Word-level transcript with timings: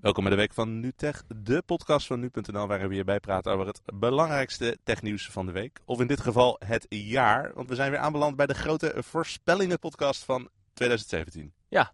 Welkom 0.00 0.24
bij 0.24 0.32
de 0.32 0.38
week 0.38 0.52
van 0.52 0.80
NuTech, 0.80 1.24
de 1.28 1.62
podcast 1.66 2.06
van 2.06 2.20
nu.nl 2.20 2.66
waarin 2.66 2.88
we 2.88 2.94
je 2.94 3.04
bijpraten 3.04 3.52
over 3.52 3.66
het 3.66 3.82
belangrijkste 3.94 4.78
technieuws 4.84 5.28
van 5.30 5.46
de 5.46 5.52
week. 5.52 5.80
Of 5.84 6.00
in 6.00 6.06
dit 6.06 6.20
geval 6.20 6.56
het 6.64 6.86
jaar, 6.88 7.52
want 7.54 7.68
we 7.68 7.74
zijn 7.74 7.90
weer 7.90 8.00
aanbeland 8.00 8.36
bij 8.36 8.46
de 8.46 8.54
grote 8.54 8.94
voorspellingen 8.96 9.78
podcast 9.78 10.24
van 10.24 10.48
2017. 10.72 11.52
Ja, 11.68 11.92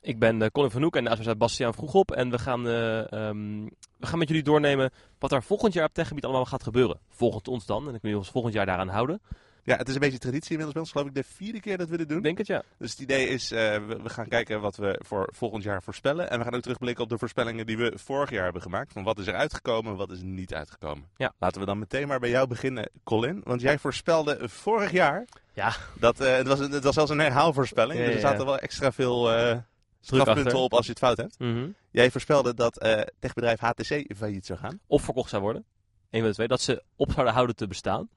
ik 0.00 0.18
ben 0.18 0.40
uh, 0.40 0.46
Colin 0.46 0.70
van 0.70 0.82
Hoek 0.82 0.96
en 0.96 1.02
naast 1.02 1.16
mij 1.16 1.24
staat 1.24 1.38
Bastiaan 1.38 1.74
Vroegop. 1.74 2.10
En 2.10 2.30
we 2.30 2.38
gaan, 2.38 2.66
uh, 2.66 2.98
um, 2.98 3.64
we 3.96 4.06
gaan 4.06 4.18
met 4.18 4.28
jullie 4.28 4.42
doornemen 4.42 4.90
wat 5.18 5.32
er 5.32 5.42
volgend 5.42 5.72
jaar 5.72 5.86
op 5.86 5.94
techgebied 5.94 6.24
allemaal 6.24 6.46
gaat 6.46 6.62
gebeuren. 6.62 7.00
Volgens 7.08 7.48
ons 7.48 7.66
dan, 7.66 7.78
en 7.78 7.90
kunnen 7.90 8.10
we 8.10 8.16
ons 8.16 8.30
volgend 8.30 8.54
jaar 8.54 8.66
daaraan 8.66 8.88
houden. 8.88 9.20
Ja, 9.68 9.76
het 9.76 9.88
is 9.88 9.94
een 9.94 10.00
beetje 10.00 10.18
traditie 10.18 10.50
inmiddels 10.50 10.72
bij 10.72 10.82
ons. 10.82 10.90
Geloof 10.90 11.06
ik 11.06 11.14
de 11.14 11.24
vierde 11.34 11.60
keer 11.60 11.78
dat 11.78 11.88
we 11.88 11.96
dit 11.96 12.08
doen. 12.08 12.22
Denk 12.22 12.38
het, 12.38 12.46
ja. 12.46 12.62
Dus 12.78 12.90
het 12.90 13.00
idee 13.00 13.28
is, 13.28 13.52
uh, 13.52 13.58
we, 13.58 13.98
we, 14.02 14.08
gaan 14.08 14.28
kijken 14.28 14.60
wat 14.60 14.76
we 14.76 15.00
voor 15.06 15.28
volgend 15.34 15.62
jaar 15.62 15.82
voorspellen. 15.82 16.30
En 16.30 16.38
we 16.38 16.44
gaan 16.44 16.54
ook 16.54 16.60
terugblikken 16.62 17.04
op 17.04 17.10
de 17.10 17.18
voorspellingen 17.18 17.66
die 17.66 17.78
we 17.78 17.92
vorig 17.96 18.30
jaar 18.30 18.44
hebben 18.44 18.62
gemaakt. 18.62 18.92
Van 18.92 19.02
wat 19.02 19.18
is 19.18 19.26
er 19.26 19.34
uitgekomen, 19.34 19.96
wat 19.96 20.10
is 20.10 20.22
niet 20.22 20.54
uitgekomen. 20.54 21.08
Ja. 21.16 21.32
Laten 21.38 21.60
we 21.60 21.66
dan 21.66 21.78
meteen 21.78 22.08
maar 22.08 22.20
bij 22.20 22.30
jou 22.30 22.46
beginnen, 22.46 22.90
Colin. 23.04 23.40
Want 23.44 23.60
jij 23.60 23.78
voorspelde 23.78 24.48
vorig 24.48 24.90
jaar... 24.90 25.24
Ja. 25.52 25.72
Dat, 25.94 26.20
uh, 26.20 26.36
het, 26.36 26.46
was, 26.46 26.58
het 26.58 26.84
was 26.84 26.94
zelfs 26.94 27.10
een 27.10 27.18
herhaalvoorspelling. 27.18 27.98
Ja, 27.98 28.04
dus 28.06 28.14
er 28.14 28.20
ja, 28.20 28.28
zaten 28.28 28.46
wel 28.46 28.58
extra 28.58 28.92
veel 28.92 29.38
uh, 29.38 29.56
strafpunten 30.00 30.58
op 30.58 30.72
als 30.72 30.84
je 30.84 30.90
het 30.90 31.00
fout 31.00 31.16
hebt. 31.16 31.38
Mm 31.38 31.54
-hmm. 31.54 31.74
Jij 31.90 32.10
voorspelde 32.10 32.54
dat 32.54 32.86
techbedrijf 33.18 33.60
HTC 33.60 34.14
failliet 34.16 34.46
zou 34.46 34.58
gaan. 34.58 34.80
Of 34.86 35.02
verkocht 35.02 35.30
zou 35.30 35.42
worden. 35.42 35.64
Een 36.10 36.20
van 36.20 36.28
de 36.28 36.34
twee. 36.34 36.48
Dat 36.48 36.60
ze 36.60 36.82
op 36.96 37.12
zouden 37.12 37.34
houden 37.34 37.56
te 37.56 37.66
bestaan 37.66 38.08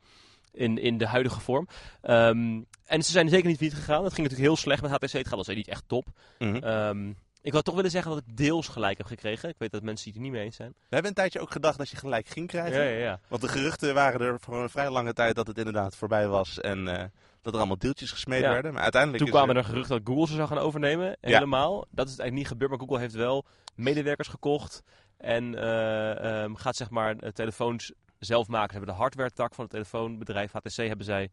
in, 0.53 0.77
in 0.77 0.97
de 0.97 1.07
huidige 1.07 1.39
vorm. 1.39 1.67
Um, 2.03 2.65
en 2.85 3.03
ze 3.03 3.11
zijn 3.11 3.29
zeker 3.29 3.47
niet 3.47 3.57
failliet 3.57 3.77
gegaan. 3.77 4.03
Het 4.03 4.13
ging 4.13 4.27
natuurlijk 4.27 4.49
heel 4.49 4.61
slecht 4.61 4.81
met 4.81 4.91
HTC. 4.91 5.11
Het 5.11 5.27
gaat 5.27 5.47
al 5.47 5.53
niet 5.53 5.67
echt 5.67 5.83
top. 5.87 6.07
Mm 6.37 6.53
-hmm. 6.53 6.63
um, 6.63 7.17
ik 7.41 7.51
wil 7.51 7.61
toch 7.61 7.75
willen 7.75 7.91
zeggen 7.91 8.11
dat 8.11 8.23
ik 8.25 8.37
deels 8.37 8.67
gelijk 8.67 8.97
heb 8.97 9.07
gekregen. 9.07 9.49
Ik 9.49 9.55
weet 9.57 9.71
dat 9.71 9.83
mensen 9.83 10.07
het 10.07 10.15
er 10.15 10.21
niet 10.21 10.31
mee 10.31 10.43
eens 10.43 10.55
zijn. 10.55 10.69
We 10.69 10.85
hebben 10.89 11.09
een 11.09 11.17
tijdje 11.17 11.39
ook 11.39 11.51
gedacht 11.51 11.77
dat 11.77 11.89
je 11.89 11.97
gelijk 11.97 12.27
ging 12.27 12.47
krijgen. 12.47 12.83
Ja, 12.83 12.89
ja, 12.89 12.97
ja. 12.97 13.19
Want 13.27 13.41
de 13.41 13.47
geruchten 13.47 13.93
waren 13.93 14.21
er 14.21 14.39
voor 14.39 14.61
een 14.61 14.69
vrij 14.69 14.89
lange 14.89 15.13
tijd 15.13 15.35
dat 15.35 15.47
het 15.47 15.57
inderdaad 15.57 15.95
voorbij 15.95 16.27
was. 16.27 16.59
En 16.59 16.87
uh, 16.87 17.03
dat 17.41 17.53
er 17.53 17.59
allemaal 17.59 17.77
deeltjes 17.77 18.11
gesmeed 18.11 18.41
werden. 18.41 18.73
Maar 18.73 18.81
uiteindelijk 18.81 19.23
Toen 19.23 19.31
kwamen 19.31 19.55
er... 19.55 19.61
er 19.61 19.67
geruchten 19.67 19.97
dat 19.97 20.07
Google 20.07 20.27
ze 20.27 20.35
zou 20.35 20.47
gaan 20.47 20.57
overnemen. 20.57 21.17
Helemaal. 21.21 21.85
Dat 21.89 22.05
is 22.05 22.17
eigenlijk 22.17 22.37
niet 22.37 22.47
gebeurd. 22.47 22.69
Maar 22.69 22.79
Google 22.79 22.99
heeft 22.99 23.13
wel 23.13 23.45
medewerkers 23.75 24.27
gekocht. 24.27 24.83
En 25.17 25.53
uh, 25.53 26.41
um, 26.41 26.55
gaat 26.55 26.75
zeg 26.75 26.89
maar 26.89 27.15
telefoons 27.33 27.93
zelf 28.25 28.47
maken. 28.47 28.75
Hebben 28.75 28.93
de 28.95 29.01
hardware-tak 29.01 29.53
van 29.55 29.63
het 29.63 29.73
telefoonbedrijf 29.73 30.51
HTC 30.51 30.75
hebben 30.75 31.05
zij 31.05 31.29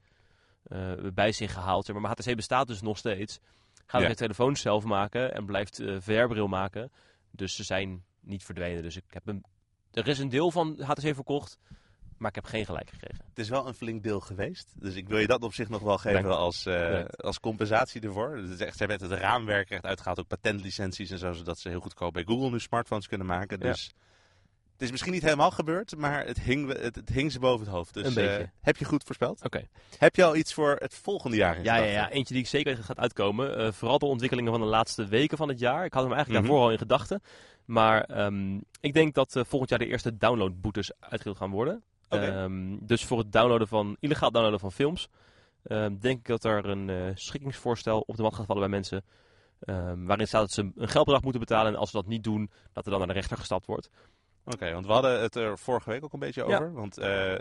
uh, 0.68 0.92
bij 1.14 1.32
zich 1.32 1.52
gehaald. 1.52 1.92
Maar 1.92 2.10
HTC 2.10 2.36
bestaat 2.36 2.66
dus 2.66 2.80
nog 2.80 2.98
steeds. 2.98 3.38
Gaat 3.86 4.02
Ja. 4.02 4.08
de 4.08 4.14
telefoons 4.14 4.60
zelf 4.60 4.84
maken 4.84 5.34
en 5.34 5.46
blijft 5.46 5.80
uh, 5.80 5.96
VR-bril 6.00 6.46
maken. 6.48 6.92
Dus 7.30 7.56
ze 7.56 7.64
zijn 7.64 8.04
niet 8.20 8.44
verdwenen. 8.44 8.82
Dus 8.82 8.96
ik 8.96 9.04
heb 9.08 9.26
een, 9.26 9.44
er 9.92 10.08
is 10.08 10.18
een 10.18 10.28
deel 10.28 10.50
van 10.50 10.80
HTC 10.82 11.14
verkocht, 11.14 11.58
maar 12.16 12.28
ik 12.28 12.34
heb 12.34 12.44
geen 12.44 12.64
gelijk 12.64 12.90
gekregen. 12.90 13.24
Het 13.28 13.38
is 13.38 13.48
wel 13.48 13.66
een 13.66 13.74
flink 13.74 14.02
deel 14.02 14.20
geweest. 14.20 14.72
Dus 14.76 14.94
ik 14.94 15.08
wil 15.08 15.18
je 15.18 15.26
dat 15.26 15.42
op 15.42 15.54
zich 15.54 15.68
nog 15.68 15.82
wel 15.82 15.98
geven 15.98 16.36
als, 16.36 16.66
uh, 16.66 16.90
Dank. 16.90 17.10
als 17.14 17.40
compensatie 17.40 18.00
ervoor. 18.00 18.36
Het 18.36 18.50
is 18.50 18.60
echt, 18.60 18.76
ze 18.76 18.84
hebben 18.84 19.08
het 19.10 19.20
raamwerk 19.20 19.70
echt 19.70 19.84
uitgehaald, 19.84 20.18
ook 20.18 20.26
patentlicenties 20.26 21.10
en 21.10 21.18
zo, 21.18 21.32
zodat 21.32 21.58
ze 21.58 21.68
heel 21.68 21.80
goedkoop 21.80 22.12
bij 22.12 22.24
Google 22.24 22.50
nu 22.50 22.60
smartphones 22.60 23.08
kunnen 23.08 23.26
maken. 23.26 23.58
Ja. 23.60 23.74
Het 24.78 24.86
is 24.86 24.90
misschien 24.92 25.12
niet 25.12 25.22
helemaal 25.22 25.50
gebeurd, 25.50 25.96
maar 25.96 26.26
het 26.26 26.40
hing, 26.40 26.72
het, 26.80 26.94
het 26.94 27.08
hing 27.08 27.32
ze 27.32 27.38
boven 27.38 27.66
het 27.66 27.74
hoofd. 27.74 27.94
Dus 27.94 28.06
Een 28.06 28.14
beetje. 28.14 28.40
uh, 28.40 28.46
heb 28.60 28.76
je 28.76 28.84
goed 28.84 29.02
voorspeld? 29.04 29.36
Oké. 29.36 29.46
Okay. 29.46 29.68
Heb 29.98 30.16
je 30.16 30.24
al 30.24 30.36
iets 30.36 30.54
voor 30.54 30.76
het 30.78 30.94
volgende 30.94 31.36
jaar 31.36 31.56
in 31.56 31.62
Ja, 31.62 31.74
ja, 31.74 31.80
gedachten? 31.80 32.00
ja, 32.02 32.10
eentje 32.10 32.34
die 32.34 32.42
ik 32.42 32.48
zeker 32.48 32.76
gaat 32.76 32.98
uitkomen. 32.98 33.60
Uh, 33.60 33.72
vooral 33.72 33.98
de 33.98 34.06
ontwikkelingen 34.06 34.50
van 34.52 34.60
de 34.60 34.66
laatste 34.66 35.06
weken 35.06 35.36
van 35.36 35.48
het 35.48 35.58
jaar. 35.58 35.84
Ik 35.84 35.92
had 35.92 36.02
hem 36.02 36.12
eigenlijk 36.12 36.42
Mhm. 36.42 36.48
daarvoor 36.52 36.66
al 36.68 36.72
in 36.72 36.78
gedachten. 36.78 37.22
Maar 37.64 38.24
um, 38.26 38.64
ik 38.80 38.92
denk 38.92 39.14
dat 39.14 39.36
uh, 39.36 39.44
volgend 39.46 39.70
jaar 39.70 39.78
de 39.78 39.86
eerste 39.86 40.16
downloadboetes 40.16 40.92
uitgedeeld 41.00 41.36
gaan 41.36 41.50
worden. 41.50 41.82
Oké. 42.08 42.42
Um, 42.42 42.78
dus 42.86 43.04
voor 43.04 43.18
het 43.18 43.32
downloaden 43.32 43.68
van, 43.68 43.96
illegaal 44.00 44.30
downloaden 44.30 44.60
van 44.60 44.72
films. 44.72 45.08
Um, 45.64 45.98
denk 45.98 46.18
ik 46.18 46.26
dat 46.26 46.44
er 46.44 46.66
een 46.68 47.12
schikkingsvoorstel 47.16 48.00
op 48.06 48.16
de 48.16 48.22
mat 48.22 48.34
gaat 48.34 48.46
vallen 48.46 48.62
bij 48.62 48.70
mensen. 48.70 49.04
Waarin 50.06 50.26
staat 50.26 50.40
dat 50.40 50.52
ze 50.52 50.70
een 50.76 50.88
geldbedrag 50.88 51.22
moeten 51.22 51.40
betalen. 51.40 51.72
En 51.72 51.78
als 51.78 51.90
ze 51.90 51.96
dat 51.96 52.06
niet 52.06 52.24
doen, 52.24 52.50
dat 52.72 52.84
er 52.84 52.90
dan 52.90 52.98
naar 52.98 53.08
de 53.08 53.14
rechter 53.14 53.36
gestapt 53.36 53.66
wordt. 53.66 53.90
Oké, 54.48 54.56
okay, 54.56 54.72
want 54.72 54.86
we 54.86 54.92
hadden 54.92 55.20
het 55.20 55.34
er 55.34 55.58
vorige 55.58 55.90
week 55.90 56.04
ook 56.04 56.12
een 56.12 56.18
beetje 56.18 56.42
over. 56.42 56.66
Ja. 56.66 56.70
Want 56.70 56.98
uh, 56.98 57.34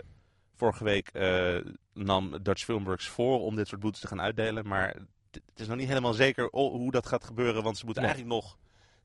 vorige 0.54 0.84
week 0.84 1.10
uh, 1.12 1.58
nam 1.92 2.42
Dutch 2.42 2.64
Filmworks 2.64 3.08
voor 3.08 3.40
om 3.40 3.56
dit 3.56 3.68
soort 3.68 3.80
boetes 3.80 4.00
te 4.00 4.06
gaan 4.06 4.20
uitdelen. 4.20 4.66
Maar 4.68 4.94
het 5.30 5.60
is 5.60 5.66
nog 5.66 5.76
niet 5.76 5.88
helemaal 5.88 6.12
zeker 6.12 6.48
hoe 6.50 6.90
dat 6.90 7.06
gaat 7.06 7.24
gebeuren. 7.24 7.62
Want 7.62 7.78
ze 7.78 7.84
moeten 7.84 8.02
Nee. 8.02 8.12
eigenlijk 8.12 8.42
nog... 8.42 8.58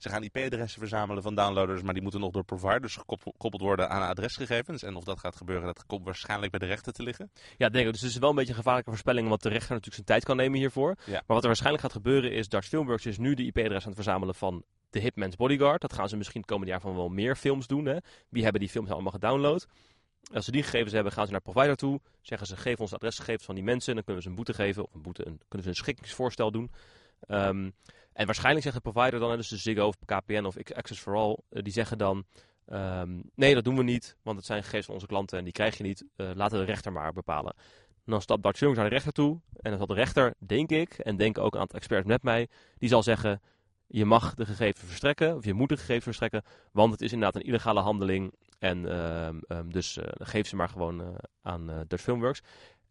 Ze 0.03 0.09
gaan 0.09 0.23
IP-adressen 0.23 0.79
verzamelen 0.79 1.23
van 1.23 1.35
downloaders, 1.35 1.81
maar 1.81 1.93
die 1.93 2.01
moeten 2.01 2.19
nog 2.19 2.31
door 2.31 2.43
providers 2.43 2.95
gekoppeld 2.95 3.61
worden 3.61 3.89
aan 3.89 4.09
adresgegevens. 4.09 4.83
En 4.83 4.95
of 4.95 5.03
dat 5.03 5.19
gaat 5.19 5.35
gebeuren, 5.35 5.65
dat 5.65 5.85
komt 5.85 6.05
waarschijnlijk 6.05 6.51
bij 6.51 6.59
de 6.59 6.65
rechter 6.65 6.93
te 6.93 7.03
liggen. 7.03 7.31
Ja, 7.57 7.69
denk 7.69 7.85
ik. 7.85 7.91
Dus 7.91 8.01
het 8.01 8.09
is 8.09 8.17
wel 8.17 8.29
een 8.29 8.35
beetje 8.35 8.51
een 8.51 8.57
gevaarlijke 8.57 8.89
voorspelling, 8.89 9.27
want 9.27 9.41
de 9.41 9.49
rechter 9.49 9.69
natuurlijk 9.69 9.95
zijn 9.95 10.05
tijd 10.05 10.23
kan 10.23 10.35
nemen 10.35 10.59
hiervoor. 10.59 10.95
Ja. 11.05 11.11
Maar 11.11 11.23
wat 11.25 11.41
er 11.41 11.47
waarschijnlijk 11.47 11.83
gaat 11.83 11.93
gebeuren 11.93 12.31
is, 12.31 12.49
Dutch 12.49 12.67
Filmworks 12.67 13.05
is 13.05 13.17
nu 13.17 13.33
de 13.33 13.45
IP-adres 13.45 13.81
aan 13.81 13.93
het 13.93 13.95
verzamelen 13.95 14.35
van 14.35 14.63
de 14.89 14.99
Hitman's 14.99 15.35
Bodyguard. 15.35 15.81
Dat 15.81 15.93
gaan 15.93 16.09
ze 16.09 16.17
misschien 16.17 16.41
het 16.41 16.49
komende 16.49 16.71
jaar 16.71 16.81
van 16.81 16.95
wel 16.95 17.09
meer 17.09 17.35
films 17.35 17.67
doen. 17.67 17.85
Hè. 17.85 17.97
Wie 18.29 18.43
hebben 18.43 18.61
die 18.61 18.69
films 18.69 18.89
allemaal 18.89 19.11
gedownload? 19.11 19.67
Als 20.33 20.45
ze 20.45 20.51
die 20.51 20.63
gegevens 20.63 20.93
hebben, 20.93 21.11
gaan 21.11 21.25
ze 21.25 21.31
naar 21.31 21.41
provider 21.41 21.75
toe. 21.75 22.01
Zeggen 22.21 22.47
ze, 22.47 22.57
geef 22.57 22.79
ons 22.79 22.89
de 22.89 22.95
adresgegevens 22.95 23.45
van 23.45 23.55
die 23.55 23.63
mensen. 23.63 23.95
Dan 23.95 24.03
kunnen 24.03 24.23
we 24.23 24.29
ze 24.29 24.29
een 24.29 24.43
boete 24.43 24.53
geven. 24.53 24.83
Of 24.83 24.93
een 24.93 25.01
boete, 25.01 25.27
een, 25.27 25.39
kunnen 25.47 25.63
ze 25.63 25.67
een 25.67 25.83
schikkingsvoorstel 25.83 26.51
doen. 26.51 26.71
Um, 27.27 27.73
en 28.13 28.25
waarschijnlijk 28.25 28.63
zegt 28.63 28.83
de 28.83 28.91
provider 28.91 29.19
dan, 29.19 29.37
dus 29.37 29.47
de 29.47 29.57
Ziggo 29.57 29.87
of 29.87 29.95
KPN 30.05 30.43
of 30.43 30.57
Access 30.73 31.01
for 31.01 31.15
All, 31.15 31.37
uh, 31.49 31.63
die 31.63 31.73
zeggen 31.73 31.97
dan... 31.97 32.25
Um, 32.67 33.23
nee, 33.35 33.53
dat 33.53 33.63
doen 33.63 33.75
we 33.75 33.83
niet, 33.83 34.17
want 34.21 34.37
het 34.37 34.45
zijn 34.45 34.59
gegevens 34.63 34.85
van 34.85 34.93
onze 34.95 35.07
klanten 35.07 35.37
en 35.37 35.43
die 35.43 35.53
krijg 35.53 35.77
je 35.77 35.83
niet. 35.83 36.05
Uh, 36.15 36.29
laten 36.33 36.59
de 36.59 36.65
rechter 36.65 36.91
maar 36.91 37.13
bepalen. 37.13 37.53
En 37.87 38.11
dan 38.11 38.21
stapt 38.21 38.43
Dutch 38.43 38.57
Films 38.57 38.75
naar 38.75 38.89
de 38.89 38.95
rechter 38.95 39.13
toe. 39.13 39.39
En 39.53 39.69
dan 39.69 39.77
zal 39.77 39.87
de 39.87 39.93
rechter, 39.93 40.33
denk 40.37 40.69
ik, 40.69 40.93
en 40.93 41.15
denk 41.15 41.37
ook 41.37 41.53
een 41.53 41.59
aantal 41.59 41.77
experts 41.77 42.07
met 42.07 42.23
mij, 42.23 42.47
die 42.77 42.89
zal 42.89 43.03
zeggen... 43.03 43.41
Je 43.87 44.05
mag 44.05 44.33
de 44.33 44.45
gegevens 44.45 44.85
verstrekken, 44.85 45.35
of 45.35 45.45
je 45.45 45.53
moet 45.53 45.69
de 45.69 45.77
gegevens 45.77 46.03
verstrekken, 46.03 46.43
want 46.71 46.91
het 46.91 47.01
is 47.01 47.11
inderdaad 47.11 47.41
een 47.41 47.47
illegale 47.47 47.79
handeling. 47.79 48.33
En 48.59 48.85
uh, 48.85 49.27
um, 49.47 49.71
dus 49.71 49.97
uh, 49.97 50.03
geef 50.07 50.47
ze 50.47 50.55
maar 50.55 50.69
gewoon 50.69 51.19
aan 51.41 51.85
Dutch 51.87 52.03
Filmworks. 52.03 52.41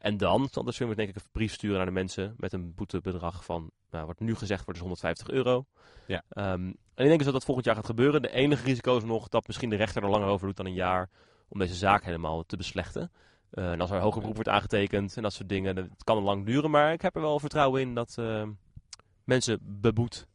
En 0.03 0.17
dan 0.17 0.49
zal 0.51 0.63
Dutch 0.65 0.77
Filmworks 0.77 1.05
denk 1.05 1.17
ik 1.17 1.23
een 1.23 1.31
brief 1.33 1.53
sturen 1.53 1.77
naar 1.77 1.87
de 1.87 1.93
mensen 1.93 2.35
met 2.37 2.53
een 2.53 2.75
boetebedrag 2.75 3.45
van, 3.45 3.71
nou, 3.91 4.07
wat 4.07 4.21
nu 4.21 4.35
gezegd 4.35 4.65
wordt, 4.65 4.75
is 4.75 4.87
150 4.87 5.29
euro. 5.29 5.65
Ja. 6.07 6.23
Um, 6.29 6.67
en 6.95 7.05
ik 7.05 7.07
denk 7.07 7.17
dus 7.17 7.25
dat 7.25 7.33
dat 7.35 7.45
volgend 7.45 7.67
jaar 7.67 7.75
gaat 7.75 7.87
gebeuren. 7.87 8.23
De 8.23 8.33
enige 8.33 8.65
risico 8.65 8.97
is 8.97 9.05
nog 9.05 9.29
dat 9.29 9.47
misschien 9.47 9.71
de 9.71 9.77
rechter 9.77 10.03
er 10.03 10.09
langer 10.09 10.29
over 10.29 10.47
doet 10.47 10.57
dan 10.57 10.67
een 10.67 10.75
jaar 10.75 11.11
om 11.49 11.59
deze 11.59 11.75
zaak 11.75 12.05
helemaal 12.05 12.45
te 12.47 12.57
beslechten. 12.57 13.11
Uh, 13.53 13.73
en 13.73 13.81
als 13.81 13.91
er 13.91 14.01
hoger 14.01 14.21
beroep 14.21 14.35
wordt 14.35 14.51
aangetekend 14.51 15.17
en 15.17 15.23
dat 15.23 15.33
soort 15.33 15.49
dingen, 15.49 15.77
het 15.77 16.05
kan 16.05 16.23
lang 16.23 16.47
duren, 16.47 16.71
maar 16.71 16.93
ik 16.93 17.03
heb 17.03 17.15
er 17.15 17.21
wel 17.21 17.41
vertrouwen 17.41 17.81
in 17.81 17.95
dat 17.95 18.17
uh, 18.19 18.43
mensen 19.25 19.59
beboet 19.63 20.27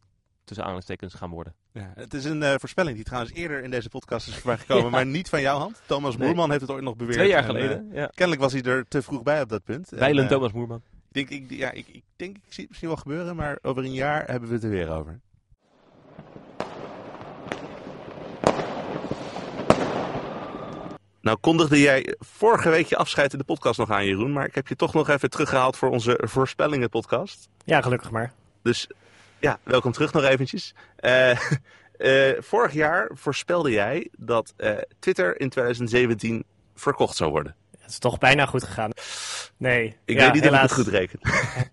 tussen 0.47 0.65
aanhalingstekens 0.65 1.13
gaan 1.13 1.29
worden. 1.29 1.53
Ja, 1.71 1.91
het 1.95 2.13
is 2.13 2.25
een 2.25 2.41
uh, 2.41 2.53
voorspelling 2.57 2.95
die 2.95 3.05
trouwens 3.05 3.33
eerder 3.33 3.63
in 3.63 3.71
deze 3.71 3.89
podcast 3.89 4.27
is 4.27 4.35
voorbij 4.35 4.57
gekomen, 4.65 4.83
ja. 4.83 4.89
maar 4.89 5.05
niet 5.05 5.29
van 5.29 5.41
jouw 5.41 5.57
hand. 5.57 5.81
Thomas 5.85 6.17
Nee. 6.17 6.27
Moerman 6.27 6.49
heeft 6.49 6.61
het 6.61 6.71
ooit 6.71 6.83
nog 6.83 6.95
beweerd. 6.95 7.17
Twee 7.17 7.29
jaar 7.29 7.39
en, 7.39 7.45
geleden, 7.45 7.87
uh, 7.89 7.95
ja. 7.95 8.11
Kennelijk 8.13 8.41
was 8.41 8.53
hij 8.53 8.61
er 8.61 8.85
te 8.87 9.01
vroeg 9.01 9.23
bij 9.23 9.41
op 9.41 9.49
dat 9.49 9.63
punt. 9.63 9.89
Weilen 9.89 10.23
En, 10.23 10.29
uh, 10.29 10.35
Thomas 10.35 10.51
Moerman. 10.51 10.81
Ik 11.11 11.29
denk, 11.29 11.29
ik, 11.29 11.57
ja, 11.57 11.71
ik, 11.71 11.87
ik 11.87 12.03
denk, 12.15 12.35
ik 12.35 12.41
zie 12.53 12.59
het 12.59 12.67
misschien 12.67 12.87
wel 12.87 12.97
gebeuren, 12.97 13.35
maar 13.35 13.59
over 13.61 13.83
een 13.83 13.93
jaar 13.93 14.25
hebben 14.29 14.49
we 14.49 14.55
het 14.55 14.63
er 14.63 14.69
weer 14.69 14.89
over. 14.89 15.19
Nou 21.21 21.37
kondigde 21.39 21.79
jij 21.79 22.15
vorige 22.19 22.69
week 22.69 22.85
je 22.85 22.97
afscheid 22.97 23.31
in 23.31 23.37
de 23.37 23.43
podcast 23.43 23.79
nog 23.79 23.91
aan, 23.91 24.05
Jeroen. 24.05 24.33
Maar 24.33 24.45
ik 24.45 24.55
heb 24.55 24.67
je 24.67 24.75
toch 24.75 24.93
nog 24.93 25.09
even 25.09 25.29
teruggehaald 25.29 25.77
voor 25.77 25.89
onze 25.89 26.19
voorspellingen 26.23 26.89
podcast. 26.89 27.49
Ja, 27.65 27.81
gelukkig 27.81 28.11
maar. 28.11 28.33
Dus 28.61 28.87
ja, 29.39 29.59
welkom 29.63 29.91
terug 29.91 30.13
nog 30.13 30.23
eventjes. 30.23 30.73
Uh, 30.99 31.39
uh, 31.97 32.41
vorig 32.51 32.73
jaar 32.73 33.09
voorspelde 33.13 33.71
jij 33.71 34.09
dat 34.17 34.53
uh, 34.57 34.77
Twitter 34.99 35.39
in 35.39 35.49
2017 35.49 36.43
verkocht 36.75 37.15
zou 37.15 37.31
worden. 37.31 37.55
Het 37.79 37.91
is 37.91 37.99
toch 37.99 38.17
bijna 38.17 38.45
goed 38.45 38.63
gegaan. 38.63 38.91
Nee. 39.57 39.97
Ik 40.05 40.17
ja, 40.17 40.23
weet 40.23 40.33
niet 40.33 40.43
helaas, 40.43 40.71
of 40.71 40.77
ik 40.77 40.85
het 40.85 40.85
goed 40.85 40.93
reken. 40.93 41.19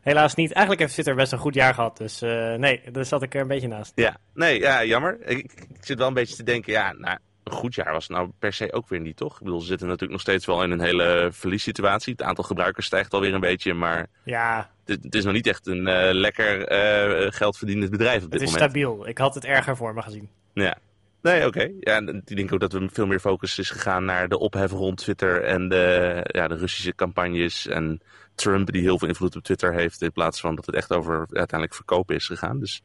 helaas 0.00 0.34
niet. 0.34 0.52
Eigenlijk 0.52 0.80
heeft 0.80 0.92
Twitter 0.92 1.14
best 1.14 1.32
een 1.32 1.38
goed 1.38 1.54
jaar 1.54 1.74
gehad. 1.74 1.96
Dus 1.96 2.20
nee, 2.20 2.80
daar 2.92 3.04
zat 3.04 3.22
ik 3.22 3.34
er 3.34 3.40
een 3.40 3.48
beetje 3.48 3.68
naast. 3.68 3.92
Ja, 3.94 4.16
nee, 4.34 4.60
ja, 4.60 4.84
jammer. 4.84 5.18
Ik, 5.20 5.38
ik, 5.52 5.68
zit 5.80 5.98
wel 5.98 6.08
een 6.08 6.14
beetje 6.14 6.36
te 6.36 6.42
denken, 6.42 6.72
ja, 6.72 6.92
nou, 6.92 7.18
een 7.44 7.52
goed 7.52 7.74
jaar 7.74 7.92
was 7.92 8.08
het 8.08 8.16
nou 8.16 8.30
per 8.38 8.52
se 8.52 8.72
ook 8.72 8.88
weer 8.88 9.00
niet, 9.00 9.16
toch? 9.16 9.32
Ik 9.34 9.42
bedoel, 9.42 9.60
ze 9.60 9.66
zitten 9.66 9.86
natuurlijk 9.86 10.12
nog 10.12 10.20
steeds 10.20 10.46
wel 10.46 10.62
in 10.62 10.70
een 10.70 10.80
hele 10.80 11.28
verliessituatie. 11.32 12.12
Het 12.12 12.22
aantal 12.22 12.44
gebruikers 12.44 12.86
stijgt 12.86 13.14
alweer 13.14 13.34
een 13.34 13.40
beetje, 13.40 13.74
maar 13.74 14.06
ja. 14.24 14.70
het, 14.84 15.04
het 15.04 15.14
is 15.14 15.24
nog 15.24 15.32
niet 15.32 15.46
echt 15.46 15.66
een 15.66 15.86
uh, 15.86 16.08
lekker 16.12 16.72
uh, 16.72 17.30
geldverdienend 17.32 17.90
bedrijf 17.90 18.24
op 18.24 18.30
dit 18.30 18.40
het 18.40 18.48
is 18.48 18.54
moment. 18.54 18.70
stabiel. 18.70 19.08
Ik 19.08 19.18
had 19.18 19.34
het 19.34 19.44
erger 19.44 19.76
voor 19.76 19.94
me 19.94 20.02
gezien. 20.02 20.28
Ja. 20.52 20.76
Nee, 21.22 21.46
oké. 21.46 21.46
Okay. 21.46 21.74
Ja, 21.80 21.98
ik 22.24 22.36
denk 22.36 22.52
ook 22.52 22.60
dat 22.60 22.72
er 22.72 22.88
veel 22.92 23.06
meer 23.06 23.20
focus 23.20 23.58
is 23.58 23.70
gegaan 23.70 24.04
naar 24.04 24.28
de 24.28 24.38
ophef 24.38 24.70
rond 24.70 24.96
Twitter 24.96 25.42
en 25.42 25.68
de, 25.68 26.20
ja, 26.26 26.48
de 26.48 26.56
Russische 26.56 26.94
campagnes 26.94 27.66
en 27.66 28.00
Trump 28.34 28.72
die 28.72 28.82
heel 28.82 28.98
veel 28.98 29.08
invloed 29.08 29.36
op 29.36 29.42
Twitter 29.42 29.74
heeft 29.74 30.02
in 30.02 30.12
plaats 30.12 30.40
van 30.40 30.54
dat 30.54 30.66
het 30.66 30.74
echt 30.74 30.92
over 30.92 31.16
uiteindelijk 31.18 31.74
verkopen 31.74 32.14
is 32.14 32.26
gegaan. 32.26 32.60
Dus, 32.60 32.82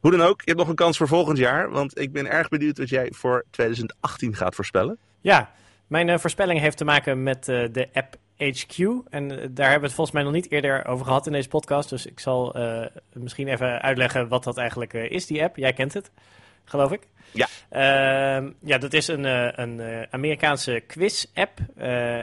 Hoe 0.00 0.10
dan 0.10 0.20
ook, 0.20 0.40
je 0.40 0.46
hebt 0.46 0.58
nog 0.58 0.68
een 0.68 0.74
kans 0.74 0.96
voor 0.96 1.08
volgend 1.08 1.38
jaar. 1.38 1.70
Want 1.70 1.98
ik 1.98 2.12
ben 2.12 2.30
erg 2.30 2.48
benieuwd 2.48 2.78
wat 2.78 2.88
jij 2.88 3.12
voor 3.14 3.44
2018 3.50 4.36
gaat 4.36 4.54
voorspellen. 4.54 4.98
Ja, 5.20 5.50
mijn 5.86 6.08
uh, 6.08 6.18
voorspelling 6.18 6.60
heeft 6.60 6.76
te 6.76 6.84
maken 6.84 7.22
met 7.22 7.48
uh, 7.48 7.68
de 7.72 7.88
app 7.92 8.16
HQ. 8.36 8.78
En 9.10 9.30
uh, 9.30 9.36
daar 9.50 9.70
hebben 9.70 9.80
we 9.80 9.86
het 9.86 9.92
volgens 9.92 10.10
mij 10.10 10.22
nog 10.22 10.32
niet 10.32 10.50
eerder 10.50 10.86
over 10.86 11.04
gehad 11.04 11.26
in 11.26 11.32
deze 11.32 11.48
podcast. 11.48 11.88
Dus 11.88 12.06
ik 12.06 12.20
zal 12.20 12.56
misschien 13.12 13.48
even 13.48 13.82
uitleggen 13.82 14.28
wat 14.28 14.44
dat 14.44 14.56
eigenlijk 14.56 14.92
is, 14.92 15.26
die 15.26 15.42
app. 15.42 15.56
Jij 15.56 15.72
kent 15.72 15.94
het, 15.94 16.10
geloof 16.64 16.92
ik. 16.92 17.00
Ja. 17.30 17.46
Ehm, 17.68 18.50
ja, 18.60 18.78
dat 18.78 18.92
is 18.92 19.08
een, 19.08 19.24
een 19.60 20.06
Amerikaanse 20.10 20.82
quiz-app. 20.86 21.58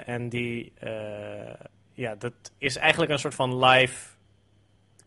en 0.06 0.30
die, 0.30 0.74
ja, 1.94 2.16
dat 2.16 2.34
is 2.58 2.76
eigenlijk 2.76 3.12
een 3.12 3.20
soort 3.20 3.36
van 3.36 3.66
live 3.66 4.17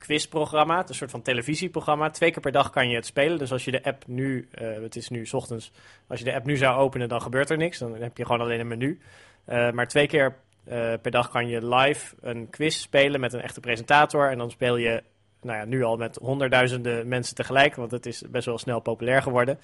quizprogramma. 0.00 0.76
Het 0.76 0.84
is 0.84 0.90
een 0.90 0.94
soort 0.94 1.10
van 1.10 1.22
televisieprogramma. 1.22 2.10
Twee 2.10 2.30
keer 2.30 2.42
per 2.42 2.52
dag 2.52 2.70
kan 2.70 2.88
je 2.88 2.94
het 2.94 3.06
spelen. 3.06 3.38
Dus 3.38 3.52
als 3.52 3.64
je 3.64 3.70
de 3.70 3.84
app 3.84 4.04
nu, 4.06 4.48
uh, 4.60 4.82
het 4.82 4.96
is 4.96 5.08
nu 5.08 5.26
ochtends, 5.32 5.72
als 6.06 6.18
je 6.18 6.24
de 6.24 6.34
app 6.34 6.46
nu 6.46 6.56
zou 6.56 6.78
openen, 6.78 7.08
dan 7.08 7.22
gebeurt 7.22 7.50
er 7.50 7.56
niks. 7.56 7.78
Dan 7.78 7.94
heb 7.94 8.16
je 8.16 8.26
gewoon 8.26 8.40
alleen 8.40 8.60
een 8.60 8.68
menu. 8.68 9.00
Uh, 9.48 9.70
maar 9.70 9.88
twee 9.88 10.06
keer 10.06 10.36
uh, 10.68 10.92
per 11.02 11.10
dag 11.10 11.30
kan 11.30 11.48
je 11.48 11.74
live 11.74 12.14
een 12.20 12.50
quiz 12.50 12.76
spelen 12.76 13.20
met 13.20 13.32
een 13.32 13.40
echte 13.40 13.60
presentator. 13.60 14.30
En 14.30 14.38
dan 14.38 14.50
speel 14.50 14.76
je 14.76 15.02
nou 15.42 15.58
ja, 15.58 15.64
nu 15.64 15.82
al 15.82 15.96
met 15.96 16.16
honderdduizenden 16.16 17.08
mensen 17.08 17.34
tegelijk, 17.34 17.74
want 17.74 17.90
het 17.90 18.06
is 18.06 18.22
best 18.30 18.46
wel 18.46 18.58
snel 18.58 18.80
populair 18.80 19.22
geworden. 19.22 19.58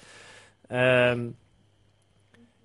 Um, 0.71 1.35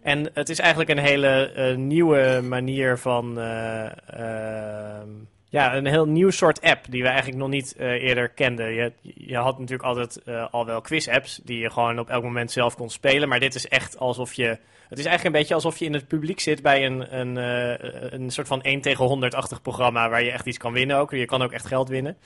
en 0.03 0.31
het 0.33 0.49
is 0.49 0.59
eigenlijk 0.59 0.91
een 0.91 0.99
hele 0.99 1.75
nieuwe 1.77 2.41
manier 2.49 2.99
van 2.99 3.41
ehm, 3.41 5.09
ja, 5.53 5.75
een 5.75 5.87
heel 5.87 6.07
nieuw 6.07 6.31
soort 6.31 6.61
app 6.61 6.85
die 6.91 7.03
we 7.03 7.09
eigenlijk 7.09 7.39
nog 7.39 7.49
niet 7.49 7.75
uh, 7.79 7.87
eerder 7.87 8.29
kenden. 8.29 8.75
Je, 8.75 8.93
je 9.01 9.37
had 9.37 9.59
natuurlijk 9.59 9.89
altijd 9.89 10.21
uh, 10.25 10.47
al 10.51 10.67
wel 10.67 10.81
quiz-apps 10.81 11.41
die 11.45 11.59
je 11.59 11.71
gewoon 11.71 11.99
op 11.99 12.09
elk 12.09 12.23
moment 12.23 12.51
zelf 12.51 12.77
kon 12.77 12.91
spelen. 12.91 13.29
Maar 13.29 13.41
dit 13.41 13.55
is 13.55 13.69
echt 13.69 13.99
alsof 13.99 14.33
je. 14.35 14.59
Het 14.89 14.99
is 14.99 15.05
eigenlijk 15.05 15.25
een 15.25 15.41
beetje 15.41 15.55
alsof 15.55 15.79
je 15.79 15.85
in 15.85 15.93
het 15.93 16.09
publiek 16.09 16.41
zit 16.41 16.63
bij 16.63 16.87
een, 16.87 17.19
een, 17.19 17.37
uh, 17.37 18.13
een 18.13 18.31
soort 18.31 18.47
van 18.47 18.63
1 18.63 18.81
tegen 18.81 19.31
100-achtig 19.33 19.63
programma 19.63 20.09
waar 20.09 20.23
je 20.23 20.31
echt 20.31 20.47
iets 20.47 20.59
kan 20.59 20.73
winnen 20.73 20.97
ook. 20.97 21.11
Je 21.11 21.25
kan 21.25 21.43
ook 21.43 21.53
echt 21.53 21.67
geld 21.67 21.89
winnen. 21.89 22.17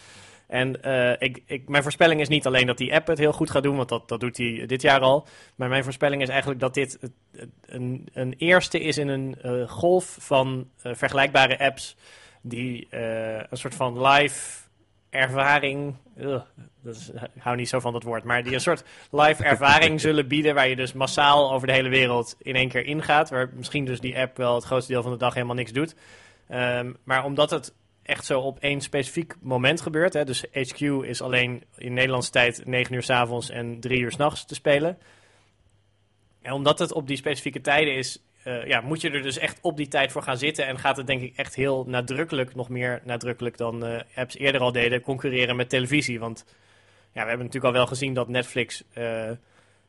En 0.47 0.81
ik, 1.19 1.43
ik, 1.47 1.69
mijn 1.69 1.83
voorspelling 1.83 2.21
is 2.21 2.29
niet 2.29 2.47
alleen 2.47 2.67
dat 2.67 2.79
die 2.79 2.95
app 2.95 3.07
het 3.07 3.19
heel 3.19 3.33
goed 3.33 3.51
gaat 3.51 3.63
doen, 3.63 3.77
want 3.77 3.89
dat, 3.89 4.09
dat 4.09 4.21
doet 4.21 4.37
hij 4.37 4.65
dit 4.67 4.83
jaar 4.83 5.01
al. 5.01 5.27
Maar 5.55 5.69
mijn 5.69 5.85
voorspelling 5.85 6.23
is 6.23 6.29
eigenlijk 6.29 6.61
dat 6.61 6.75
dit 6.75 6.99
een, 7.67 8.09
een 8.13 8.35
eerste 8.39 8.81
is 8.81 8.99
in 8.99 9.09
een 9.09 9.37
golf 9.69 10.17
van 10.21 10.69
vergelijkbare 10.83 11.59
apps 11.59 11.97
die 12.49 12.89
uh, 12.91 13.35
een 13.35 13.57
soort 13.57 13.75
van 13.75 14.07
live 14.07 14.65
ervaring. 15.11 15.95
Ugh, 16.19 16.43
dat 16.83 16.95
is, 16.95 17.11
ik 17.11 17.43
hou 17.43 17.57
niet 17.57 17.69
zo 17.69 17.81
van 17.81 17.93
dat 17.93 18.03
woord. 18.03 18.25
Maar 18.25 18.43
die 18.43 18.55
een 18.55 18.61
soort 18.61 18.85
live 19.11 19.45
ervaring 19.45 20.01
zullen 20.07 20.29
bieden. 20.29 20.55
Waar 20.55 20.69
je 20.69 20.77
dus 20.77 20.93
massaal 20.93 21.53
over 21.53 21.67
de 21.67 21.73
hele 21.73 21.89
wereld 21.89 22.37
in 22.39 22.55
één 22.55 22.69
keer 22.69 22.85
ingaat. 22.85 23.31
Waar 23.31 23.51
misschien 23.55 23.85
dus 23.85 24.01
die 24.01 24.19
app 24.19 24.37
wel 24.37 24.55
het 24.55 24.65
grootste 24.65 24.93
deel 24.93 25.03
van 25.03 25.13
de 25.13 25.19
dag 25.19 25.35
helemaal 25.35 25.57
niks 25.57 25.73
doet. 25.73 25.95
Um, 26.51 26.97
maar 27.05 27.25
omdat 27.25 27.51
het 27.51 27.75
echt 28.03 28.25
zo 28.25 28.41
op 28.41 28.59
één 28.59 28.81
specifiek 28.81 29.35
moment 29.41 29.81
gebeurt. 29.81 30.13
Hè, 30.13 30.25
dus 30.25 30.45
HQ 30.53 30.81
is 30.81 31.23
alleen 31.23 31.65
in 31.77 31.93
Nederlandse 31.93 32.31
tijd 32.31 32.63
9 32.65 32.95
uur 32.95 33.03
s 33.03 33.11
avonds 33.11 33.51
en 33.51 33.81
3 33.81 34.01
uur 34.01 34.13
s'nachts 34.13 34.45
te 34.45 34.55
spelen. 34.55 34.99
En 36.43 36.53
omdat 36.53 36.79
het 36.79 36.93
op 36.93 37.07
die 37.07 37.17
specifieke 37.17 37.61
tijden 37.61 37.95
is, 37.95 38.23
uh, 38.47 38.67
ja, 38.67 38.81
moet 38.81 39.01
je 39.01 39.11
er 39.11 39.23
dus 39.23 39.39
echt 39.39 39.59
op 39.63 39.77
die 39.77 39.89
tijd 39.89 40.13
voor 40.13 40.23
gaan 40.23 40.39
zitten. 40.39 40.67
En 40.67 40.79
gaat 40.79 40.97
het 40.97 41.07
denk 41.07 41.23
ik 41.23 41.37
echt 41.37 41.55
heel 41.55 41.85
nadrukkelijk, 41.87 42.55
nog 42.55 42.69
meer 42.69 43.01
nadrukkelijk 43.05 43.57
dan 43.57 43.87
uh, 43.87 44.01
apps 44.15 44.37
eerder 44.37 44.61
al 44.61 44.73
deden, 44.73 45.01
concurreren 45.01 45.57
met 45.57 45.69
televisie. 45.69 46.19
Want 46.19 46.45
ja, 47.13 47.23
we 47.23 47.29
hebben 47.29 47.47
natuurlijk 47.47 47.65
al 47.75 47.81
wel 47.81 47.87
gezien 47.87 48.15
dat 48.15 48.29
Netflix 48.29 48.85
uh, 48.95 49.31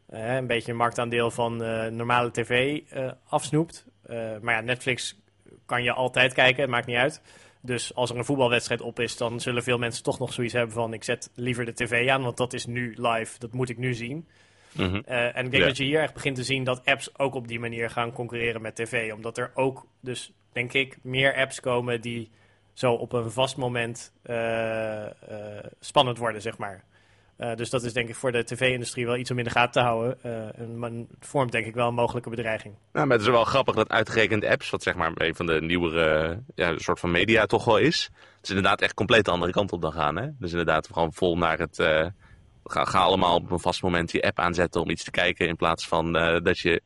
een 0.10 0.48
beetje 0.48 0.72
een 0.72 0.78
marktaandeel 0.78 1.32
van 1.32 1.58
normale 1.96 2.32
tv 2.32 2.82
afsnoept. 3.30 3.86
maar 4.42 4.54
ja, 4.54 4.62
Netflix 4.62 5.20
kan 5.66 5.84
je 5.84 5.92
altijd 5.92 6.34
kijken, 6.34 6.70
maakt 6.70 6.86
niet 6.86 6.96
uit. 6.96 7.22
Dus 7.62 7.96
als 7.96 8.10
er 8.10 8.18
een 8.18 8.26
voetbalwedstrijd 8.26 8.82
op 8.82 9.00
is, 9.00 9.18
dan 9.18 9.40
zullen 9.40 9.64
veel 9.64 9.78
mensen 9.78 10.04
toch 10.04 10.20
nog 10.20 10.34
zoiets 10.34 10.54
hebben 10.54 10.74
van... 10.74 10.94
ik 10.94 11.04
zet 11.04 11.32
liever 11.36 11.66
de 11.66 11.74
tv 11.74 12.10
aan, 12.10 12.24
want 12.24 12.38
dat 12.38 12.54
is 12.54 12.66
nu 12.66 12.96
live, 12.98 13.40
dat 13.40 13.54
moet 13.54 13.70
ik 13.70 13.78
nu 13.78 13.94
zien. 13.94 14.28
Mm 14.78 14.90
-hmm. 14.90 15.04
uh, 15.08 15.38
en 15.38 15.46
ik 15.46 15.52
denk 15.52 15.64
dat 15.64 15.78
je 15.78 15.84
hier 15.84 16.02
echt 16.02 16.14
begint 16.14 16.36
te 16.36 16.44
zien 16.44 16.64
dat 16.64 16.86
apps 16.86 17.20
ook 17.20 17.36
op 17.36 17.48
die 17.48 17.60
manier 17.60 17.90
gaan 17.90 18.12
concurreren 18.12 18.62
met 18.62 18.76
tv. 18.76 19.14
Omdat 19.14 19.38
er 19.38 19.52
ook, 19.54 19.86
dus 20.02 20.34
denk 20.52 20.74
ik, 20.74 20.98
meer 21.02 21.36
apps 21.36 21.60
komen 21.60 22.02
die 22.02 22.30
zo 22.74 22.94
op 22.94 23.14
een 23.14 23.32
vast 23.32 23.58
moment 23.58 24.14
uh, 24.26 24.36
uh, 24.36 25.10
spannend 25.80 26.18
worden, 26.18 26.42
zeg 26.42 26.58
maar. 26.58 26.84
dus 27.56 27.70
dat 27.70 27.84
is 27.84 27.94
denk 27.94 28.10
ik 28.10 28.16
voor 28.16 28.32
de 28.32 28.44
tv-industrie 28.44 29.06
wel 29.06 29.18
iets 29.18 29.32
om 29.32 29.38
in 29.38 29.44
de 29.44 29.50
gaten 29.50 29.72
te 29.72 29.80
houden. 29.80 30.24
en 30.56 31.08
het 31.20 31.28
vormt 31.28 31.52
denk 31.52 31.66
ik 31.66 31.74
wel 31.74 31.88
een 31.88 31.94
mogelijke 31.94 32.30
bedreiging. 32.30 32.76
Nou, 32.94 33.08
maar 33.08 33.18
het 33.18 33.26
is 33.26 33.32
wel 33.32 33.44
grappig 33.44 33.76
dat 33.76 33.90
uitgerekend 33.90 34.46
apps, 34.46 34.70
wat 34.70 34.84
zeg 34.84 34.96
maar 34.96 35.12
een 35.14 35.36
van 35.36 35.46
de 35.46 35.62
nieuwere 35.62 36.40
ja, 36.56 36.78
soort 36.78 37.00
van 37.00 37.12
media 37.12 37.46
toch 37.46 37.66
wel 37.66 37.78
is. 37.78 38.10
Het 38.36 38.44
is 38.44 38.50
inderdaad 38.50 38.82
echt 38.82 38.94
compleet 38.94 39.26
de 39.26 39.32
andere 39.32 39.52
kant 39.52 39.72
op 39.72 39.82
dan 39.82 39.94
gaan. 39.94 40.16
Hè? 40.16 40.28
Dus 40.40 40.52
inderdaad 40.52 40.88
gewoon 40.88 41.14
vol 41.14 41.38
naar 41.38 41.60
het 41.60 41.80
ga, 42.72 42.86
ga 42.86 43.00
allemaal 43.00 43.36
op 43.36 43.52
een 43.52 43.60
vast 43.60 43.82
moment 43.82 44.12
je 44.12 44.22
app 44.22 44.40
aanzetten 44.40 44.82
om 44.82 44.90
iets 44.90 45.04
te 45.04 45.12
kijken. 45.12 45.48
In 45.48 45.56
plaats 45.56 45.88
van 45.88 46.18
uh, 46.18 46.40
dat 46.40 46.60
je 46.60 46.82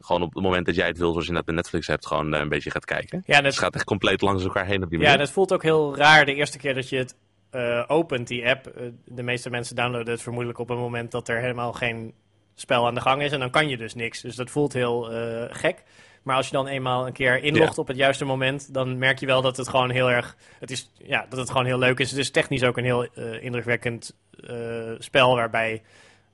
gewoon 0.00 0.22
op 0.22 0.34
het 0.34 0.42
moment 0.42 0.66
dat 0.66 0.74
jij 0.74 0.86
het 0.86 0.98
wil, 0.98 1.10
zoals 1.10 1.26
je 1.26 1.32
net 1.32 1.44
bij 1.44 1.54
Netflix 1.54 1.86
hebt, 1.86 2.06
gewoon 2.06 2.34
uh, 2.34 2.40
een 2.40 2.48
beetje 2.48 2.70
gaat 2.70 2.84
kijken. 2.84 3.22
Ja, 3.26 3.34
dat... 3.34 3.44
Dus 3.44 3.54
het 3.54 3.64
gaat 3.64 3.74
echt 3.74 3.84
compleet 3.84 4.20
langs 4.20 4.44
elkaar 4.44 4.66
heen 4.66 4.82
op 4.82 4.88
die 4.88 4.98
manier. 4.98 5.14
Ja, 5.14 5.18
dat 5.18 5.30
voelt 5.30 5.52
ook 5.52 5.62
heel 5.62 5.96
raar 5.96 6.24
de 6.24 6.34
eerste 6.34 6.58
keer 6.58 6.74
dat 6.74 6.88
je 6.88 6.96
het 6.96 7.16
uh, 7.52 7.84
opent, 7.86 8.28
die 8.28 8.48
app. 8.48 8.72
de 9.04 9.22
meeste 9.22 9.50
mensen 9.50 9.76
downloaden 9.76 10.12
het 10.12 10.22
vermoedelijk 10.22 10.58
op 10.58 10.70
een 10.70 10.78
moment 10.78 11.10
dat 11.10 11.28
er 11.28 11.40
helemaal 11.40 11.72
geen 11.72 12.14
spel 12.54 12.86
aan 12.86 12.94
de 12.94 13.00
gang 13.00 13.22
is. 13.22 13.32
En 13.32 13.40
dan 13.40 13.50
kan 13.50 13.68
je 13.68 13.76
dus 13.76 13.94
niks. 13.94 14.20
Dus 14.20 14.36
dat 14.36 14.50
voelt 14.50 14.72
heel 14.72 15.10
gek. 15.50 15.82
Maar 16.22 16.36
als 16.36 16.46
je 16.46 16.52
dan 16.52 16.66
eenmaal 16.66 17.06
een 17.06 17.12
keer 17.12 17.42
inlogt 17.42 17.78
op 17.78 17.86
het 17.86 17.96
juiste 17.96 18.24
moment, 18.24 18.74
dan 18.74 18.98
merk 18.98 19.18
je 19.18 19.26
wel 19.26 19.42
dat 19.42 19.56
het 19.56 19.68
gewoon 19.68 19.90
heel 19.90 20.10
erg. 20.10 20.36
Het 20.58 20.70
is, 20.70 20.90
ja, 20.98 21.26
dat 21.28 21.38
het 21.38 21.50
gewoon 21.50 21.66
heel 21.66 21.78
leuk 21.78 21.98
is. 21.98 22.10
Het 22.10 22.18
is 22.18 22.30
technisch 22.30 22.64
ook 22.64 22.76
een 22.76 22.84
heel 22.84 23.06
uh, 23.14 23.42
indrukwekkend 23.42 24.14
uh, 24.40 24.90
spel 24.98 25.34
waarbij 25.34 25.82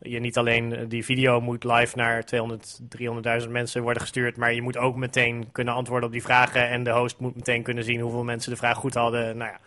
je 0.00 0.20
niet 0.20 0.36
alleen 0.36 0.88
die 0.88 1.04
video 1.04 1.40
moet 1.40 1.64
live 1.64 1.96
naar 1.96 2.24
200, 2.24 2.80
300.000 3.42 3.50
mensen 3.50 3.82
worden 3.82 4.02
gestuurd, 4.02 4.36
maar 4.36 4.54
je 4.54 4.62
moet 4.62 4.76
ook 4.76 4.96
meteen 4.96 5.48
kunnen 5.52 5.74
antwoorden 5.74 6.06
op 6.06 6.12
die 6.12 6.22
vragen. 6.22 6.68
En 6.68 6.82
de 6.82 6.90
host 6.90 7.18
moet 7.18 7.34
meteen 7.34 7.62
kunnen 7.62 7.84
zien 7.84 8.00
hoeveel 8.00 8.24
mensen 8.24 8.50
de 8.50 8.56
vraag 8.56 8.76
goed 8.76 8.94
hadden. 8.94 9.36
Nou 9.36 9.50
ja, 9.50 9.60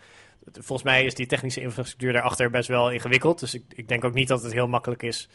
volgens 0.52 0.82
mij 0.82 1.04
is 1.04 1.14
die 1.14 1.26
technische 1.26 1.60
infrastructuur 1.60 2.12
daarachter 2.12 2.50
best 2.50 2.68
wel 2.68 2.90
ingewikkeld. 2.90 3.40
Dus 3.40 3.54
ik, 3.54 3.62
ik 3.74 3.88
denk 3.88 4.04
ook 4.04 4.14
niet 4.14 4.28
dat 4.28 4.42
het 4.42 4.52
heel 4.52 4.68
makkelijk 4.68 5.02
is 5.02 5.28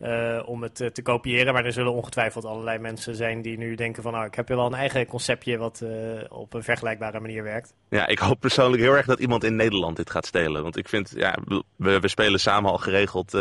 uh, 0.00 0.42
om 0.44 0.62
het 0.62 0.80
uh, 0.80 0.88
te 0.88 1.02
kopiëren. 1.02 1.52
Maar 1.52 1.64
er 1.64 1.72
zullen 1.72 1.92
ongetwijfeld 1.92 2.44
allerlei 2.44 2.78
mensen 2.78 3.14
zijn 3.14 3.42
die 3.42 3.58
nu 3.58 3.74
denken 3.74 4.02
van... 4.02 4.12
nou, 4.12 4.26
ik 4.26 4.34
heb 4.34 4.48
wel 4.48 4.66
een 4.66 4.74
eigen 4.74 5.06
conceptje 5.06 5.56
wat 5.56 5.80
uh, 5.84 5.90
op 6.28 6.54
een 6.54 6.62
vergelijkbare 6.62 7.20
manier 7.20 7.42
werkt. 7.42 7.74
Ja, 7.88 8.06
ik 8.06 8.18
hoop 8.18 8.40
persoonlijk 8.40 8.82
heel 8.82 8.96
erg 8.96 9.06
dat 9.06 9.20
iemand 9.20 9.44
in 9.44 9.56
Nederland 9.56 9.96
dit 9.96 10.10
gaat 10.10 10.26
stelen. 10.26 10.62
Want 10.62 10.76
ik 10.76 10.88
vind, 10.88 11.12
ja, 11.16 11.38
we, 11.76 12.00
we 12.00 12.08
spelen 12.08 12.40
samen 12.40 12.70
al 12.70 12.78
geregeld 12.78 13.32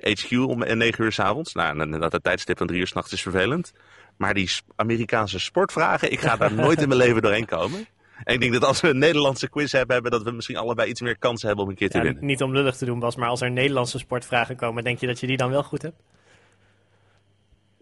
HQ 0.00 0.30
om 0.30 0.58
9 0.58 1.04
uur 1.04 1.12
s 1.12 1.18
avonds. 1.18 1.54
Nou, 1.54 1.98
dat 1.98 2.12
het 2.12 2.24
tijdstip 2.24 2.58
van 2.58 2.66
3 2.66 2.80
uur 2.80 2.86
s'nachts 2.86 3.12
is 3.12 3.22
vervelend. 3.22 3.72
Maar 4.16 4.34
die 4.34 4.50
Amerikaanse 4.76 5.38
sportvragen, 5.38 6.12
ik 6.12 6.20
ga 6.20 6.36
daar 6.36 6.54
nooit 6.62 6.82
in 6.82 6.88
mijn 6.88 7.00
leven 7.00 7.22
doorheen 7.22 7.46
komen. 7.46 7.86
En 8.24 8.34
ik 8.34 8.40
denk 8.40 8.52
dat 8.52 8.64
als 8.64 8.80
we 8.80 8.88
een 8.88 8.98
Nederlandse 8.98 9.48
quiz 9.48 9.72
hebben, 9.72 10.10
dat 10.10 10.22
we 10.22 10.30
misschien 10.30 10.56
allebei 10.56 10.88
iets 10.88 11.00
meer 11.00 11.18
kansen 11.18 11.46
hebben 11.46 11.64
om 11.64 11.70
een 11.70 11.76
keer 11.76 11.90
te 11.90 11.96
ja, 11.96 12.02
winnen. 12.02 12.24
Niet 12.24 12.42
om 12.42 12.52
lullig 12.52 12.76
te 12.76 12.84
doen, 12.84 12.98
Bas, 12.98 13.16
maar 13.16 13.28
als 13.28 13.40
er 13.40 13.50
Nederlandse 13.50 13.98
sportvragen 13.98 14.56
komen, 14.56 14.84
denk 14.84 14.98
je 14.98 15.06
dat 15.06 15.20
je 15.20 15.26
die 15.26 15.36
dan 15.36 15.50
wel 15.50 15.62
goed 15.62 15.82
hebt? 15.82 16.02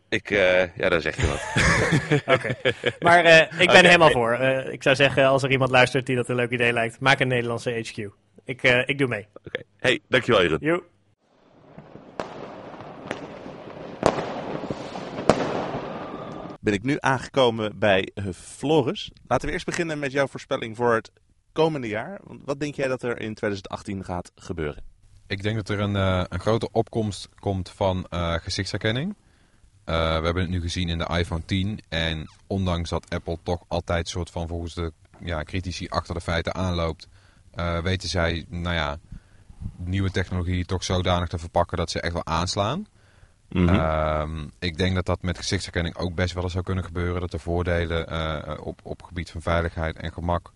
Ik, 0.08 0.30
uh, 0.30 0.76
ja, 0.76 0.88
daar 0.88 1.00
zeg 1.00 1.16
je 1.16 1.26
wat. 1.26 1.42
Oké. 2.34 2.54
Maar 3.00 3.24
uh, 3.24 3.40
ik 3.40 3.48
ben 3.56 3.68
okay, 3.68 3.82
helemaal 3.82 4.10
voor. 4.10 4.38
Uh, 4.40 4.72
ik 4.72 4.82
zou 4.82 4.96
zeggen, 4.96 5.26
als 5.26 5.42
er 5.42 5.50
iemand 5.50 5.70
luistert 5.70 6.06
die 6.06 6.16
dat 6.16 6.28
een 6.28 6.36
leuk 6.36 6.50
idee 6.50 6.72
lijkt, 6.72 7.00
maak 7.00 7.20
een 7.20 7.28
Nederlandse 7.28 7.70
HQ. 7.70 8.08
Ik, 8.44 8.62
ik 8.62 8.98
doe 8.98 9.08
mee. 9.08 9.26
Oké. 9.34 9.48
Okay. 9.48 9.62
Hey, 9.78 10.00
dankjewel 10.08 10.42
Jeroen. 10.42 10.82
Ben 16.58 16.72
ik 16.72 16.82
nu 16.82 16.96
aangekomen 17.00 17.78
bij 17.78 18.12
Floris. 18.34 19.10
Laten 19.26 19.46
we 19.46 19.52
eerst 19.52 19.66
beginnen 19.66 19.98
met 19.98 20.12
jouw 20.12 20.26
voorspelling 20.26 20.76
voor 20.76 20.94
het 20.94 21.10
komende 21.52 21.88
jaar. 21.88 22.20
Wat 22.44 22.60
denk 22.60 22.74
jij 22.74 22.88
dat 22.88 23.02
er 23.02 23.20
in 23.20 23.34
2018 23.34 24.04
gaat 24.04 24.32
gebeuren? 24.34 24.82
Ik 25.26 25.42
denk 25.42 25.56
dat 25.56 25.68
er 25.68 25.80
een, 25.80 25.94
uh, 25.94 26.24
een 26.28 26.40
grote 26.40 26.68
opkomst 26.72 27.28
komt 27.34 27.70
van 27.70 28.06
uh, 28.10 28.34
gezichtsherkenning. 28.34 29.16
We 29.84 29.94
hebben 29.94 30.42
het 30.42 30.50
nu 30.50 30.60
gezien 30.60 30.88
in 30.88 30.98
de 30.98 31.16
iPhone 31.18 31.44
10. 31.44 31.80
En 31.88 32.30
ondanks 32.46 32.90
dat 32.90 33.10
Apple 33.10 33.38
toch 33.42 33.64
altijd 33.68 34.08
soort 34.08 34.30
van 34.30 34.48
volgens 34.48 34.74
de 34.74 34.92
ja, 35.20 35.42
critici 35.42 35.88
achter 35.88 36.14
de 36.14 36.20
feiten 36.20 36.54
aanloopt, 36.54 37.08
weten 37.82 38.08
zij, 38.08 38.44
nou 38.48 38.74
ja, 38.74 38.98
nieuwe 39.76 40.10
technologie 40.10 40.64
toch 40.64 40.84
zodanig 40.84 41.28
te 41.28 41.38
verpakken 41.38 41.76
dat 41.76 41.90
ze 41.90 42.00
echt 42.00 42.12
wel 42.12 42.26
aanslaan. 42.26 42.86
Mm 43.48 43.68
-hmm. 43.68 44.50
ik 44.58 44.76
denk 44.78 44.94
dat 44.94 45.06
dat 45.06 45.22
met 45.22 45.38
gezichtsherkenning 45.38 45.96
ook 45.96 46.14
best 46.14 46.34
wel 46.34 46.42
eens 46.42 46.52
zou 46.52 46.64
kunnen 46.64 46.84
gebeuren. 46.84 47.20
Dat 47.20 47.30
de 47.30 47.38
voordelen 47.38 48.12
uh, 48.12 48.58
op, 48.60 48.80
op 48.82 49.02
gebied 49.02 49.30
van 49.30 49.42
veiligheid 49.42 49.96
en 49.96 50.12
gemak 50.12 50.52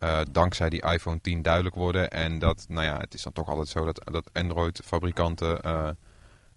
eh, 0.00 0.20
dankzij 0.30 0.70
die 0.70 0.82
iPhone 0.82 1.20
10 1.20 1.42
duidelijk 1.42 1.74
worden. 1.74 2.10
En 2.10 2.38
dat, 2.38 2.64
nou 2.68 2.84
ja, 2.84 2.98
het 2.98 3.14
is 3.14 3.22
dan 3.22 3.32
toch 3.32 3.48
altijd 3.48 3.68
zo 3.68 3.84
dat, 3.84 4.02
dat 4.04 4.30
Android-fabrikanten 4.32 5.62
eh, 5.62 5.86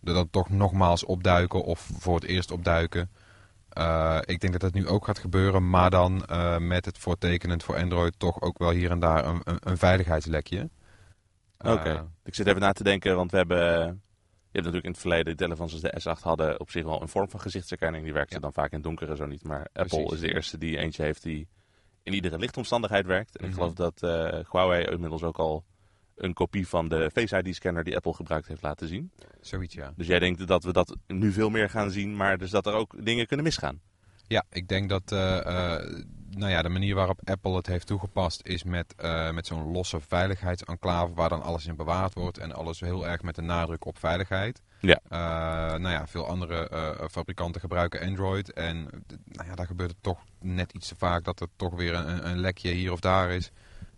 er 0.03 0.13
dan 0.13 0.29
toch 0.29 0.49
nogmaals 0.49 1.05
opduiken 1.05 1.63
of 1.63 1.89
voor 1.99 2.15
het 2.15 2.23
eerst 2.23 2.51
opduiken. 2.51 3.09
Eh, 3.69 4.19
ik 4.25 4.39
denk 4.39 4.51
dat 4.51 4.61
dat 4.61 4.73
nu 4.73 4.87
ook 4.87 5.05
gaat 5.05 5.19
gebeuren, 5.19 5.69
maar 5.69 5.89
dan 5.89 6.25
eh, 6.25 6.57
met 6.57 6.85
het 6.85 6.97
voortekenend 6.97 7.63
voor 7.63 7.77
Android 7.77 8.13
toch 8.17 8.41
ook 8.41 8.57
wel 8.57 8.69
hier 8.69 8.91
en 8.91 8.99
daar 8.99 9.25
een, 9.25 9.41
een, 9.43 9.57
een 9.59 9.77
veiligheidslekje. 9.77 10.69
Oké. 11.57 11.89
Eh, 11.89 12.01
Ik 12.23 12.35
zit 12.35 12.47
even 12.47 12.61
na 12.61 12.71
te 12.71 12.83
denken, 12.83 13.15
want 13.15 13.31
we 13.31 13.37
hebben... 13.37 14.02
Je 14.53 14.60
hebt 14.60 14.74
natuurlijk 14.74 14.83
in 14.86 14.91
het 14.91 15.00
verleden 15.00 15.36
telefoons 15.36 15.72
als 15.74 15.81
de 15.81 16.17
S8 16.19 16.22
hadden 16.24 16.60
op 16.60 16.69
zich 16.72 16.83
wel 16.83 17.01
een 17.01 17.07
vorm 17.07 17.29
van 17.29 17.39
gezichtsherkenning. 17.39 18.03
Die 18.03 18.13
werkte 18.13 18.33
Ja. 18.36 18.39
dan 18.39 18.53
vaak 18.53 18.72
in 18.72 18.81
donkere 18.81 19.15
zo 19.15 19.25
niet. 19.25 19.43
Maar 19.43 19.67
Apple 19.74 19.83
Precies. 20.03 20.12
is 20.12 20.19
de 20.19 20.33
eerste 20.33 20.57
die 20.57 20.77
eentje 20.77 21.03
heeft 21.03 21.24
die 21.24 21.48
in 22.03 22.13
iedere 22.13 22.38
lichtomstandigheid 22.38 23.05
werkt. 23.05 23.38
En 23.38 23.43
ik 23.45 23.50
Mhm. 23.51 23.60
geloof 23.60 23.74
dat 23.74 24.03
eh, 24.03 24.39
Huawei 24.51 24.86
inmiddels 24.86 25.24
ook 25.24 25.38
al 25.38 25.63
een 26.15 26.33
kopie 26.33 26.67
van 26.67 26.88
de 26.88 27.10
Face 27.13 27.38
ID-scanner 27.38 27.83
die 27.83 27.95
Apple 27.95 28.13
gebruikt 28.13 28.48
heeft 28.48 28.62
laten 28.62 28.88
zien. 28.88 29.12
zoiets, 29.41 29.74
ja. 29.74 29.93
Dus 29.95 30.07
jij 30.07 30.19
denkt 30.19 30.48
dat 30.48 30.63
we 30.63 30.74
dat 30.74 30.98
nu 31.07 31.31
veel 31.31 31.50
meer 31.50 31.69
gaan 31.69 31.91
zien, 31.91 32.15
maar 32.15 32.38
dus 32.38 32.50
dat 32.50 32.65
er 32.65 32.74
ook 32.74 33.05
dingen 33.05 33.27
kunnen 33.27 33.45
misgaan. 33.45 33.81
Ja, 34.27 34.43
ik 34.49 34.67
denk 34.67 34.89
dat 34.89 35.11
eh, 35.11 35.37
eh, 35.45 36.03
nou 36.37 36.51
ja, 36.51 36.61
de 36.61 36.69
manier 36.69 36.95
waarop 36.95 37.19
Apple 37.23 37.55
het 37.55 37.67
heeft 37.67 37.87
toegepast 37.87 38.41
is 38.43 38.63
met, 38.63 38.95
eh, 38.95 39.31
met 39.31 39.47
zo'n 39.47 39.71
losse 39.71 39.99
veiligheidsenclave 39.99 41.13
waar 41.13 41.29
dan 41.29 41.41
alles 41.41 41.65
in 41.65 41.75
bewaard 41.75 42.13
wordt 42.13 42.37
en 42.37 42.51
alles 42.51 42.79
heel 42.79 43.07
erg 43.07 43.21
met 43.21 43.35
de 43.35 43.41
nadruk 43.41 43.85
op 43.85 43.97
veiligheid. 43.97 44.61
Ja. 44.79 44.99
Nou 45.77 45.89
ja, 45.89 46.07
veel 46.07 46.27
andere 46.27 46.69
eh, 46.69 47.07
fabrikanten 47.11 47.61
gebruiken 47.61 48.01
Android 48.01 48.53
en 48.53 48.83
nou 49.25 49.47
ja, 49.47 49.55
daar 49.55 49.65
gebeurt 49.65 49.89
het 49.89 50.03
toch 50.03 50.19
net 50.39 50.71
iets 50.71 50.87
te 50.87 50.95
vaak 50.95 51.23
dat 51.23 51.39
er 51.39 51.47
toch 51.55 51.75
weer 51.75 51.93
een, 51.93 52.29
een 52.29 52.39
lekje 52.39 52.71
hier 52.71 52.91
of 52.91 52.99
daar 52.99 53.29
is. 53.29 53.51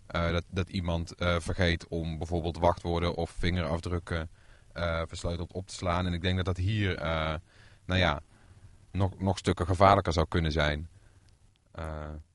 Dat, 0.06 0.44
dat 0.50 0.68
iemand 0.68 1.12
vergeet 1.16 1.88
om 1.88 2.18
bijvoorbeeld 2.18 2.58
wachtwoorden 2.58 3.14
of 3.14 3.30
vingerafdrukken 3.30 4.30
versleuteld 5.06 5.52
op 5.52 5.66
te 5.66 5.74
slaan. 5.74 6.06
En 6.06 6.12
ik 6.12 6.22
denk 6.22 6.36
dat 6.36 6.44
dat 6.44 6.56
hier, 6.56 6.94
nou 7.86 8.00
ja, 8.00 8.22
nog, 8.96 9.18
nog 9.18 9.38
stukken 9.38 9.66
gevaarlijker 9.66 10.12
zou 10.12 10.26
kunnen 10.28 10.52
zijn. 10.52 10.88
Eh, 11.72 11.84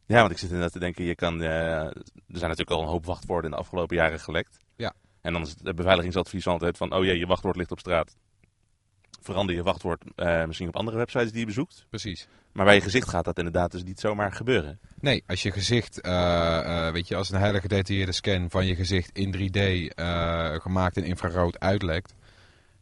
Ja, 0.06 0.20
want 0.20 0.32
ik 0.32 0.38
zit 0.38 0.48
inderdaad 0.50 0.72
te 0.72 0.80
denken, 0.80 1.04
je 1.04 1.16
kan, 1.16 1.42
eh, 1.42 1.50
er 1.86 1.94
zijn 2.26 2.50
natuurlijk 2.50 2.72
al 2.72 2.82
een 2.82 2.88
hoop 2.88 3.06
wachtwoorden 3.06 3.46
in 3.46 3.56
de 3.56 3.62
afgelopen 3.62 3.96
jaren 3.96 4.20
gelekt. 4.20 4.58
Ja. 4.76 4.94
En 5.22 5.34
dan 5.34 5.42
is 5.42 5.56
het 5.64 5.76
beveiligingsadvies 5.76 6.48
altijd 6.48 6.78
van, 6.78 6.94
oh 6.94 7.04
jee, 7.04 7.18
je 7.18 7.26
wachtwoord 7.26 7.56
ligt 7.56 7.72
op 7.72 7.80
straat. 7.80 8.16
Verander 9.22 9.56
je 9.56 9.64
wachtwoord 9.64 10.04
eh, 10.16 10.46
misschien 10.46 10.68
op 10.68 10.76
andere 10.76 10.98
websites 10.98 11.32
die 11.32 11.40
je 11.40 11.46
bezoekt. 11.46 11.86
precies. 11.90 12.28
Maar 12.52 12.66
bij 12.66 12.76
je 12.76 12.82
gezicht 12.82 13.10
gaat 13.10 13.26
dat 13.26 13.38
inderdaad 13.38 13.72
dus 13.72 13.84
niet 13.84 14.00
zomaar 14.00 14.32
gebeuren. 14.32 14.80
Nee, 15.00 15.24
als 15.28 15.42
je 15.44 15.52
gezicht, 15.52 16.02
eh, 16.02 16.88
eh, 16.88 16.94
weet 16.94 17.08
je, 17.08 17.16
als 17.16 17.30
een 17.30 17.42
hele 17.42 17.62
gedetailleerde 17.62 18.12
scan 18.12 18.50
van 18.50 18.66
je 18.66 18.76
gezicht 18.76 19.18
in 19.18 19.32
3D 19.32 19.58
eh, 19.96 20.56
gemaakt 20.60 20.98
in 20.98 21.04
infrarood 21.04 21.60
uitlekt, 21.60 22.14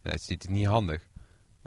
dat 0.01 0.13
is 0.13 0.25
dit 0.25 0.49
niet 0.49 0.65
handig. 0.65 1.07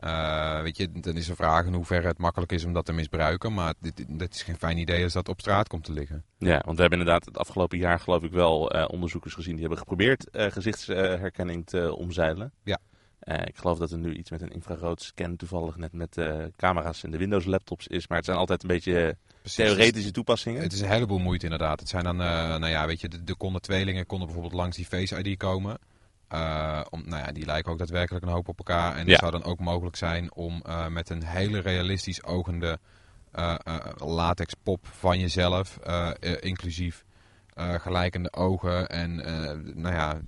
Eh, 0.02 0.62
weet 0.62 0.76
je, 0.76 0.88
dan 0.92 1.16
is 1.16 1.26
de 1.26 1.34
vraag 1.34 1.66
in 1.66 1.72
hoeverre 1.72 2.06
het 2.06 2.18
makkelijk 2.18 2.52
is 2.52 2.64
om 2.64 2.72
dat 2.72 2.84
te 2.84 2.92
misbruiken, 2.92 3.54
maar 3.54 3.74
dit, 3.80 4.04
dat 4.08 4.34
is 4.34 4.42
geen 4.42 4.56
fijn 4.56 4.78
idee 4.78 5.04
als 5.04 5.12
dat 5.12 5.28
op 5.28 5.40
straat 5.40 5.68
komt 5.68 5.84
te 5.84 5.92
liggen. 5.92 6.24
Ja, 6.38 6.62
want 6.64 6.76
we 6.76 6.80
hebben 6.80 6.98
inderdaad 6.98 7.24
het 7.24 7.38
afgelopen 7.38 7.78
jaar 7.78 8.00
geloof 8.00 8.22
ik 8.22 8.30
wel 8.30 8.70
eh, 8.70 8.84
onderzoekers 8.88 9.34
gezien 9.34 9.52
die 9.52 9.60
hebben 9.60 9.78
geprobeerd 9.78 10.30
eh, 10.30 10.50
gezichtsherkenning 10.50 11.66
te 11.66 11.94
omzeilen. 11.96 12.52
Ja. 12.62 12.78
Ik 13.44 13.56
geloof 13.56 13.78
dat 13.78 13.90
er 13.90 13.98
nu 13.98 14.14
iets 14.14 14.30
met 14.30 14.40
een 14.40 14.52
infrarood 14.52 15.02
scan 15.02 15.36
toevallig 15.36 15.76
net 15.76 15.92
met 15.92 16.20
camera's 16.56 17.02
in 17.02 17.10
de 17.10 17.18
Windows 17.18 17.44
laptops 17.44 17.86
is. 17.86 18.08
Maar 18.08 18.16
het 18.16 18.26
zijn 18.26 18.38
altijd 18.38 18.62
een 18.62 18.68
beetje 18.68 19.16
Precies. 19.40 19.64
theoretische 19.64 20.10
toepassingen. 20.10 20.62
Het 20.62 20.72
is 20.72 20.80
een 20.80 20.88
heleboel 20.88 21.18
moeite 21.18 21.44
inderdaad. 21.44 21.80
Het 21.80 21.88
zijn 21.88 22.04
dan, 22.04 22.16
nou 22.16 22.68
ja, 22.68 22.86
weet 22.86 23.00
je, 23.00 23.08
de, 23.08 23.24
de 23.24 23.34
konden 23.34 23.62
tweelingen 23.62 24.06
konden 24.06 24.26
bijvoorbeeld 24.26 24.60
langs 24.60 24.76
die 24.76 24.86
Face 24.86 25.22
ID 25.22 25.36
komen. 25.36 25.78
Eh, 26.32 26.80
om, 26.90 27.02
nou 27.04 27.24
ja, 27.24 27.32
die 27.32 27.44
lijken 27.44 27.72
ook 27.72 27.78
daadwerkelijk 27.78 28.24
een 28.24 28.30
hoop 28.30 28.48
op 28.48 28.58
elkaar. 28.58 28.96
En 28.96 29.04
Ja. 29.04 29.10
het 29.10 29.20
zou 29.20 29.30
dan 29.32 29.44
ook 29.44 29.58
mogelijk 29.58 29.96
zijn 29.96 30.34
om 30.34 30.62
eh, 30.62 30.86
met 30.86 31.10
een 31.10 31.24
hele 31.24 31.58
realistisch 31.58 32.24
ogende 32.24 32.78
eh, 33.32 33.54
latex 33.96 34.54
pop 34.62 34.86
van 34.86 35.18
jezelf, 35.18 35.78
inclusief 36.40 37.04
gelijkende 37.56 38.32
ogen 38.32 38.88
en 38.88 39.14
nou 39.74 39.94
ja, 39.94 40.20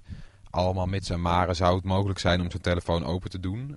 allemaal 0.50 0.86
mits 0.86 1.10
en 1.10 1.20
maren 1.20 1.56
zou 1.56 1.76
het 1.76 1.84
mogelijk 1.84 2.18
zijn 2.18 2.40
om 2.40 2.50
zo'n 2.50 2.60
telefoon 2.60 3.04
open 3.04 3.30
te 3.30 3.40
doen. 3.40 3.76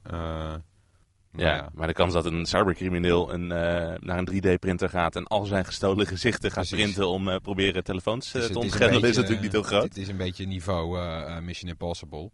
Eh, 1.38 1.46
Ja, 1.46 1.70
maar 1.74 1.88
de 1.88 1.94
kans 1.94 2.14
dat 2.14 2.26
een 2.26 2.46
cybercrimineel 2.46 3.34
een, 3.34 3.52
eh, 3.52 3.94
naar 4.00 4.18
een 4.18 4.26
3D-printer 4.26 4.90
gaat 4.90 5.16
en 5.16 5.28
al 5.28 5.46
zijn 5.46 5.66
gestolen 5.66 6.08
gezichten 6.16 6.52
gaat 6.52 6.68
Precies. 6.68 6.84
printen 6.86 7.08
om 7.08 7.28
eh, 7.30 7.36
proberen 7.42 7.84
telefoons 7.84 8.28
eh, 8.28 8.34
Het 8.34 8.42
is- 8.42 8.48
te 8.48 8.58
is 8.60 8.64
ontgrendelen, 8.64 9.10
is 9.10 9.16
natuurlijk 9.16 9.42
niet 9.44 9.52
heel 9.52 9.64
groot. 9.64 9.84
Het 9.84 9.98
is 9.98 10.08
een 10.08 10.18
beetje 10.18 10.46
niveau 10.46 11.00
eh, 11.00 11.36
eh, 11.38 11.44
Mission 11.44 11.70
Impossible. 11.72 12.30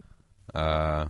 Eh, 0.46 1.06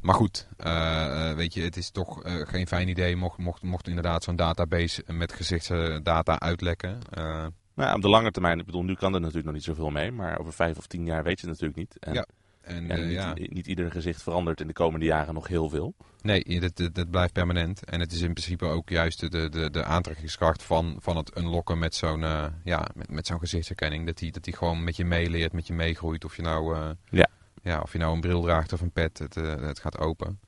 maar 0.00 0.14
goed, 0.14 0.48
eh, 0.56 1.30
eh, 1.30 1.36
weet 1.36 1.54
je, 1.54 1.62
het 1.62 1.76
is 1.76 1.90
toch 1.90 2.22
eh, 2.22 2.34
geen 2.48 2.66
fijn 2.66 2.88
idee 2.88 3.16
mocht, 3.16 3.38
mocht, 3.38 3.62
mocht 3.62 3.88
inderdaad 3.88 4.24
zo'n 4.24 4.36
database 4.36 5.04
met 5.06 5.32
gezichtsdata 5.32 6.38
uitlekken. 6.40 6.98
Eh, 7.10 7.46
Nou 7.74 7.88
ja, 7.88 7.94
op 7.94 8.02
de 8.02 8.08
lange 8.08 8.30
termijn, 8.30 8.58
ik 8.58 8.66
bedoel, 8.66 8.82
nu 8.82 8.94
kan 8.94 9.14
er 9.14 9.18
natuurlijk 9.20 9.46
nog 9.46 9.54
niet 9.54 9.64
zoveel 9.64 9.90
mee, 9.90 10.12
maar 10.12 10.38
over 10.38 10.52
vijf 10.52 10.78
of 10.78 10.86
tien 10.86 11.04
jaar 11.04 11.22
weet 11.22 11.40
je 11.40 11.46
het 11.48 11.60
natuurlijk 11.60 11.78
niet. 11.78 11.98
En, 11.98 12.14
Ja, 12.14 12.26
en 12.62 12.90
eh, 12.90 13.02
niet, 13.02 13.12
ja, 13.12 13.34
niet 13.34 13.66
ieder 13.66 13.90
gezicht 13.90 14.22
verandert 14.22 14.60
in 14.60 14.66
de 14.66 14.72
komende 14.72 15.06
jaren 15.06 15.34
nog 15.34 15.48
heel 15.48 15.68
veel. 15.68 15.94
nee, 16.22 16.60
dat, 16.60 16.76
dat, 16.76 16.94
dat 16.94 17.10
blijft 17.10 17.32
permanent. 17.32 17.84
En 17.84 18.00
het 18.00 18.12
is 18.12 18.20
in 18.20 18.32
principe 18.32 18.64
ook 18.64 18.88
juist 18.88 19.20
de, 19.30 19.48
de, 19.48 19.70
de 19.70 19.84
aantrekkingskracht 19.84 20.62
van, 20.62 20.96
van 21.00 21.16
het 21.16 21.36
unlocken 21.38 21.78
met 21.78 21.94
zo'n 21.94 22.24
eh, 22.24 22.46
ja, 22.64 22.88
met, 22.94 23.10
met 23.10 23.26
zo'n 23.26 23.38
gezichtsherkenning. 23.38 24.06
Dat 24.06 24.18
die, 24.18 24.32
dat 24.32 24.44
die 24.44 24.56
gewoon 24.56 24.84
met 24.84 24.96
je 24.96 25.04
meeleert, 25.04 25.52
met 25.52 25.66
je 25.66 25.72
meegroeit. 25.72 26.24
Of 26.24 26.36
je 26.36 26.42
nou, 26.42 26.76
eh, 26.76 26.90
Ja. 27.10 27.28
Ja, 27.62 27.80
of 27.80 27.92
je 27.92 27.98
nou 27.98 28.14
een 28.14 28.20
bril 28.20 28.42
draagt 28.42 28.72
of 28.72 28.80
een 28.80 28.90
pet, 28.90 29.18
het, 29.18 29.34
het 29.34 29.78
gaat 29.78 29.98
open. 29.98 30.40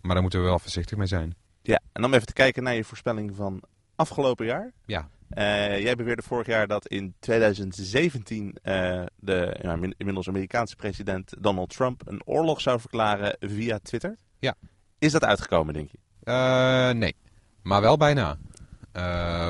Maar 0.00 0.12
daar 0.12 0.22
moeten 0.22 0.40
we 0.40 0.46
wel 0.46 0.58
voorzichtig 0.58 0.98
mee 0.98 1.06
zijn. 1.06 1.34
Ja, 1.62 1.80
en 1.92 2.04
om 2.04 2.14
even 2.14 2.26
te 2.26 2.32
kijken 2.32 2.62
naar 2.62 2.74
je 2.74 2.84
voorspelling 2.84 3.36
van 3.36 3.62
afgelopen 3.94 4.46
jaar. 4.46 4.72
Ja. 4.86 5.08
Eh, 5.34 5.80
jij 5.80 5.96
beweerde 5.96 6.22
vorig 6.22 6.46
jaar 6.46 6.66
dat 6.66 6.86
in 6.86 7.14
2017 7.18 8.56
eh, 8.62 9.02
de 9.16 9.56
ja, 9.62 9.78
inmiddels 9.96 10.28
Amerikaanse 10.28 10.76
president 10.76 11.34
Donald 11.38 11.70
Trump 11.70 12.02
een 12.06 12.22
oorlog 12.24 12.60
zou 12.60 12.80
verklaren 12.80 13.36
via 13.40 13.78
Twitter. 13.82 14.16
Ja. 14.38 14.54
Is 14.98 15.12
dat 15.12 15.24
uitgekomen, 15.24 15.74
denk 15.74 15.90
je? 15.90 15.98
Eh, 16.22 16.90
nee, 16.90 17.16
maar 17.62 17.80
wel 17.80 17.96
bijna. 17.96 18.38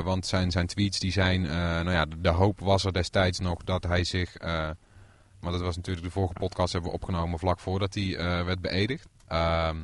Want 0.04 0.26
zijn, 0.26 0.50
zijn 0.50 0.66
tweets 0.66 0.98
die 0.98 1.12
zijn, 1.12 1.42
nou 1.42 1.90
ja, 1.90 2.04
de, 2.04 2.20
de 2.20 2.28
hoop 2.28 2.60
was 2.60 2.84
er 2.84 2.92
destijds 2.92 3.38
nog 3.38 3.64
dat 3.64 3.84
hij 3.84 4.04
zich, 4.04 4.38
maar 4.40 5.52
dat 5.52 5.60
was 5.60 5.76
natuurlijk 5.76 6.06
de 6.06 6.12
vorige 6.12 6.32
podcast 6.32 6.72
hebben 6.72 6.90
we 6.90 6.96
opgenomen 6.96 7.38
vlak 7.38 7.60
voordat 7.60 7.94
hij 7.94 8.16
werd 8.44 8.60
beëdigd. 8.60 9.08
Ehm, 9.26 9.76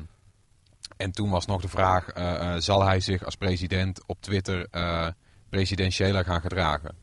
en 0.97 1.11
toen 1.11 1.29
was 1.29 1.45
nog 1.45 1.61
de 1.61 1.67
vraag, 1.67 2.05
zal 2.61 2.83
hij 2.83 2.99
zich 2.99 3.25
als 3.25 3.35
president 3.35 4.01
op 4.05 4.21
Twitter 4.21 4.67
presidentiëler 5.49 6.25
gaan 6.25 6.41
gedragen? 6.41 6.95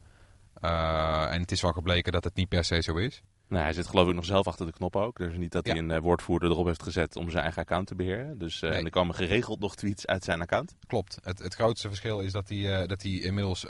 Eh, 0.61 1.33
en 1.33 1.41
het 1.41 1.53
is 1.53 1.61
wel 1.61 1.73
gebleken 1.73 2.13
dat 2.13 2.25
het 2.25 2.35
niet 2.35 2.49
per 2.49 2.65
se 2.65 2.83
zo 2.83 2.97
is. 2.97 3.23
Nou, 3.49 3.63
hij 3.63 3.73
zit 3.73 3.87
geloof 3.87 4.09
ik 4.09 4.15
nog 4.15 4.25
zelf 4.25 4.47
achter 4.47 4.67
de 4.67 4.73
knop 4.73 4.97
ook. 4.97 5.17
Dus 5.19 5.37
niet 5.37 5.53
dat 5.53 5.67
hij 5.67 5.77
een 5.77 5.91
eh, 5.91 6.01
woordvoerder 6.01 6.51
erop 6.51 6.67
heeft 6.67 6.83
gezet 6.83 7.17
om 7.17 7.31
zijn 7.31 7.43
eigen 7.43 7.63
account 7.63 7.87
te 7.87 7.95
beheren. 7.95 8.39
Dus 8.39 8.63
eh, 8.63 8.71
Nee. 8.71 8.79
en 8.79 8.85
er 8.85 8.91
komen 8.91 9.15
geregeld 9.15 9.61
nog 9.61 9.77
tweets 9.77 10.07
uit 10.07 10.25
zijn 10.25 10.41
account. 10.41 10.77
Klopt. 10.87 11.19
Het, 11.23 11.39
het 11.39 11.55
grootste 11.55 11.89
verschil 11.89 12.21
is 12.21 12.33
dat 12.33 12.49
hij, 12.49 12.87
dat 12.87 13.03
hij 13.03 13.13
inmiddels 13.13 13.61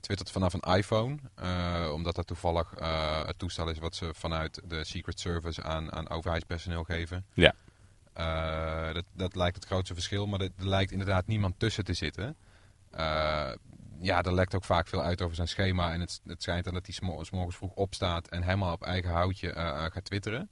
twittert 0.00 0.30
vanaf 0.30 0.52
een 0.52 0.74
iPhone. 0.76 1.16
omdat 1.92 2.14
dat 2.14 2.26
toevallig 2.26 2.74
het 3.26 3.38
toestel 3.38 3.68
is 3.70 3.78
wat 3.78 3.94
ze 3.94 4.10
vanuit 4.14 4.60
de 4.64 4.84
Secret 4.84 5.20
Service 5.20 5.62
aan, 5.62 5.92
aan 5.92 6.08
overheidspersoneel 6.08 6.84
geven. 6.84 7.24
Ja. 7.34 7.54
Dat, 8.92 9.04
dat 9.12 9.34
lijkt 9.36 9.56
het 9.56 9.64
grootste 9.64 9.94
verschil, 9.94 10.26
maar 10.26 10.40
er 10.40 10.50
lijkt 10.56 10.92
inderdaad 10.92 11.26
niemand 11.26 11.58
tussen 11.58 11.84
te 11.84 11.94
zitten. 11.94 12.36
Ja, 14.00 14.22
er 14.22 14.34
lekt 14.34 14.54
ook 14.54 14.64
vaak 14.64 14.88
veel 14.88 15.02
uit 15.02 15.22
over 15.22 15.36
zijn 15.36 15.48
schema. 15.48 15.92
En 15.92 16.00
het, 16.00 16.20
het 16.24 16.42
schijnt 16.42 16.64
dan 16.64 16.74
dat 16.74 16.86
hij 16.86 16.94
's 16.94 17.00
morgens 17.00 17.56
vroeg 17.56 17.74
opstaat 17.74 18.28
en 18.28 18.42
helemaal 18.42 18.72
op 18.72 18.82
eigen 18.82 19.10
houtje 19.10 19.52
eh, 19.52 19.68
eh, 19.68 19.92
gaat 19.92 20.04
twitteren. 20.04 20.50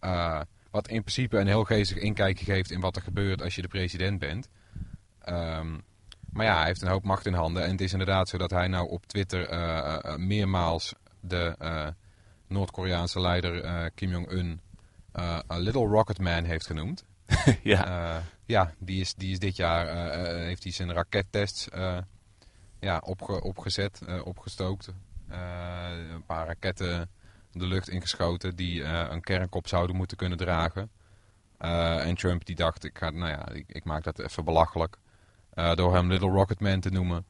Eh, 0.00 0.40
wat 0.70 0.88
in 0.88 1.00
principe 1.00 1.38
een 1.38 1.46
heel 1.46 1.64
geestig 1.64 1.96
inkijkje 1.96 2.44
geeft 2.44 2.70
in 2.70 2.80
wat 2.80 2.96
er 2.96 3.02
gebeurt 3.02 3.42
als 3.42 3.54
je 3.54 3.62
de 3.62 3.68
president 3.68 4.18
bent. 4.18 4.48
Ehm, 5.20 5.78
maar 6.32 6.44
ja, 6.44 6.56
hij 6.56 6.66
heeft 6.66 6.82
een 6.82 6.88
hoop 6.88 7.04
macht 7.04 7.26
in 7.26 7.34
handen. 7.34 7.64
En 7.64 7.70
het 7.70 7.80
is 7.80 7.92
inderdaad 7.92 8.28
zo 8.28 8.38
dat 8.38 8.50
hij 8.50 8.68
nou 8.68 8.88
op 8.88 9.06
Twitter 9.06 9.48
eh, 9.48 10.16
meermaals 10.16 10.94
de 11.20 11.56
Noord-Koreaanse 12.46 13.20
leider 13.20 13.90
Kim 13.90 14.10
Jong-un 14.10 14.60
een 15.12 15.60
Little 15.60 15.86
Rocket 15.86 16.18
Man 16.18 16.44
heeft 16.44 16.66
genoemd. 16.66 17.04
ja. 17.62 18.22
Ja, 18.44 18.74
die 18.78 19.00
is, 19.00 19.14
die 19.14 19.30
is 19.30 19.38
dit 19.38 19.56
jaar, 19.56 20.12
heeft 20.24 20.62
hij 20.62 20.72
zijn 20.72 20.92
rakettests 20.92 21.68
ja, 22.80 23.02
opge, 23.04 23.42
opgezet, 23.42 24.00
eh, 24.06 24.26
opgestookt. 24.26 24.88
Eh, 25.28 25.38
een 26.12 26.24
paar 26.24 26.46
raketten 26.46 27.10
de 27.52 27.66
lucht 27.66 27.88
ingeschoten 27.88 28.56
die 28.56 28.82
eh, 28.82 29.06
een 29.10 29.20
kernkop 29.20 29.68
zouden 29.68 29.96
moeten 29.96 30.16
kunnen 30.16 30.38
dragen. 30.38 30.90
En 31.58 32.14
Trump 32.14 32.44
die 32.44 32.56
dacht, 32.56 32.84
ik, 32.84 32.98
ga, 32.98 33.10
nou 33.10 33.30
ja, 33.30 33.48
ik, 33.48 33.64
ik 33.68 33.84
maak 33.84 34.04
dat 34.04 34.18
even 34.18 34.44
belachelijk. 34.44 34.96
door 35.74 35.94
hem 35.94 36.08
Little 36.08 36.30
Rocket 36.30 36.60
Man 36.60 36.80
te 36.80 36.90
noemen. 36.90 37.24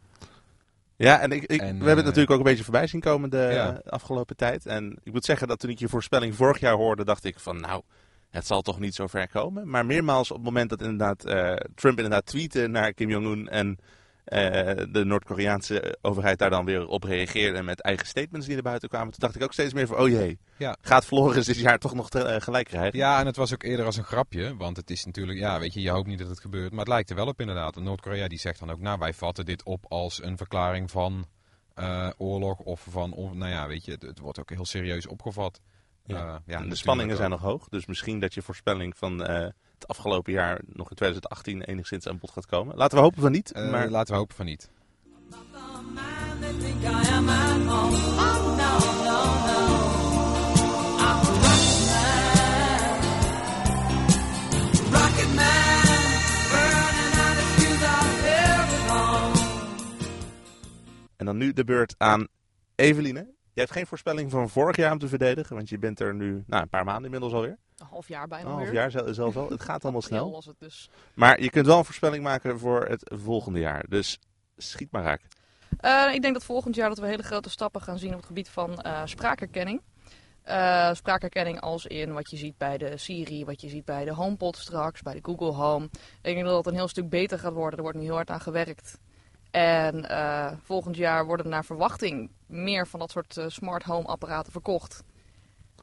Ja, 0.96 1.20
en 1.20 1.32
ik, 1.32 1.42
ik, 1.42 1.60
En, 1.60 1.66
we 1.78 1.86
hebben 1.86 1.96
het 1.96 2.04
natuurlijk 2.04 2.30
ook 2.30 2.38
een 2.38 2.44
beetje 2.44 2.64
voorbij 2.64 2.86
zien 2.86 3.00
komen 3.00 3.30
de 3.30 3.48
Ja. 3.52 3.80
afgelopen 3.86 4.36
tijd. 4.36 4.66
En 4.66 4.98
ik 5.02 5.12
moet 5.12 5.24
zeggen 5.24 5.48
dat 5.48 5.58
toen 5.58 5.70
ik 5.70 5.78
je 5.78 5.88
voorspelling 5.88 6.34
vorig 6.34 6.60
jaar 6.60 6.74
hoorde, 6.74 7.04
dacht 7.04 7.24
ik 7.24 7.38
van 7.38 7.60
nou, 7.60 7.82
het 8.30 8.46
zal 8.46 8.62
toch 8.62 8.78
niet 8.78 8.94
zo 8.94 9.06
ver 9.06 9.28
komen. 9.28 9.68
Maar 9.68 9.86
meermaals 9.86 10.30
op 10.30 10.36
het 10.36 10.44
moment 10.44 10.70
dat 10.70 10.82
inderdaad 10.82 11.20
Trump 11.74 11.96
inderdaad 11.96 12.26
tweette 12.26 12.66
naar 12.66 12.92
Kim 12.92 13.10
Jong-un 13.10 13.48
en 13.48 13.78
de 14.28 15.02
Noord-Koreaanse 15.04 15.98
overheid 16.02 16.38
daar 16.38 16.50
dan 16.50 16.64
weer 16.64 16.86
op 16.86 17.04
reageerde 17.04 17.62
met 17.62 17.80
eigen 17.80 18.06
statements 18.06 18.46
die 18.46 18.54
naar 18.54 18.64
buiten 18.64 18.88
kwamen, 18.88 19.10
toen 19.10 19.20
dacht 19.20 19.34
ik 19.34 19.42
ook 19.42 19.52
steeds 19.52 19.72
meer 19.72 19.86
van 19.86 19.98
oh 19.98 20.08
jee, 20.08 20.38
Ja. 20.56 20.76
gaat 20.80 21.04
Floris 21.04 21.46
dit 21.46 21.58
jaar 21.58 21.78
toch 21.78 21.94
nog 21.94 22.10
te, 22.10 22.22
eh, 22.22 22.40
gelijk 22.40 22.66
krijgen? 22.66 22.98
Ja, 22.98 23.20
en 23.20 23.26
het 23.26 23.36
was 23.36 23.52
ook 23.52 23.62
eerder 23.62 23.86
als 23.86 23.96
een 23.96 24.04
grapje. 24.04 24.56
Want 24.56 24.76
het 24.76 24.90
is 24.90 25.04
natuurlijk, 25.04 25.38
ja, 25.38 25.58
weet 25.58 25.74
je, 25.74 25.80
je 25.80 25.90
hoopt 25.90 26.06
niet 26.06 26.18
dat 26.18 26.28
het 26.28 26.40
gebeurt. 26.40 26.70
Maar 26.70 26.80
het 26.80 26.88
lijkt 26.88 27.10
er 27.10 27.16
wel 27.16 27.26
op 27.26 27.40
inderdaad. 27.40 27.76
Noord-Korea 27.76 28.28
die 28.28 28.38
zegt 28.38 28.58
dan 28.58 28.70
ook, 28.70 28.80
nou, 28.80 28.98
wij 28.98 29.12
vatten 29.12 29.44
dit 29.44 29.64
op 29.64 29.84
als 29.88 30.22
een 30.22 30.36
verklaring 30.36 30.90
van 30.90 31.26
eh, 31.74 32.10
oorlog. 32.16 32.58
Of 32.58 32.86
van, 32.90 33.14
nou 33.16 33.50
ja, 33.50 33.66
weet 33.66 33.84
je, 33.84 33.90
het, 33.90 34.02
het 34.02 34.18
wordt 34.18 34.38
ook 34.38 34.50
heel 34.50 34.66
serieus 34.66 35.06
opgevat. 35.06 35.60
Ja. 36.04 36.34
Eh, 36.34 36.36
ja, 36.46 36.62
de 36.62 36.74
spanningen 36.74 37.12
ook. 37.12 37.18
zijn 37.18 37.30
nog 37.30 37.40
hoog, 37.40 37.68
dus 37.68 37.86
misschien 37.86 38.20
dat 38.20 38.34
je 38.34 38.42
voorspelling 38.42 38.96
van 38.96 39.24
eh, 39.24 39.48
het 39.78 39.88
afgelopen 39.88 40.32
jaar 40.32 40.60
nog 40.66 40.90
in 40.90 40.96
2018 40.96 41.62
enigszins 41.62 42.06
aan 42.06 42.18
bod 42.18 42.30
gaat 42.30 42.46
komen. 42.46 42.76
Laten 42.76 42.96
we 42.96 43.02
hopen 43.02 43.22
van 43.22 43.32
niet, 43.32 43.52
Eh, 43.52 43.70
maar 43.70 43.90
Laten 43.90 44.12
we 44.12 44.18
hopen 44.18 44.36
van 44.36 44.46
niet. 44.46 44.70
En 61.16 61.26
dan 61.26 61.36
nu 61.36 61.52
de 61.52 61.64
beurt 61.64 61.94
aan 61.98 62.28
Eveline. 62.74 63.37
Je 63.58 63.64
hebt 63.64 63.76
geen 63.76 63.86
voorspelling 63.86 64.30
van 64.30 64.48
vorig 64.48 64.76
jaar 64.76 64.92
om 64.92 64.98
te 64.98 65.08
verdedigen, 65.08 65.56
want 65.56 65.68
je 65.68 65.78
bent 65.78 66.00
er 66.00 66.14
nu 66.14 66.44
nou, 66.46 66.62
een 66.62 66.68
paar 66.68 66.84
maanden 66.84 67.04
inmiddels 67.04 67.32
alweer. 67.32 67.58
Een 67.76 67.86
half 67.86 68.08
jaar 68.08 68.28
bijna 68.28 68.48
Een 68.48 68.54
half 68.56 68.72
jaar 68.72 68.90
zel- 68.90 69.14
zelfs 69.14 69.36
al. 69.36 69.50
Het 69.50 69.62
gaat 69.62 69.82
allemaal 69.82 70.02
snel. 70.10 70.30
was 70.30 70.46
het 70.46 70.56
dus. 70.58 70.90
Maar 71.14 71.40
je 71.42 71.50
kunt 71.50 71.66
wel 71.66 71.78
een 71.78 71.84
voorspelling 71.84 72.22
maken 72.22 72.58
voor 72.58 72.84
het 72.86 73.12
volgende 73.14 73.58
jaar. 73.58 73.84
Dus 73.88 74.18
schiet 74.56 74.90
maar 74.90 75.02
raak. 75.02 75.20
Eh, 75.78 76.14
ik 76.14 76.22
denk 76.22 76.34
dat 76.34 76.44
volgend 76.44 76.74
jaar 76.74 76.88
dat 76.88 76.98
we 76.98 77.06
hele 77.06 77.22
grote 77.22 77.50
stappen 77.50 77.80
gaan 77.80 77.98
zien 77.98 78.10
op 78.10 78.16
het 78.16 78.26
gebied 78.26 78.48
van 78.48 78.80
eh, 78.80 79.02
spraakherkenning. 79.04 79.80
Eh, 80.42 80.94
spraakherkenning 80.94 81.60
als 81.60 81.86
in 81.86 82.12
wat 82.12 82.30
je 82.30 82.36
ziet 82.36 82.58
bij 82.58 82.78
de 82.78 82.96
Siri, 82.96 83.44
wat 83.44 83.60
je 83.60 83.68
ziet 83.68 83.84
bij 83.84 84.04
de 84.04 84.12
HomePod 84.14 84.56
straks, 84.56 85.02
bij 85.02 85.14
de 85.14 85.20
Google 85.22 85.52
Home. 85.52 85.84
Ik 86.22 86.34
denk 86.34 86.44
dat 86.44 86.56
het 86.56 86.66
een 86.66 86.74
heel 86.74 86.88
stuk 86.88 87.08
beter 87.08 87.38
gaat 87.38 87.52
worden. 87.52 87.76
Er 87.76 87.82
wordt 87.82 87.98
nu 87.98 88.04
heel 88.04 88.14
hard 88.14 88.30
aan 88.30 88.40
gewerkt. 88.40 88.98
En 89.50 90.08
eh, 90.08 90.52
volgend 90.62 90.96
jaar 90.96 91.26
worden 91.26 91.48
naar 91.48 91.64
verwachting 91.64 92.30
meer 92.46 92.86
van 92.86 93.00
dat 93.00 93.10
soort 93.10 93.36
eh, 93.36 93.44
smart 93.48 93.82
home 93.82 94.06
apparaten 94.06 94.52
verkocht. 94.52 95.02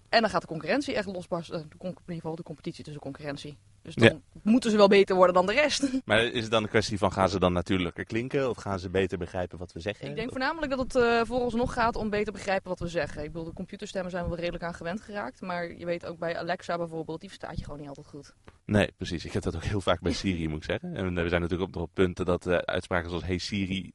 En 0.10 0.22
dan 0.22 0.30
gaat 0.30 0.42
de 0.42 0.48
concurrentie 0.48 0.96
echt 0.96 1.08
losbarsten. 1.08 1.60
In 1.60 1.68
ieder 1.82 2.16
geval 2.16 2.36
de 2.36 2.44
competitie 2.44 2.84
tussen 2.84 3.02
concurrentie. 3.02 3.58
Dus 3.86 3.96
dan 3.96 4.22
moeten 4.42 4.72
ze 4.72 4.78
wel 4.78 4.88
beter 4.88 5.16
worden 5.16 5.34
dan 5.36 5.46
de 5.46 5.54
rest. 5.54 5.90
Maar 6.06 6.24
is 6.24 6.42
het 6.42 6.52
dan 6.52 6.64
een 6.64 6.70
kwestie 6.70 6.98
van 6.98 7.12
gaan 7.12 7.30
ze 7.30 7.40
dan 7.40 7.54
natuurlijker 7.54 8.06
klinken 8.06 8.50
of 8.50 8.58
gaan 8.58 8.80
ze 8.80 8.90
beter 8.90 9.18
begrijpen 9.18 9.58
wat 9.58 9.72
we 9.72 9.80
zeggen? 9.80 10.08
Ik 10.08 10.16
denk 10.16 10.30
voornamelijk 10.30 10.72
dat 10.72 10.80
het 10.80 10.96
eh 10.96 11.22
voor 11.24 11.40
ons 11.40 11.54
nog 11.54 11.74
gaat 11.74 11.96
om 11.96 12.10
beter 12.10 12.34
begrijpen 12.34 12.70
wat 12.70 12.80
we 12.80 12.88
zeggen. 12.88 13.24
Ik 13.24 13.32
bedoel, 13.32 13.48
de 13.48 13.54
computerstemmen 13.54 14.12
zijn 14.12 14.24
we 14.24 14.30
wel 14.30 14.40
redelijk 14.40 14.64
aan 14.64 14.74
gewend 14.74 15.02
geraakt. 15.02 15.42
Maar 15.42 15.78
je 15.78 15.86
weet 15.86 16.06
ook 16.06 16.18
bij 16.18 16.38
Alexa 16.38 16.78
bijvoorbeeld, 16.78 17.20
die 17.20 17.30
verstaat 17.30 17.58
je 17.58 17.64
gewoon 17.64 17.80
niet 17.80 17.88
altijd 17.88 18.08
goed. 18.08 18.34
Nee, 18.66 18.92
precies. 18.98 19.26
Ik 19.26 19.32
heb 19.32 19.44
dat 19.44 19.56
ook 19.56 19.64
heel 19.64 19.82
vaak 19.82 20.00
bij 20.00 20.14
Siri, 20.14 20.48
moet 20.48 20.58
ik 20.58 20.64
zeggen. 20.64 20.96
En 20.96 21.14
we 21.14 21.30
zijn 21.30 21.42
natuurlijk 21.42 21.76
op 21.76 21.90
punten 21.94 22.26
dat 22.26 22.48
eh, 22.48 22.58
uitspraken 22.58 23.10
zoals 23.10 23.26
Hey 23.26 23.38
Siri 23.38 23.92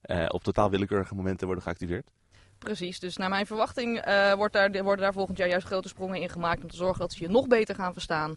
eh, 0.00 0.26
op 0.28 0.42
totaal 0.42 0.70
willekeurige 0.70 1.14
momenten 1.14 1.46
worden 1.46 1.64
geactiveerd. 1.64 2.10
Precies, 2.58 3.00
dus 3.00 3.16
naar 3.16 3.28
mijn 3.28 3.46
verwachting 3.46 4.04
wordt 4.36 4.52
daar, 4.52 4.82
worden 4.82 5.04
daar 5.04 5.12
volgend 5.12 5.38
jaar 5.38 5.48
juist 5.48 5.66
grote 5.66 5.88
sprongen 5.88 6.20
in 6.20 6.28
gemaakt 6.28 6.62
om 6.62 6.68
te 6.68 6.76
zorgen 6.76 7.00
dat 7.00 7.12
ze 7.12 7.22
je 7.22 7.28
nog 7.30 7.46
beter 7.46 7.74
gaan 7.74 7.92
verstaan. 7.92 8.36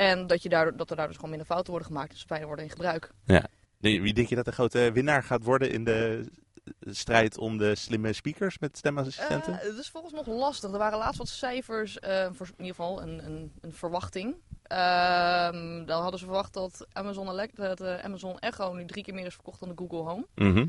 En 0.00 0.26
dat, 0.26 0.42
je 0.42 0.48
daardoor, 0.48 0.76
dat 0.76 0.90
er 0.90 0.96
daar 0.96 1.06
dus 1.06 1.14
gewoon 1.14 1.30
minder 1.30 1.48
fouten 1.48 1.70
worden 1.70 1.88
gemaakt, 1.88 2.10
dus 2.10 2.22
fijner 2.22 2.46
worden 2.46 2.64
in 2.64 2.70
gebruik. 2.70 3.10
Wie 3.76 4.02
wie 4.02 4.14
denk 4.14 4.28
je 4.28 4.34
dat 4.34 4.44
de 4.44 4.52
grote 4.52 4.90
winnaar 4.92 5.22
gaat 5.22 5.44
worden 5.44 5.70
in 5.70 5.84
de 5.84 6.26
strijd 6.80 7.38
om 7.38 7.58
de 7.58 7.74
slimme 7.74 8.12
speakers 8.12 8.58
met 8.58 8.76
stemassistenten? 8.76 9.60
Eh, 9.60 9.66
het 9.66 9.78
is 9.78 9.90
volgens 9.90 10.12
nog 10.12 10.26
lastig. 10.26 10.72
Er 10.72 10.78
waren 10.78 10.98
laatst 10.98 11.18
wat 11.18 11.28
cijfers, 11.28 11.98
eh, 11.98 12.26
voor, 12.32 12.46
in 12.46 12.64
ieder 12.64 12.74
geval 12.74 13.02
een, 13.02 13.24
een, 13.26 13.52
een 13.60 13.72
verwachting. 13.72 14.34
Ehm, 14.62 15.84
dan 15.84 16.02
hadden 16.02 16.18
ze 16.18 16.24
verwacht 16.24 16.54
dat 16.54 16.86
Amazon, 16.92 17.28
Alexa, 17.28 17.68
dat, 17.68 17.80
eh, 17.80 18.04
Amazon 18.04 18.38
Echo 18.38 18.72
nu 18.72 18.84
drie 18.84 19.04
keer 19.04 19.14
meer 19.14 19.26
is 19.26 19.34
verkocht 19.34 19.60
dan 19.60 19.68
de 19.68 19.74
Google 19.76 20.10
Home. 20.10 20.26
Mhm. 20.34 20.66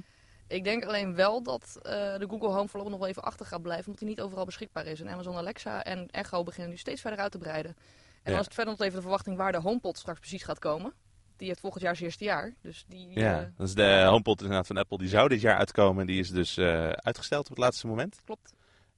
Ik 0.47 0.63
denk 0.63 0.85
alleen 0.85 1.15
wel 1.15 1.43
dat 1.43 1.79
de 1.81 2.25
Google 2.29 2.49
Home 2.49 2.67
voorlopig 2.67 2.91
nog 2.91 2.99
wel 2.99 3.09
even 3.09 3.23
achter 3.23 3.45
gaat 3.45 3.61
blijven, 3.61 3.85
omdat 3.85 3.99
hij 3.99 4.09
niet 4.09 4.21
overal 4.21 4.45
beschikbaar 4.45 4.85
is. 4.85 5.01
En 5.01 5.09
Amazon 5.09 5.35
Alexa 5.35 5.83
en 5.83 6.07
Echo 6.09 6.43
beginnen 6.43 6.69
nu 6.71 6.77
steeds 6.77 7.01
verder 7.01 7.19
uit 7.19 7.31
te 7.31 7.37
breiden. 7.37 7.75
En 8.23 8.31
Ja. 8.33 8.39
is 8.39 8.45
het 8.45 8.53
verder 8.53 8.73
nog 8.73 8.81
even 8.83 8.95
de 8.95 9.01
verwachting 9.01 9.37
waar 9.37 9.51
de 9.51 9.57
HomePod 9.61 9.97
straks 9.97 10.19
precies 10.19 10.43
gaat 10.43 10.59
komen. 10.59 10.93
Die 11.37 11.47
heeft 11.47 11.59
volgend 11.59 11.83
jaar 11.83 11.93
zijn 11.95 12.05
eerste 12.07 12.23
jaar. 12.23 12.53
Dus 12.61 12.85
die, 12.87 13.07
Ja, 13.19 13.39
eh, 13.41 13.45
dat 13.57 13.67
is 13.67 13.73
de 13.75 14.03
HomePod 14.07 14.41
inderdaad 14.41 14.67
van 14.67 14.77
Apple. 14.77 14.97
Die 14.97 15.07
zou 15.09 15.29
dit 15.29 15.41
jaar 15.41 15.57
uitkomen. 15.57 16.05
Die 16.05 16.19
is 16.19 16.29
dus 16.29 16.57
eh, 16.57 16.89
uitgesteld 16.89 17.43
op 17.43 17.49
het 17.49 17.57
laatste 17.57 17.87
moment. 17.87 18.21
klopt. 18.25 18.53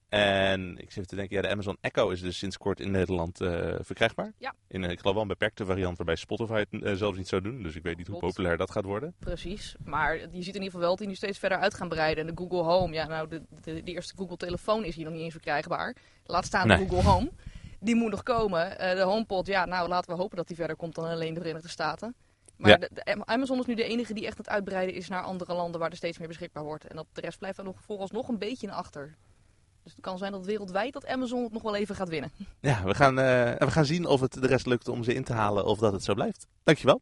En 0.09 0.77
ik 0.77 0.91
zit 0.91 1.07
te 1.07 1.15
denken, 1.15 1.35
ja, 1.35 1.41
de 1.41 1.49
Amazon 1.49 1.77
Echo 1.81 2.09
is 2.09 2.21
dus 2.21 2.37
sinds 2.37 2.57
kort 2.57 2.79
in 2.79 2.91
Nederland 2.91 3.41
eh, 3.41 3.75
verkrijgbaar. 3.81 4.33
Ja. 4.37 4.53
In, 4.67 4.83
ik 4.83 4.99
geloof 4.99 5.13
wel 5.13 5.21
een 5.21 5.27
beperkte 5.27 5.65
variant 5.65 5.97
waarbij 5.97 6.15
Spotify 6.15 6.63
het 6.69 6.97
zelfs 6.97 7.17
niet 7.17 7.27
zou 7.27 7.41
doen. 7.41 7.63
Dus 7.63 7.75
ik 7.75 7.83
weet 7.83 7.97
niet 7.97 8.07
hoe 8.07 8.19
populair 8.19 8.57
dat 8.57 8.71
gaat 8.71 8.83
worden. 8.85 9.13
Precies, 9.19 9.75
maar 9.83 10.15
je 10.15 10.21
ziet 10.21 10.33
in 10.33 10.45
ieder 10.45 10.63
geval 10.63 10.79
wel 10.79 10.89
dat 10.89 10.97
die 10.99 11.07
nu 11.07 11.15
steeds 11.15 11.37
verder 11.39 11.57
uit 11.57 11.73
gaan 11.73 11.89
breiden. 11.89 12.27
En 12.27 12.35
de 12.35 12.41
Google 12.41 12.61
Home, 12.63 12.93
ja 12.93 13.07
nou, 13.07 13.27
de, 13.27 13.41
de, 13.61 13.83
de 13.83 13.91
eerste 13.91 14.13
Google 14.17 14.37
telefoon 14.37 14.83
is 14.85 14.95
hier 14.95 15.05
nog 15.05 15.13
niet 15.13 15.23
eens 15.23 15.31
verkrijgbaar. 15.33 15.95
Laat 16.25 16.45
staan 16.45 16.67
de 16.67 16.73
Nee. 16.75 16.87
Google 16.87 17.09
Home. 17.09 17.31
Die 17.83 17.95
moet 17.95 18.11
nog 18.11 18.23
komen. 18.23 18.79
Eh, 18.79 18.95
de 18.95 19.01
HomePod, 19.01 19.47
ja 19.47 19.65
nou 19.65 19.87
laten 19.87 20.11
we 20.11 20.17
hopen 20.21 20.37
dat 20.37 20.47
die 20.47 20.55
verder 20.55 20.75
komt 20.75 20.95
dan 20.95 21.05
alleen 21.05 21.33
de 21.33 21.39
Verenigde 21.39 21.69
Staten. 21.69 22.15
Maar 22.57 22.69
Ja. 22.71 22.77
de, 22.77 22.89
de- 22.93 23.25
Amazon 23.25 23.59
is 23.59 23.65
nu 23.65 23.75
de 23.75 23.83
enige 23.83 24.13
die 24.13 24.25
echt 24.25 24.37
aan 24.37 24.43
het 24.43 24.53
uitbreiden 24.53 24.95
is 24.95 25.07
naar 25.09 25.21
andere 25.23 25.53
landen 25.53 25.79
waar 25.79 25.89
er 25.89 25.95
steeds 25.95 26.17
meer 26.17 26.27
beschikbaar 26.27 26.63
wordt. 26.63 26.87
En 26.87 26.95
dat 26.95 27.05
de 27.13 27.21
rest 27.21 27.37
blijft 27.39 27.57
er 27.57 27.63
nog 27.63 27.75
vooralsnog 27.85 28.27
een 28.27 28.37
beetje 28.37 28.67
in 28.67 28.73
achter. 28.73 29.15
Dus 29.83 29.91
het 29.91 30.01
kan 30.01 30.17
zijn 30.17 30.31
dat 30.31 30.45
wereldwijd 30.45 30.93
dat 30.93 31.07
Amazon 31.07 31.43
het 31.43 31.53
nog 31.53 31.61
wel 31.61 31.75
even 31.75 31.95
gaat 31.95 32.09
winnen. 32.09 32.31
Ja, 32.59 32.83
we 32.83 32.95
gaan, 32.95 33.19
eh, 33.19 33.25
we 33.57 33.71
gaan 33.71 33.85
zien 33.85 34.05
of 34.05 34.21
het 34.21 34.33
de 34.33 34.47
rest 34.47 34.65
lukt 34.65 34.87
om 34.87 35.03
ze 35.03 35.13
in 35.13 35.23
te 35.23 35.33
halen 35.33 35.65
of 35.65 35.79
dat 35.79 35.93
het 35.93 36.03
zo 36.03 36.13
blijft. 36.13 36.47
Dankjewel. 36.63 37.01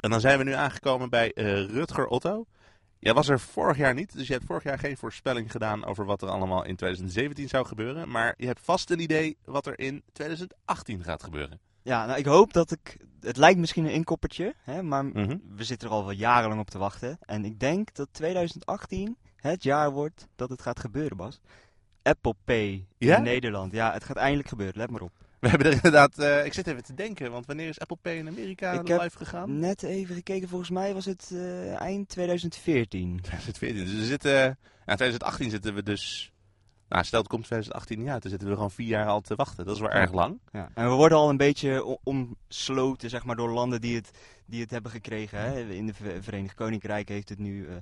En 0.00 0.10
dan 0.10 0.20
zijn 0.20 0.38
we 0.38 0.44
nu 0.44 0.52
aangekomen 0.52 1.10
bij 1.10 1.32
eh, 1.32 1.64
Rutger 1.64 2.06
Otto. 2.06 2.46
Jij 3.00 3.14
was 3.14 3.28
er 3.28 3.40
vorig 3.40 3.76
jaar 3.76 3.94
niet, 3.94 4.12
dus 4.12 4.26
je 4.26 4.32
hebt 4.32 4.44
vorig 4.44 4.62
jaar 4.62 4.78
geen 4.78 4.96
voorspelling 4.96 5.50
gedaan 5.50 5.84
over 5.84 6.04
wat 6.04 6.22
er 6.22 6.28
allemaal 6.28 6.64
in 6.64 6.76
2017 6.76 7.48
zou 7.48 7.66
gebeuren. 7.66 8.08
Maar 8.10 8.34
je 8.36 8.46
hebt 8.46 8.60
vast 8.62 8.90
een 8.90 9.00
idee 9.00 9.36
wat 9.44 9.66
er 9.66 9.78
in 9.78 10.02
2018 10.12 11.04
gaat 11.04 11.22
gebeuren. 11.22 11.60
Ja, 11.82 12.06
nou 12.06 12.18
ik 12.18 12.26
hoop 12.26 12.52
dat 12.52 12.70
ik... 12.70 12.96
Het 13.20 13.36
lijkt 13.36 13.58
misschien 13.58 13.84
een 13.84 13.92
inkoppertje, 13.92 14.54
hè, 14.62 14.82
maar 14.82 15.04
Mhm. 15.04 15.36
we 15.56 15.64
zitten 15.64 15.88
er 15.88 15.94
al 15.94 16.02
wel 16.04 16.14
jarenlang 16.14 16.60
op 16.60 16.70
te 16.70 16.78
wachten. 16.78 17.18
En 17.20 17.44
ik 17.44 17.60
denk 17.60 17.94
dat 17.94 18.08
2018 18.12 19.16
het 19.36 19.62
jaar 19.62 19.90
wordt 19.90 20.26
dat 20.36 20.50
het 20.50 20.62
gaat 20.62 20.80
gebeuren, 20.80 21.16
Bas. 21.16 21.40
Apple 22.02 22.34
Pay 22.44 22.86
Ja? 22.98 23.16
in 23.16 23.22
Nederland. 23.22 23.72
Ja, 23.72 23.92
het 23.92 24.04
gaat 24.04 24.16
eindelijk 24.16 24.48
gebeuren, 24.48 24.76
let 24.76 24.90
maar 24.90 25.00
op. 25.00 25.12
We 25.40 25.48
hebben 25.48 25.66
er 25.66 25.72
inderdaad, 25.72 26.18
eh, 26.18 26.44
ik 26.44 26.52
zit 26.52 26.66
even 26.66 26.84
te 26.84 26.94
denken, 26.94 27.30
want 27.30 27.46
wanneer 27.46 27.68
is 27.68 27.80
Apple 27.80 27.96
Pay 28.02 28.16
in 28.16 28.28
Amerika 28.28 28.72
Ik 28.72 28.88
heb 28.88 29.00
live 29.02 29.16
gegaan? 29.16 29.58
Net 29.58 29.82
even 29.82 30.14
gekeken, 30.14 30.48
volgens 30.48 30.70
mij 30.70 30.94
was 30.94 31.04
het 31.04 31.30
eh, 31.32 31.80
eind 31.80 32.08
2014. 32.08 33.20
2014. 33.22 33.84
Dus 33.84 33.94
we 33.94 34.04
zitten, 34.04 34.32
ja, 34.86 34.94
2018 34.94 35.50
zitten 35.50 35.74
we 35.74 35.82
dus, 35.82 36.32
nou 36.88 37.04
stel 37.04 37.18
het 37.20 37.28
komt 37.28 37.44
2018 37.44 37.98
niet 37.98 38.08
uit, 38.08 38.22
dan 38.22 38.30
zitten 38.30 38.48
we 38.48 38.54
gewoon 38.54 38.70
vier 38.70 38.86
jaar 38.86 39.06
al 39.06 39.20
te 39.20 39.34
wachten. 39.34 39.64
Dat 39.64 39.74
is 39.74 39.80
wel 39.80 39.90
Ja. 39.90 39.96
erg 39.96 40.12
lang. 40.12 40.40
Ja. 40.52 40.70
En 40.74 40.88
we 40.88 40.94
worden 40.94 41.18
al 41.18 41.28
een 41.30 41.36
beetje 41.36 41.98
omsloten 42.02 43.10
zeg 43.10 43.24
maar, 43.24 43.36
door 43.36 43.50
landen 43.50 43.80
die 43.80 43.96
het, 43.96 44.10
die 44.46 44.60
het 44.60 44.70
hebben 44.70 44.90
gekregen. 44.90 45.38
Hè. 45.40 45.60
In 45.68 45.86
de 45.86 45.94
Ver- 45.94 46.22
Verenigd 46.22 46.54
Koninkrijk 46.54 47.08
heeft 47.08 47.28
het 47.28 47.38
nu, 47.38 47.66
eh, 47.66 47.74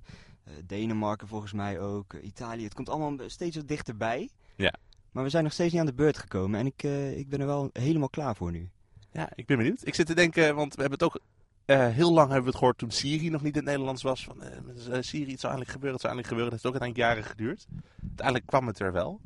Denemarken 0.65 1.29
volgens 1.29 1.53
mij 1.53 1.81
ook, 1.81 2.15
Italië. 2.15 2.65
Het 2.65 2.75
komt 2.75 2.89
allemaal 2.89 3.29
steeds 3.29 3.57
wat 3.57 3.69
dichterbij. 3.69 4.29
Ja. 4.57 4.75
Maar 5.17 5.25
we 5.25 5.31
zijn 5.31 5.45
nog 5.45 5.53
steeds 5.53 5.73
niet 5.73 5.81
aan 5.81 5.87
de 5.87 5.95
beurt 5.95 6.19
gekomen 6.19 6.61
en 6.61 6.67
ik, 6.67 6.83
ik 7.17 7.29
ben 7.29 7.41
er 7.41 7.47
wel 7.47 7.71
helemaal 7.73 8.09
klaar 8.09 8.37
voor 8.37 8.51
nu. 8.51 8.69
Ja, 9.13 9.31
ik 9.35 9.47
ben 9.47 9.57
benieuwd. 9.57 9.87
Ik 9.87 9.95
zit 9.95 10.07
te 10.07 10.15
denken, 10.15 10.55
want 10.55 10.75
we 10.75 10.81
hebben 10.81 10.99
het 10.99 11.09
ook 11.09 11.21
eh, 11.65 11.89
heel 11.89 12.13
lang 12.13 12.27
hebben 12.27 12.45
we 12.45 12.49
het 12.49 12.59
gehoord 12.59 12.79
toen 12.79 12.91
Siri 12.91 13.31
nog 13.31 13.43
niet 13.43 13.57
in 13.57 13.61
het 13.61 13.69
Nederlands 13.69 14.03
was. 14.03 14.25
Van, 14.25 14.43
eh, 14.43 14.57
eh, 14.57 15.03
Siri, 15.03 15.31
het 15.31 15.41
zou 15.41 15.53
eigenlijk 15.55 15.71
gebeuren, 15.71 15.93
het 15.93 16.01
zou 16.01 16.15
eigenlijk 16.15 16.27
gebeuren. 16.27 16.53
Het 16.53 16.63
heeft 16.63 16.67
ook 16.67 16.81
uiteindelijk 16.81 16.97
jaren 16.97 17.25
geduurd. 17.25 17.67
Uiteindelijk 18.03 18.47
kwam 18.47 18.67
het 18.67 18.79
er 18.79 18.93
wel. 18.93 19.21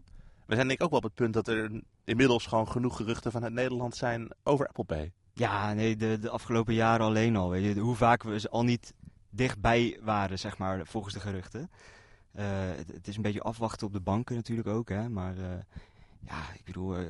We 0.46 0.54
zijn 0.54 0.66
denk 0.66 0.78
ik 0.78 0.84
ook 0.84 0.90
wel 0.90 0.98
op 0.98 1.04
het 1.04 1.14
punt 1.14 1.34
dat 1.34 1.48
er 1.48 1.82
inmiddels 2.04 2.46
gewoon 2.46 2.68
genoeg 2.68 2.96
geruchten 2.96 3.32
vanuit 3.32 3.52
Nederland 3.52 3.96
zijn 3.96 4.28
over 4.42 4.66
Apple 4.66 4.84
Pay. 4.84 5.12
Ja, 5.32 5.72
nee, 5.72 5.96
de, 5.96 6.18
de 6.18 6.30
afgelopen 6.30 6.74
jaren 6.74 7.06
alleen 7.06 7.36
al. 7.36 7.50
Weet 7.50 7.74
je, 7.74 7.80
hoe 7.80 7.96
vaak 7.96 8.22
we 8.22 8.40
ze 8.40 8.50
al 8.50 8.64
niet 8.64 8.94
dichtbij 9.30 9.98
waren, 10.02 10.38
zeg 10.38 10.58
maar, 10.58 10.86
volgens 10.86 11.14
de 11.14 11.20
geruchten. 11.20 11.70
Eh, 12.32 12.44
het, 12.76 12.92
het 12.92 13.08
is 13.08 13.16
een 13.16 13.22
beetje 13.22 13.40
afwachten 13.42 13.86
op 13.86 13.92
de 13.92 14.00
banken 14.00 14.34
natuurlijk 14.36 14.68
ook, 14.68 14.88
hè. 14.88 15.08
Maar 15.08 15.36
eh, 15.36 15.44
ja, 16.26 16.38
ik 16.54 16.64
bedoel, 16.64 16.96
eh, 16.96 17.02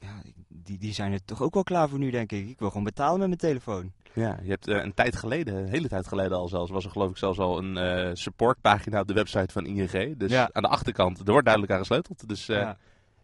ja, 0.00 0.22
die, 0.48 0.78
die 0.78 0.92
zijn 0.92 1.12
er 1.12 1.24
toch 1.24 1.42
ook 1.42 1.54
wel 1.54 1.62
klaar 1.62 1.88
voor 1.88 1.98
nu, 1.98 2.10
denk 2.10 2.32
ik. 2.32 2.48
Ik 2.48 2.58
wil 2.58 2.68
gewoon 2.68 2.84
betalen 2.84 3.18
met 3.18 3.26
mijn 3.28 3.38
telefoon. 3.40 3.92
Ja, 4.12 4.38
je 4.42 4.48
hebt 4.50 4.66
een 4.68 4.94
tijd 4.94 5.16
geleden, 5.16 5.54
een 5.54 5.68
hele 5.68 5.88
tijd 5.88 6.06
geleden 6.06 6.36
al 6.36 6.48
zelfs, 6.48 6.70
was 6.70 6.84
er 6.84 6.90
geloof 6.90 7.10
ik 7.10 7.16
zelfs 7.16 7.38
al 7.38 7.58
een 7.64 8.16
supportpagina 8.16 9.00
op 9.00 9.06
de 9.06 9.14
website 9.14 9.52
van 9.52 9.66
ING. 9.66 10.16
Dus 10.18 10.30
Ja. 10.30 10.50
aan 10.52 10.62
de 10.62 10.68
achterkant, 10.68 11.18
er 11.18 11.24
wordt 11.30 11.44
duidelijk 11.44 11.72
aan 11.74 11.78
gesleuteld. 11.78 12.28
Dus 12.28 12.46
ja, 12.46 12.76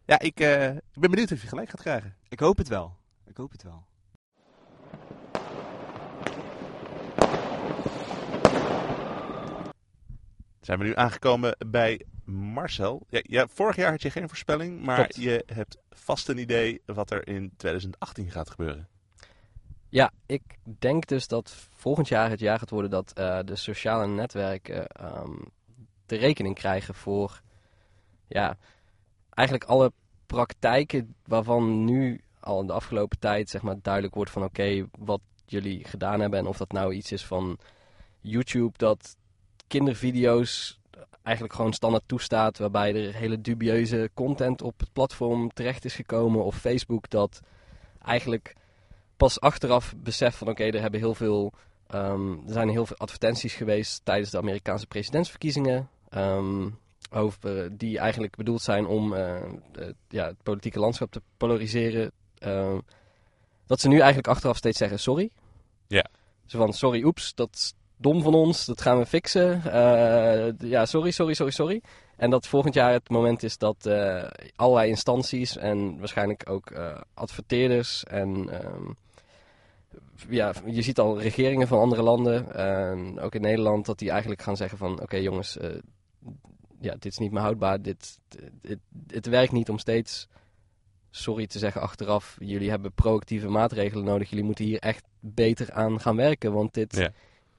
Ja. 0.06 0.18
ik, 0.18 0.40
ik 0.40 1.00
ben 1.00 1.10
benieuwd 1.10 1.32
of 1.32 1.42
je 1.42 1.48
gelijk 1.48 1.70
gaat 1.70 1.80
krijgen. 1.80 2.14
Ik 2.28 2.40
hoop 2.40 2.56
het 2.56 2.68
wel. 2.68 2.96
Ik 3.26 3.36
hoop 3.36 3.52
het 3.52 3.62
wel. 3.62 3.84
Zijn 10.64 10.78
we 10.78 10.84
nu 10.84 10.96
aangekomen 10.96 11.56
bij 11.66 12.00
Marcel. 12.24 13.06
Ja, 13.08 13.20
ja, 13.22 13.46
vorig 13.48 13.76
jaar 13.76 13.90
had 13.90 14.02
je 14.02 14.10
geen 14.10 14.28
voorspelling, 14.28 14.82
maar 14.82 14.96
Klopt. 14.96 15.16
je 15.16 15.44
hebt 15.46 15.78
vast 15.90 16.28
een 16.28 16.38
idee 16.38 16.82
wat 16.86 17.10
er 17.10 17.28
in 17.28 17.52
2018 17.56 18.30
gaat 18.30 18.50
gebeuren. 18.50 18.88
Ja, 19.88 20.10
ik 20.26 20.42
denk 20.78 21.06
dus 21.06 21.28
dat 21.28 21.68
volgend 21.72 22.08
jaar 22.08 22.30
het 22.30 22.40
jaar 22.40 22.58
gaat 22.58 22.70
worden 22.70 22.90
dat 22.90 23.12
eh, 23.12 23.38
de 23.44 23.56
sociale 23.56 24.06
netwerken 24.06 24.86
ehm, 24.86 25.36
de 26.06 26.16
rekening 26.16 26.54
krijgen 26.54 26.94
voor 26.94 27.40
ja, 28.26 28.56
eigenlijk 29.30 29.68
alle 29.68 29.92
praktijken 30.26 31.14
waarvan 31.24 31.84
nu 31.84 32.20
al 32.40 32.60
in 32.60 32.66
de 32.66 32.72
afgelopen 32.72 33.18
tijd 33.18 33.50
zeg 33.50 33.62
maar, 33.62 33.76
duidelijk 33.82 34.14
wordt 34.14 34.30
van 34.30 34.44
oké, 34.44 34.86
wat 34.98 35.20
jullie 35.46 35.84
gedaan 35.84 36.20
hebben 36.20 36.38
en 36.38 36.46
of 36.46 36.56
dat 36.56 36.72
nou 36.72 36.94
iets 36.94 37.12
is 37.12 37.24
van 37.24 37.58
YouTube 38.20 38.78
dat 38.78 39.16
kindervideo's 39.78 40.78
eigenlijk 41.22 41.54
gewoon 41.56 41.72
standaard 41.72 42.02
toestaat 42.06 42.58
waarbij 42.58 42.94
er 43.06 43.14
hele 43.14 43.40
dubieuze 43.40 44.10
content 44.14 44.62
op 44.62 44.80
het 44.80 44.92
platform 44.92 45.52
terecht 45.52 45.84
is 45.84 45.94
gekomen 45.94 46.44
of 46.44 46.56
Facebook 46.56 47.10
dat 47.10 47.40
eigenlijk 48.02 48.54
pas 49.16 49.40
achteraf 49.40 49.94
beseft 49.96 50.36
van 50.36 50.48
oké, 50.48 50.64
er 50.64 50.80
hebben 50.80 51.00
heel 51.00 51.14
veel. 51.14 51.52
ehm, 51.86 52.32
er 52.46 52.52
zijn 52.52 52.68
heel 52.68 52.86
veel 52.86 52.96
advertenties 52.96 53.54
geweest 53.54 54.00
tijdens 54.04 54.30
de 54.30 54.38
Amerikaanse 54.38 54.86
presidentsverkiezingen. 54.86 55.88
ehm, 56.08 56.68
over, 57.10 57.78
die 57.78 57.98
eigenlijk 57.98 58.36
bedoeld 58.36 58.62
zijn 58.62 58.86
om 58.86 59.14
eh, 59.14 59.42
de- 59.72 59.94
ja, 60.08 60.26
het 60.26 60.42
politieke 60.42 60.78
landschap 60.78 61.10
te 61.10 61.22
polariseren. 61.36 62.12
ehm, 62.38 62.78
dat 63.66 63.80
ze 63.80 63.88
nu 63.88 63.98
eigenlijk 63.98 64.28
achteraf 64.28 64.56
steeds 64.56 64.78
zeggen 64.78 64.98
sorry. 64.98 65.30
Ja. 65.86 66.06
Zo 66.46 66.58
van 66.58 66.72
sorry, 66.72 67.02
oeps, 67.04 67.34
dat 67.34 67.74
dom 67.96 68.22
van 68.22 68.34
ons, 68.34 68.64
dat 68.64 68.80
gaan 68.80 68.98
we 68.98 69.06
fixen. 69.06 69.62
Eh, 69.72 70.52
ja, 70.58 70.86
sorry, 70.86 71.10
sorry, 71.10 71.34
sorry, 71.34 71.52
sorry. 71.52 71.82
En 72.16 72.30
dat 72.30 72.46
volgend 72.46 72.74
jaar 72.74 72.92
het 72.92 73.10
moment 73.10 73.42
is 73.42 73.58
dat 73.58 73.86
eh, 73.86 74.24
allerlei 74.56 74.88
instanties 74.88 75.56
en 75.56 75.98
waarschijnlijk 75.98 76.50
ook 76.50 76.70
eh, 76.70 77.00
adverteerders 77.14 78.04
en 78.04 78.48
ehm, 78.50 78.90
ja, 80.28 80.52
je 80.66 80.82
ziet 80.82 80.98
al 80.98 81.20
regeringen 81.20 81.68
van 81.68 81.78
andere 81.78 82.02
landen, 82.02 82.54
en 82.54 83.20
ook 83.20 83.34
in 83.34 83.40
Nederland, 83.40 83.86
dat 83.86 83.98
die 83.98 84.10
eigenlijk 84.10 84.42
gaan 84.42 84.56
zeggen 84.56 84.78
van 84.78 85.00
oké 85.00 85.16
jongens, 85.16 85.56
ja, 86.80 86.92
dit 86.92 87.12
is 87.12 87.18
niet 87.18 87.32
meer 87.32 87.42
houdbaar, 87.42 87.82
dit, 87.82 88.18
het 89.06 89.26
werkt 89.26 89.52
niet 89.52 89.68
om 89.68 89.78
steeds 89.78 90.28
sorry 91.10 91.46
te 91.46 91.58
zeggen 91.58 91.80
achteraf. 91.80 92.36
Jullie 92.38 92.70
hebben 92.70 92.92
proactieve 92.92 93.48
maatregelen 93.48 94.04
nodig, 94.04 94.30
jullie 94.30 94.44
moeten 94.44 94.64
hier 94.64 94.78
echt 94.78 95.04
beter 95.20 95.72
aan 95.72 96.00
gaan 96.00 96.16
werken, 96.16 96.52
want 96.52 96.74
dit. 96.74 97.10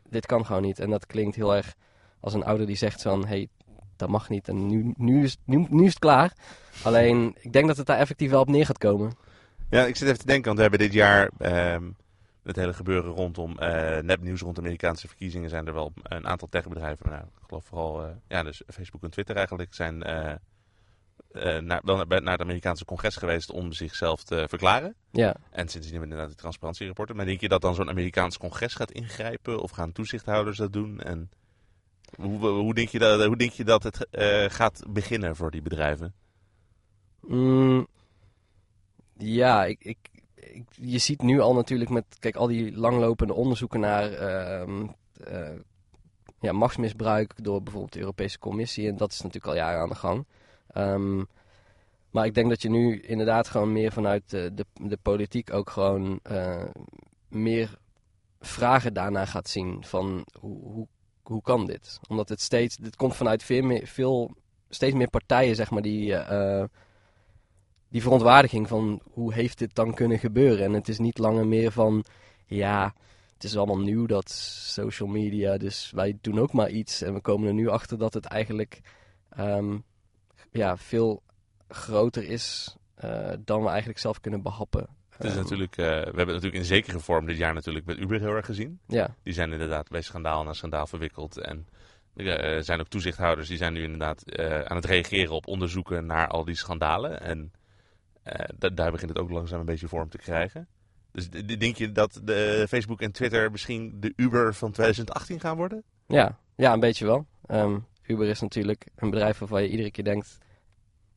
Dit 0.09 0.25
kan 0.25 0.45
gewoon 0.45 0.61
niet. 0.61 0.79
En 0.79 0.89
dat 0.89 1.05
klinkt 1.05 1.35
heel 1.35 1.55
erg 1.55 1.75
als 2.19 2.33
een 2.33 2.43
ouder 2.43 2.65
die 2.65 2.75
zegt 2.75 3.01
van 3.01 3.25
hey, 3.25 3.47
dat 3.95 4.09
mag 4.09 4.29
niet 4.29 4.47
en 4.47 4.67
nu, 4.67 4.93
nu, 4.97 5.23
is, 5.23 5.37
nu, 5.45 5.65
nu 5.69 5.83
is 5.83 5.89
het 5.89 5.99
klaar. 5.99 6.33
Alleen, 6.83 7.35
ik 7.39 7.53
denk 7.53 7.67
dat 7.67 7.77
het 7.77 7.85
daar 7.85 7.97
effectief 7.97 8.29
wel 8.29 8.41
op 8.41 8.49
neer 8.49 8.65
gaat 8.65 8.77
komen. 8.77 9.13
Ja, 9.69 9.85
ik 9.85 9.95
zit 9.95 10.07
even 10.07 10.19
te 10.19 10.25
denken, 10.25 10.45
want 10.45 10.55
we 10.55 10.61
hebben 10.61 10.79
dit 10.79 10.93
jaar 10.93 11.29
ehm, 11.37 11.83
het 12.43 12.55
hele 12.55 12.73
gebeuren 12.73 13.11
rondom 13.11 13.59
eh, 13.59 13.99
nepnieuws 13.99 14.41
rond 14.41 14.57
Amerikaanse 14.57 15.07
verkiezingen. 15.07 15.49
Zijn 15.49 15.67
er 15.67 15.73
wel 15.73 15.93
een 16.03 16.27
aantal 16.27 16.47
techbedrijven, 16.49 17.09
nou, 17.09 17.21
ik 17.23 17.47
geloof 17.47 17.65
vooral 17.65 18.03
eh, 18.03 18.09
ja, 18.27 18.43
dus 18.43 18.61
Facebook 18.67 19.03
en 19.03 19.11
Twitter 19.11 19.35
eigenlijk, 19.35 19.73
zijn 19.73 20.03
eh, 21.35 21.61
naar, 21.61 21.81
wel 21.83 21.95
naar, 21.95 22.21
naar 22.21 22.31
het 22.31 22.41
Amerikaanse 22.41 22.85
congres 22.85 23.15
geweest 23.15 23.51
om 23.51 23.71
zichzelf 23.73 24.23
te 24.23 24.45
verklaren. 24.49 24.95
Ja. 25.11 25.35
En 25.49 25.67
sindsdien 25.67 25.81
hebben 25.81 25.99
we 25.99 26.03
inderdaad 26.05 26.27
die 26.27 26.37
transparantierapporten. 26.37 27.15
Maar 27.15 27.25
denk 27.25 27.41
je 27.41 27.47
dat 27.49 27.61
dan 27.61 27.75
zo'n 27.75 27.89
Amerikaans 27.89 28.37
congres 28.37 28.73
gaat 28.73 28.91
ingrijpen? 28.91 29.61
Of 29.61 29.71
gaan 29.71 29.91
toezichthouders 29.91 30.57
dat 30.57 30.73
doen? 30.73 30.99
En 30.99 31.29
hoe, 32.15 32.47
hoe, 32.47 32.73
denk, 32.73 32.89
je 32.89 32.99
dat, 32.99 33.25
hoe 33.25 33.37
denk 33.37 33.51
je 33.51 33.63
dat 33.63 33.83
het 33.83 34.07
eh, 34.09 34.45
gaat 34.49 34.83
beginnen 34.89 35.35
voor 35.35 35.51
die 35.51 35.61
bedrijven? 35.61 36.13
Mm, 37.19 37.87
ja, 39.17 39.65
ik, 39.65 39.83
ik, 39.83 39.97
ik- 40.35 40.67
je 40.71 40.97
ziet 40.97 41.21
nu 41.21 41.39
al 41.39 41.53
natuurlijk 41.53 41.89
met 41.89 42.05
kijk, 42.19 42.35
al 42.35 42.47
die 42.47 42.77
langlopende 42.77 43.33
onderzoeken 43.33 43.79
naar 43.79 44.11
ehm, 44.11 44.87
eh, 45.23 45.49
ja, 46.39 46.51
machtsmisbruik 46.51 47.43
door 47.43 47.61
bijvoorbeeld 47.63 47.93
de 47.93 47.99
Europese 47.99 48.39
Commissie. 48.39 48.87
En 48.87 48.97
dat 48.97 49.11
is 49.11 49.17
natuurlijk 49.21 49.45
al 49.53 49.55
jaren 49.55 49.81
aan 49.81 49.89
de 49.89 49.95
gang. 49.95 50.25
Ehm, 50.75 51.23
maar 52.09 52.25
ik 52.25 52.33
denk 52.33 52.49
dat 52.49 52.61
je 52.61 52.69
nu 52.69 52.99
inderdaad 53.01 53.47
gewoon 53.47 53.71
meer 53.71 53.91
vanuit 53.91 54.29
de, 54.29 54.53
de, 54.53 54.65
de 54.73 54.97
politiek 55.01 55.53
ook 55.53 55.69
gewoon 55.69 56.19
eh, 56.23 56.63
meer 57.27 57.77
vragen 58.39 58.93
daarna 58.93 59.25
gaat 59.25 59.49
zien 59.49 59.83
van 59.85 60.25
hoe, 60.39 60.61
hoe, 60.61 60.87
hoe 61.23 61.41
kan 61.41 61.65
dit? 61.65 61.99
Omdat 62.07 62.29
het 62.29 62.41
steeds, 62.41 62.75
dit 62.75 62.95
komt 62.95 63.15
vanuit 63.15 63.43
veel, 63.43 63.63
meer, 63.63 63.87
veel 63.87 64.35
steeds 64.69 64.95
meer 64.95 65.09
partijen 65.09 65.55
zeg 65.55 65.71
maar 65.71 65.81
die... 65.81 66.15
eh, 66.15 66.63
die 67.95 68.01
verontwaardiging 68.03 68.67
van 68.67 69.01
hoe 69.11 69.33
heeft 69.33 69.57
dit 69.57 69.75
dan 69.75 69.93
kunnen 69.93 70.19
gebeuren? 70.19 70.65
En 70.65 70.73
het 70.73 70.87
is 70.87 70.99
niet 70.99 71.17
langer 71.17 71.47
meer 71.47 71.71
van, 71.71 72.05
ja, 72.45 72.93
het 73.33 73.43
is 73.43 73.57
allemaal 73.57 73.79
nieuw 73.79 74.05
dat 74.05 74.29
social 74.29 75.09
media, 75.09 75.57
dus 75.57 75.91
wij 75.91 76.17
doen 76.21 76.39
ook 76.39 76.53
maar 76.53 76.69
iets. 76.69 77.01
En 77.01 77.13
we 77.13 77.21
komen 77.21 77.47
er 77.47 77.53
nu 77.53 77.67
achter 77.67 77.97
dat 77.97 78.13
het 78.13 78.25
eigenlijk 78.25 78.81
ehm, 79.29 79.77
ja, 80.57 80.77
veel 80.77 81.23
groter 81.67 82.23
is 82.23 82.75
eh, 82.95 83.31
dan 83.39 83.61
we 83.63 83.69
eigenlijk 83.69 83.99
zelf 83.99 84.19
kunnen 84.21 84.41
behappen. 84.41 84.87
Het 85.09 85.23
is 85.25 85.31
Ehm, 85.31 85.39
natuurlijk, 85.41 85.77
eh, 85.77 85.85
we 85.85 85.93
hebben 85.93 86.17
het 86.17 86.27
natuurlijk 86.27 86.55
in 86.55 86.65
zekere 86.65 86.99
vorm 86.99 87.25
dit 87.25 87.37
jaar 87.37 87.53
natuurlijk 87.53 87.85
met 87.85 87.97
Uber 87.97 88.19
heel 88.19 88.35
erg 88.35 88.45
gezien. 88.45 88.79
Ja, 88.87 89.15
Die 89.23 89.33
zijn 89.33 89.51
inderdaad 89.51 89.89
bij 89.89 90.01
schandaal 90.01 90.43
na 90.43 90.53
schandaal 90.53 90.87
verwikkeld. 90.87 91.37
En 91.37 91.67
er 92.15 92.63
zijn 92.63 92.79
ook 92.79 92.87
toezichthouders 92.87 93.47
die 93.47 93.57
zijn 93.57 93.73
nu 93.73 93.83
inderdaad 93.83 94.21
eh, 94.23 94.61
aan 94.61 94.75
het 94.75 94.85
reageren 94.85 95.33
op 95.33 95.47
onderzoeken 95.47 96.05
naar 96.05 96.27
al 96.27 96.45
die 96.45 96.55
schandalen. 96.55 97.21
En 97.21 97.51
eh, 98.23 98.45
da- 98.57 98.69
daar 98.69 98.91
begint 98.91 99.09
het 99.09 99.19
ook 99.19 99.29
langzaam 99.29 99.59
een 99.59 99.65
beetje 99.65 99.87
vorm 99.87 100.09
te 100.09 100.17
krijgen. 100.17 100.67
Dus 101.11 101.29
denk 101.29 101.75
je 101.75 101.91
dat 101.91 102.19
de 102.23 102.65
Facebook 102.69 103.01
en 103.01 103.11
Twitter 103.11 103.51
misschien 103.51 103.99
de 103.99 104.13
Uber 104.15 104.53
van 104.53 104.71
2018 104.71 105.39
gaan 105.39 105.57
worden? 105.57 105.83
ja, 106.07 106.37
ja 106.55 106.73
een 106.73 106.79
beetje 106.79 107.05
wel. 107.05 107.25
Ehm, 107.45 107.79
Uber 108.03 108.27
is 108.27 108.39
natuurlijk 108.41 108.87
een 108.95 109.09
bedrijf 109.09 109.37
waarvan 109.39 109.63
je 109.63 109.69
iedere 109.69 109.91
keer 109.91 110.03
denkt, 110.03 110.37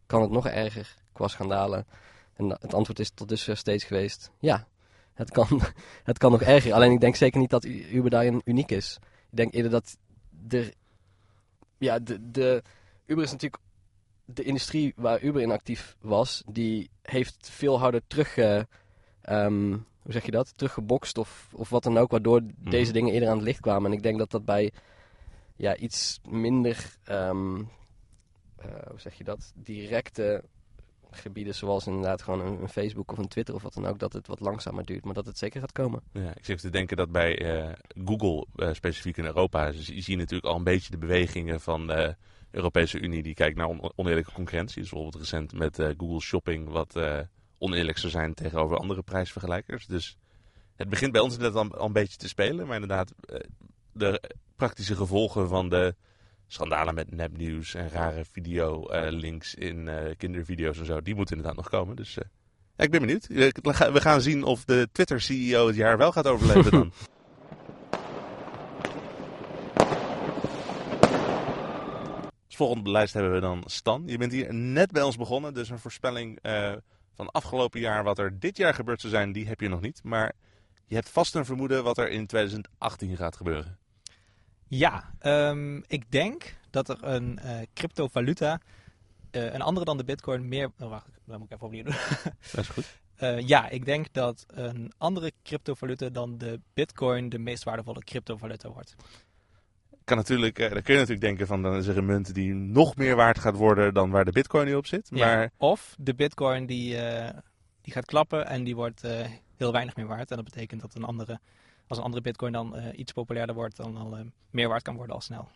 kan 0.09 0.23
het 0.23 0.31
nog 0.31 0.47
erger 0.47 0.97
qua 1.13 1.29
schandalen? 1.29 1.87
En 2.35 2.49
het 2.49 2.75
antwoord 2.75 2.99
is 2.99 3.11
tot 3.11 3.29
dusver 3.29 3.57
steeds 3.57 3.85
geweest, 3.85 4.31
ja, 4.39 4.67
het 5.15 5.31
kan, 5.31 5.61
het 6.11 6.19
kan 6.19 6.31
nog 6.31 6.43
erger. 6.43 6.73
Alleen 6.73 6.93
ik 6.93 7.01
denk 7.01 7.17
zeker 7.17 7.41
niet 7.41 7.51
dat 7.51 7.65
Uber 7.65 8.11
daarin 8.11 8.43
uniek 8.45 8.71
is. 8.71 8.99
Ik 9.31 9.37
denk 9.37 9.55
eerder 9.55 9.71
dat 9.71 9.97
er, 10.49 10.73
ja, 11.79 11.99
de, 11.99 12.31
de, 12.31 12.63
Uber 13.07 13.25
is 13.25 13.31
natuurlijk 13.31 13.63
de 14.25 14.43
industrie 14.43 14.93
waar 14.97 15.23
Uber 15.23 15.43
in 15.43 15.51
actief 15.51 15.97
was, 16.01 16.43
die 16.47 16.91
heeft 17.03 17.51
veel 17.51 17.79
harder 17.79 18.03
terug, 18.07 18.37
eh, 18.37 18.63
ehm, 19.21 19.71
hoe 20.03 20.13
zeg 20.13 20.25
je 20.25 20.31
dat, 20.31 20.57
teruggebokst 20.57 21.19
of, 21.19 21.49
of 21.53 21.69
wat 21.69 21.83
dan 21.83 21.99
ook, 21.99 22.11
waardoor 22.11 22.41
deze 22.59 22.93
dingen 22.93 23.13
eerder 23.13 23.29
aan 23.29 23.37
het 23.37 23.45
licht 23.45 23.61
kwamen. 23.61 23.91
En 23.91 23.97
ik 23.97 24.03
denk 24.03 24.19
dat 24.19 24.31
dat 24.31 24.45
bij 24.45 24.73
ja, 25.57 25.77
iets 25.77 26.21
minder, 26.29 26.97
ehm, 27.05 27.57
eh, 27.57 27.67
hoe 28.91 29.01
zeg 29.01 29.15
je 29.15 29.25
dat, 29.25 29.53
directe 29.55 30.45
gebieden, 31.11 31.55
zoals 31.55 31.87
inderdaad 31.87 32.23
gewoon 32.23 32.41
een, 32.41 32.69
Facebook 32.69 33.13
of 33.13 33.19
een 33.19 33.29
Twitter 33.29 33.55
of 33.55 33.63
wat 33.63 33.75
dan 33.75 33.87
ook, 33.87 33.99
dat 33.99 34.13
het 34.13 34.27
wat 34.27 34.41
langzamer 34.41 34.85
duurt, 34.85 35.05
maar 35.05 35.15
dat 35.15 35.27
het 35.27 35.39
zeker 35.39 35.61
gaat 35.61 35.73
komen. 35.73 36.03
Ja, 36.13 36.35
ik 36.37 36.45
zit 36.45 36.61
te 36.61 36.71
denken 36.71 36.97
dat 36.97 37.11
bij 37.13 37.39
eh, 37.39 37.73
Google, 38.05 38.47
eh, 38.57 38.73
specifiek 38.75 39.17
in 39.17 39.25
Europa, 39.25 39.73
zie 39.73 40.03
je 40.07 40.17
natuurlijk 40.17 40.47
al 40.51 40.57
een 40.57 40.65
beetje 40.65 40.91
de 40.91 40.99
bewegingen 40.99 41.61
van 41.61 41.87
de 41.87 42.17
Europese 42.51 43.01
Unie. 43.01 43.23
Die 43.23 43.35
kijkt 43.35 43.57
naar 43.57 43.67
on- 43.67 43.93
oneerlijke 43.97 44.33
concurrentie. 44.33 44.81
Dus 44.81 44.91
bijvoorbeeld 44.91 45.23
recent 45.23 45.53
met 45.53 45.79
eh, 45.79 45.89
Google 45.97 46.21
Shopping, 46.21 46.69
wat 46.69 46.97
eh, 46.97 47.19
oneerlijk 47.59 47.99
zou 47.99 48.13
zijn 48.13 48.35
tegenover 48.35 48.77
andere 48.77 49.03
prijsvergelijkers. 49.03 49.87
Dus 49.87 50.19
het 50.77 50.89
begint 50.89 51.13
bij 51.13 51.21
ons 51.21 51.35
inderdaad 51.35 51.73
al, 51.73 51.79
al 51.79 51.87
een 51.87 51.93
beetje 51.93 52.17
te 52.17 52.29
spelen. 52.29 52.67
Maar 52.67 52.75
inderdaad, 52.75 53.15
eh, 53.21 53.41
de 53.93 54.23
praktische 54.57 54.97
gevolgen 54.97 55.49
van 55.49 55.69
de 55.69 55.95
schandalen 56.49 56.95
met 56.95 57.11
nepnieuws 57.15 57.75
en 57.75 57.89
rare 57.91 58.25
video-links 58.25 59.55
in 59.55 59.89
eh, 59.89 60.15
kindervideo's 60.17 60.79
en 60.79 60.85
zo, 60.85 61.01
die 61.03 61.15
moeten 61.15 61.37
inderdaad 61.37 61.59
nog 61.63 61.69
komen. 61.71 61.97
Dus 61.97 62.17
eh, 62.19 62.25
ja, 62.77 62.85
ik 62.85 62.91
ben 62.91 63.01
benieuwd. 63.01 63.25
Eh, 63.27 63.49
We 63.93 64.01
gaan- 64.01 64.21
zien 64.21 64.43
of 64.45 64.65
de 64.65 64.89
Twitter-CEO 64.93 65.67
het 65.67 65.77
jaar 65.77 65.99
wel 65.99 66.13
gaat 66.13 66.27
overleven 66.27 66.71
dan. 66.71 66.93
Als 72.47 72.57
volgende 72.57 72.81
op 72.81 72.87
de 72.87 72.91
lijst 72.93 73.15
hebben 73.15 73.33
we 73.33 73.41
dan 73.41 73.63
Stan. 73.67 74.03
Je 74.07 74.19
bent 74.19 74.33
hier 74.33 74.55
net 74.55 74.93
bij 74.93 75.03
ons 75.03 75.17
begonnen, 75.17 75.55
dus 75.55 75.69
een 75.71 75.79
voorspelling 75.79 76.39
eh, 76.43 76.73
van 77.15 77.31
afgelopen 77.31 77.81
jaar 77.81 78.05
wat 78.05 78.19
er 78.19 78.39
dit 78.39 78.57
jaar 78.57 78.75
gebeurd 78.75 79.01
zou 79.01 79.13
zijn, 79.13 79.33
die 79.33 79.47
heb 79.47 79.61
je 79.61 79.69
nog 79.69 79.81
niet. 79.81 80.01
Maar 80.03 80.33
je 80.87 80.95
hebt 80.95 81.09
vast 81.09 81.35
een 81.35 81.45
vermoeden 81.45 81.85
wat 81.85 81.99
er 81.99 82.11
in 82.11 82.27
2018 82.27 83.17
gaat 83.17 83.37
gebeuren. 83.37 83.79
Ja, 84.69 85.13
ehm, 85.19 85.77
ik 85.87 86.11
denk 86.11 86.55
dat 86.71 86.89
er 86.89 86.99
een 87.01 87.39
eh, 87.39 87.59
cryptovaluta, 87.75 88.61
eh, 89.31 89.53
een 89.53 89.63
andere 89.63 89.87
dan 89.87 89.97
de 89.97 90.05
bitcoin, 90.05 90.49
meer... 90.49 90.71
Oh, 90.79 90.89
wacht, 90.89 91.09
dat 91.25 91.39
moet 91.39 91.47
ik 91.47 91.53
even 91.53 91.67
opnieuw 91.67 91.83
doen. 91.83 91.95
Dat 92.53 92.61
is 92.61 92.69
goed. 92.69 92.99
Eh, 93.17 93.41
ja, 93.41 93.69
ik 93.69 93.85
denk 93.85 94.13
dat 94.13 94.47
een 94.47 94.93
andere 94.99 95.33
cryptovaluta 95.43 96.09
dan 96.09 96.39
de 96.39 96.61
bitcoin 96.75 97.29
de 97.29 97.39
meest 97.39 97.65
waardevolle 97.65 98.05
cryptovaluta 98.05 98.69
wordt. 98.69 98.95
Kan 100.05 100.17
natuurlijk, 100.17 100.57
dan 100.57 100.83
kun 100.83 100.95
je 100.95 101.01
natuurlijk 101.01 101.21
denken 101.21 101.47
van 101.47 101.63
dan 101.63 101.77
is 101.77 101.87
er 101.87 101.99
een 101.99 102.07
munt 102.07 102.35
die 102.35 102.55
nog 102.55 102.97
meer 102.97 103.17
waard 103.17 103.39
gaat 103.39 103.57
worden 103.57 103.95
dan 103.95 104.11
waar 104.11 104.25
de 104.25 104.33
bitcoin 104.33 104.67
nu 104.67 104.75
op 104.75 104.87
zit. 104.87 105.09
Ja, 105.11 105.27
Maar 105.27 105.51
Of 105.57 105.95
de 105.99 106.15
bitcoin 106.15 106.67
die, 106.67 106.97
die 107.81 107.93
gaat 107.93 108.05
klappen 108.05 108.47
en 108.47 108.65
die 108.65 108.77
wordt 108.77 109.03
heel 109.57 109.73
weinig 109.73 109.97
meer 109.97 110.07
waard. 110.07 110.31
En 110.31 110.37
dat 110.37 110.45
betekent 110.45 110.81
dat 110.81 110.95
een 110.95 111.05
andere, 111.05 111.41
als 111.89 111.99
een 111.99 112.05
andere 112.05 112.23
bitcoin 112.23 112.53
dan 112.53 112.77
eh, 112.77 112.99
iets 112.99 113.13
populairder 113.13 113.55
wordt, 113.55 113.77
dan 113.77 113.97
al 113.97 114.17
eh, 114.17 114.25
meer 114.51 114.69
waard 114.69 114.83
kan 114.83 114.97
worden 114.97 115.15
al 115.15 115.21
snel. 115.21 115.49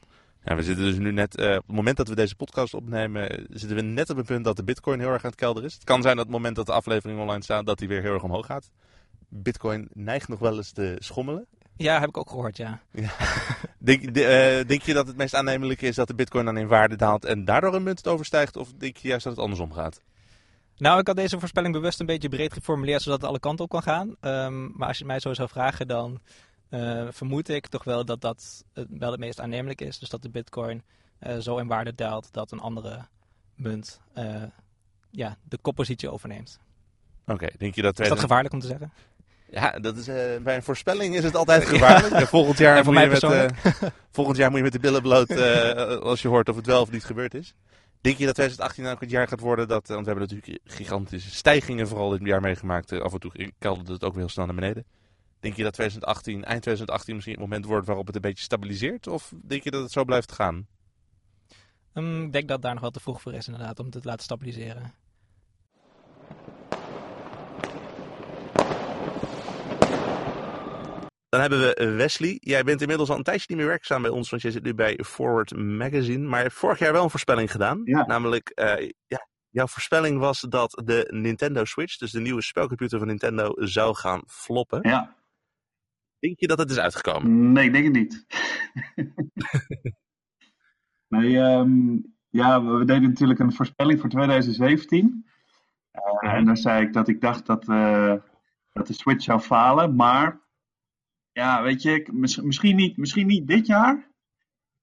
ja, 0.44 0.54
we 0.56 0.62
zitten 0.62 0.84
dus 0.84 0.96
nu 0.98 1.12
net, 1.12 1.36
eh, 1.36 1.50
op 1.56 1.66
het 1.66 1.76
moment 1.76 1.96
dat 1.96 2.08
we 2.08 2.14
deze 2.14 2.36
podcast 2.36 2.74
opnemen, 2.74 3.46
zitten 3.50 3.76
we 3.76 3.82
net 3.82 4.10
op 4.10 4.16
het 4.16 4.26
punt 4.26 4.44
dat 4.44 4.56
de 4.56 4.64
bitcoin 4.64 4.98
heel 5.00 5.08
erg 5.12 5.24
aan 5.24 5.30
het 5.30 5.38
kelder 5.38 5.64
is. 5.64 5.74
Het 5.74 5.84
kan 5.84 6.02
zijn 6.02 6.16
dat 6.16 6.24
het 6.24 6.34
moment 6.34 6.56
dat 6.56 6.66
de 6.66 6.72
aflevering 6.72 7.20
online 7.20 7.42
staat, 7.42 7.66
dat 7.66 7.78
die 7.78 7.88
weer 7.88 8.02
heel 8.02 8.12
erg 8.14 8.22
omhoog 8.22 8.46
gaat. 8.46 8.70
Bitcoin 9.28 9.88
neigt 9.92 10.28
nog 10.28 10.38
wel 10.38 10.56
eens 10.56 10.72
te 10.72 10.96
schommelen. 10.98 11.46
Ja, 11.76 12.00
heb 12.00 12.08
ik 12.08 12.16
ook 12.16 12.30
gehoord, 12.30 12.56
ja. 12.56 12.80
Denk, 13.78 14.14
de- 14.14 14.24
eh, 14.24 14.66
denk 14.68 14.82
je 14.82 14.92
dat 14.94 15.06
het 15.06 15.16
meest 15.16 15.34
aannemelijk 15.34 15.82
is 15.82 15.94
dat 15.94 16.06
de 16.08 16.14
bitcoin 16.14 16.44
dan 16.44 16.56
in 16.56 16.66
waarde 16.66 16.96
daalt 16.96 17.24
en 17.24 17.44
daardoor 17.44 17.74
een 17.74 17.82
munt 17.82 17.98
het 17.98 18.08
overstijgt? 18.08 18.56
Of 18.56 18.72
denk 18.72 18.96
je 18.96 19.08
juist 19.08 19.24
dat 19.24 19.32
het 19.32 19.42
andersom 19.42 19.72
gaat? 19.72 20.00
Nou, 20.82 20.98
ik 20.98 21.06
had 21.06 21.16
deze 21.16 21.38
voorspelling 21.38 21.74
bewust 21.74 22.00
een 22.00 22.06
beetje 22.06 22.28
breed 22.28 22.52
geformuleerd, 22.52 23.02
zodat 23.02 23.20
het 23.20 23.28
alle 23.28 23.40
kanten 23.40 23.64
op 23.64 23.70
kan 23.70 23.82
gaan. 23.82 24.16
Ehm, 24.20 24.62
maar 24.62 24.88
als 24.88 24.98
je 24.98 25.04
het 25.04 25.12
mij 25.12 25.20
zo 25.20 25.34
zou 25.34 25.48
vragen, 25.48 25.88
dan 25.88 26.20
eh, 26.68 27.06
vermoed 27.10 27.48
ik 27.48 27.66
toch 27.66 27.84
wel 27.84 28.04
dat 28.04 28.20
dat 28.20 28.64
eh, 28.72 28.84
wel 28.88 29.10
het 29.10 29.20
meest 29.20 29.40
aannemelijk 29.40 29.80
is. 29.80 29.98
Dus 29.98 30.08
dat 30.08 30.22
de 30.22 30.30
bitcoin 30.30 30.82
eh, 31.18 31.38
zo 31.38 31.56
in 31.56 31.66
waarde 31.66 31.94
daalt 31.94 32.32
dat 32.32 32.52
een 32.52 32.60
andere 32.60 33.06
munt 33.54 34.00
ja, 35.10 35.36
de 35.48 35.58
koppositie 35.58 36.10
overneemt. 36.10 36.60
Oké, 37.26 37.48
denk 37.58 37.74
je 37.74 37.82
dat... 37.82 38.00
Is 38.00 38.08
dat 38.08 38.18
2000 38.18 38.20
gevaarlijk 38.20 38.54
om 38.54 38.60
te 38.60 38.66
zeggen? 38.66 38.92
Ja, 39.50 39.78
dat 39.78 39.96
is, 39.96 40.04
bij 40.42 40.56
een 40.56 40.62
voorspelling 40.62 41.14
is 41.14 41.24
het 41.24 41.34
altijd 41.34 41.64
gevaarlijk. 41.74 42.14
En 42.14 42.26
volgend, 42.26 42.58
jaar 42.58 42.84
moet 42.84 42.98
je 42.98 43.06
met, 43.06 43.92
volgend 44.10 44.36
jaar 44.36 44.48
moet 44.48 44.58
je 44.58 44.64
met 44.64 44.72
de 44.72 44.80
billen 44.80 45.02
bloot 45.02 45.30
als 46.00 46.22
je 46.22 46.28
hoort 46.28 46.48
of 46.48 46.56
het 46.56 46.66
wel 46.66 46.80
of 46.80 46.90
niet 46.90 47.04
gebeurd 47.04 47.34
is. 47.34 47.54
Denk 48.02 48.16
je 48.16 48.24
dat 48.24 48.34
2018 48.34 48.86
ook 48.86 49.00
het 49.00 49.10
jaar 49.10 49.28
gaat 49.28 49.40
worden 49.40 49.68
dat... 49.68 49.82
eh, 49.82 49.94
Want 49.94 50.06
we 50.06 50.12
hebben 50.12 50.28
natuurlijk 50.28 50.60
gigantische 50.64 51.30
stijgingen 51.30 51.88
vooral 51.88 52.10
dit 52.10 52.26
jaar 52.26 52.40
meegemaakt. 52.40 52.92
Eh, 52.92 53.00
af 53.00 53.12
en 53.12 53.20
toe 53.20 53.52
kelderde 53.58 53.92
het 53.92 54.04
ook 54.04 54.12
weer 54.12 54.20
heel 54.20 54.28
snel 54.28 54.46
naar 54.46 54.54
beneden. 54.54 54.84
Denk 55.40 55.56
je 55.56 55.62
dat 55.62 55.72
2018, 55.72 56.44
eind 56.44 56.62
2018 56.62 57.14
misschien 57.14 57.34
het 57.34 57.44
moment 57.44 57.64
wordt 57.64 57.86
waarop 57.86 58.06
het 58.06 58.14
een 58.14 58.20
beetje 58.20 58.44
stabiliseert? 58.44 59.06
Of 59.06 59.32
denk 59.42 59.62
je 59.62 59.70
dat 59.70 59.82
het 59.82 59.92
zo 59.92 60.04
blijft 60.04 60.32
gaan? 60.32 60.66
Ehm, 61.92 62.22
ik 62.22 62.32
denk 62.32 62.48
dat 62.48 62.62
daar 62.62 62.72
nog 62.72 62.82
wel 62.82 62.90
te 62.90 63.00
vroeg 63.00 63.22
voor 63.22 63.32
is 63.32 63.46
inderdaad, 63.46 63.78
om 63.78 63.84
het 63.84 63.94
te 63.94 64.08
laten 64.08 64.24
stabiliseren. 64.24 64.92
Dan 71.32 71.40
hebben 71.40 71.60
we 71.60 71.74
eh, 71.74 71.96
Wesley. 71.96 72.36
Jij 72.40 72.64
bent 72.64 72.80
inmiddels 72.80 73.10
al 73.10 73.16
een 73.16 73.22
tijdje 73.22 73.46
niet 73.48 73.58
meer 73.58 73.66
werkzaam 73.66 74.02
bij 74.02 74.10
ons, 74.10 74.30
want 74.30 74.42
jij 74.42 74.50
zit 74.50 74.62
nu 74.62 74.74
bij 74.74 74.98
Forward 75.04 75.56
Magazine. 75.56 76.28
Maar 76.28 76.36
je 76.38 76.44
hebt 76.44 76.56
vorig 76.58 76.78
jaar 76.78 76.92
wel 76.92 77.02
een 77.04 77.10
voorspelling 77.10 77.50
gedaan. 77.50 77.80
Ja. 77.84 78.06
Namelijk, 78.06 78.48
eh, 78.48 78.90
ja, 79.06 79.26
jouw 79.48 79.66
voorspelling 79.66 80.18
was 80.18 80.40
dat 80.40 80.82
de 80.84 81.06
Nintendo 81.10 81.64
Switch, 81.64 81.96
dus 81.98 82.10
de 82.10 82.20
nieuwe 82.20 82.42
spelcomputer 82.42 82.98
van 82.98 83.08
Nintendo, 83.08 83.52
zou 83.54 83.94
gaan 83.94 84.22
floppen. 84.26 84.78
Ja, 84.88 85.16
Denk 86.18 86.40
je 86.40 86.46
dat 86.46 86.58
het 86.58 86.70
is 86.70 86.78
uitgekomen? 86.78 87.52
nee, 87.52 87.64
ik 87.66 87.72
denk 87.72 87.84
het 87.84 87.94
niet. 87.94 88.26
nee, 91.08 91.38
ehm, 91.38 91.96
ja, 92.28 92.64
we 92.64 92.84
deden 92.84 93.08
natuurlijk 93.08 93.38
een 93.38 93.52
voorspelling 93.52 94.00
voor 94.00 94.08
2017. 94.10 95.26
Eh, 95.90 96.34
En 96.34 96.44
daar 96.44 96.56
zei 96.56 96.86
ik 96.86 96.92
dat 96.92 97.08
ik 97.08 97.20
dacht 97.20 97.46
dat, 97.46 97.64
dat 98.72 98.86
de 98.86 98.92
Switch 98.92 99.22
zou 99.24 99.40
falen. 99.40 99.96
Maar 99.96 100.41
ja, 101.32 101.62
weet 101.62 101.82
je, 101.82 102.08
misschien, 102.42 102.76
niet, 102.76 102.96
misschien 102.96 103.26
niet 103.26 103.46
dit 103.46 103.66
jaar. 103.66 103.94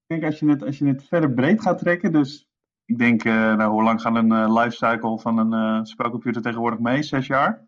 Ik 0.07 0.19
denk 0.19 0.23
als 0.23 0.39
je 0.39 0.49
het, 0.49 0.63
als 0.63 0.77
je 0.77 0.85
het 0.85 1.03
verder 1.03 1.33
breed 1.33 1.61
gaat 1.61 1.77
trekken. 1.77 2.11
Dus 2.11 2.49
ik 2.85 2.97
denk, 2.97 3.23
eh, 3.23 3.55
nou, 3.55 3.71
hoe 3.71 3.83
lang 3.83 4.01
gaat 4.01 4.15
een 4.15 4.31
eh, 4.31 4.53
lifecycle 4.61 5.19
van 5.19 5.37
een 5.37 5.53
eh, 5.53 5.83
spelcomputer 5.83 6.41
tegenwoordig 6.41 6.79
mee? 6.79 7.03
Zes 7.03 7.27
jaar? 7.27 7.67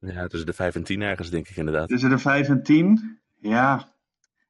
Ja, 0.00 0.26
tussen 0.26 0.46
de 0.46 0.54
5 0.54 0.74
en 0.74 0.82
10 0.82 1.02
ergens, 1.02 1.30
denk 1.30 1.48
ik 1.48 1.56
inderdaad. 1.56 1.88
Tussen 1.88 2.10
de 2.10 2.18
5 2.18 2.48
en 2.48 2.62
10. 2.62 3.20
Ja. 3.40 3.94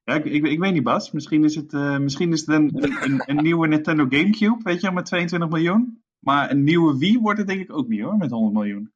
ja 0.04 0.14
ik, 0.14 0.24
ik, 0.24 0.44
ik 0.44 0.58
weet 0.58 0.72
niet, 0.72 0.82
Bas. 0.82 1.10
Misschien 1.10 1.44
is 1.44 1.54
het, 1.54 1.72
misschien 2.00 2.32
is 2.32 2.40
het 2.40 2.48
een, 2.48 2.70
een, 3.04 3.22
een 3.26 3.42
nieuwe 3.42 3.68
Nintendo 3.68 4.06
Gamecube, 4.08 4.60
weet 4.62 4.80
je, 4.80 4.92
met 4.92 5.04
22 5.04 5.48
miljoen. 5.48 6.02
Maar 6.18 6.50
een 6.50 6.64
nieuwe 6.64 6.98
Wii 6.98 7.18
wordt 7.18 7.38
het 7.38 7.48
denk 7.48 7.60
ik 7.60 7.76
ook 7.76 7.88
niet 7.88 8.00
hoor, 8.00 8.16
met 8.16 8.30
100 8.30 8.54
miljoen. 8.54 8.92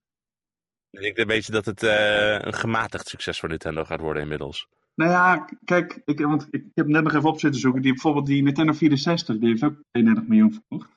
Ik 0.97 1.03
denk 1.03 1.19
een 1.19 1.27
beetje 1.27 1.53
dat 1.53 1.65
het 1.65 1.83
eh, 1.83 2.39
een 2.39 2.55
gematigd 2.55 3.09
succes 3.09 3.39
voor 3.39 3.49
Nintendo 3.49 3.85
gaat 3.85 4.01
worden 4.01 4.23
inmiddels. 4.23 4.69
Nou 4.95 5.11
ja, 5.11 5.49
kijk, 5.65 6.03
ik, 6.05 6.21
want 6.21 6.49
ik 6.51 6.65
heb 6.75 6.87
net 6.87 7.03
nog 7.03 7.15
even 7.15 7.29
op 7.29 7.41
zitten 7.41 7.61
zoeken. 7.61 7.83
Die, 7.83 7.93
bijvoorbeeld 7.93 8.27
die 8.27 8.43
Nintendo 8.43 8.73
64, 8.73 9.39
die 9.39 9.49
heeft 9.49 9.65
ook 9.65 9.83
32 9.91 10.29
miljoen 10.29 10.53
verkocht. 10.53 10.91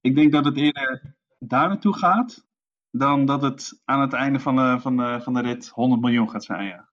Ik 0.00 0.14
denk 0.14 0.32
dat 0.32 0.44
het 0.44 0.56
eerder 0.56 1.14
daar 1.38 1.68
naartoe 1.68 1.96
gaat, 1.96 2.46
dan 2.90 3.24
dat 3.24 3.42
het 3.42 3.80
aan 3.84 4.00
het 4.00 4.12
einde 4.12 4.40
van 4.40 4.56
de, 4.56 4.80
van 4.80 4.96
de, 4.96 5.20
van 5.22 5.34
de 5.34 5.40
rit 5.40 5.68
100 5.68 6.00
miljoen 6.00 6.30
gaat 6.30 6.44
zijn, 6.44 6.66
ja. 6.66 6.88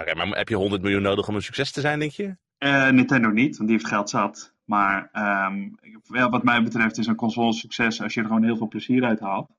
Oké, 0.00 0.14
maar 0.14 0.26
heb 0.26 0.48
je 0.48 0.56
100 0.56 0.82
miljoen 0.82 1.02
nodig 1.02 1.28
om 1.28 1.34
een 1.34 1.42
succes 1.42 1.72
te 1.72 1.80
zijn, 1.80 1.98
denk 1.98 2.12
je? 2.12 2.36
Eh, 2.58 2.88
Nintendo 2.88 3.28
niet, 3.28 3.56
want 3.56 3.68
die 3.68 3.78
heeft 3.78 3.90
geld 3.90 4.10
zat. 4.10 4.54
Maar 4.64 5.08
ehm, 5.12 5.68
ja, 6.02 6.28
wat 6.28 6.44
mij 6.44 6.62
betreft 6.62 6.98
is 6.98 7.06
een 7.06 7.14
console 7.14 7.52
succes 7.52 8.02
als 8.02 8.14
je 8.14 8.20
er 8.20 8.26
gewoon 8.26 8.44
heel 8.44 8.56
veel 8.56 8.68
plezier 8.68 9.04
uit 9.04 9.20
haalt. 9.20 9.50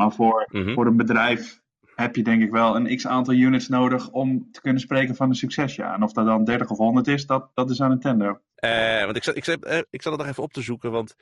Maar 0.00 0.12
voor, 0.12 0.48
Mhm. 0.52 0.74
voor 0.74 0.86
een 0.86 0.96
bedrijf 0.96 1.60
heb 1.94 2.16
je 2.16 2.22
denk 2.22 2.42
ik 2.42 2.50
wel 2.50 2.76
een 2.76 2.96
x 2.96 3.06
aantal 3.06 3.34
units 3.34 3.68
nodig 3.68 4.10
om 4.10 4.48
te 4.52 4.60
kunnen 4.60 4.80
spreken 4.80 5.14
van 5.14 5.28
een 5.28 5.34
succes. 5.34 5.74
Ja. 5.74 5.94
En 5.94 6.02
of 6.02 6.12
dat 6.12 6.26
dan 6.26 6.44
30 6.44 6.70
of 6.70 6.76
100 6.78 7.06
is, 7.06 7.26
dat, 7.26 7.50
dat 7.54 7.70
is 7.70 7.80
aan 7.80 7.88
Nintendo. 7.88 8.40
Eh, 8.54 9.04
want 9.04 9.16
ik 9.16 9.22
zat, 9.24 9.36
ik, 9.36 9.44
zat, 9.44 9.64
eh, 9.64 9.78
ik 9.90 10.02
zat 10.02 10.12
het 10.12 10.20
nog 10.20 10.30
even 10.30 10.42
op 10.42 10.52
te 10.52 10.62
zoeken, 10.62 10.90
want 10.90 11.14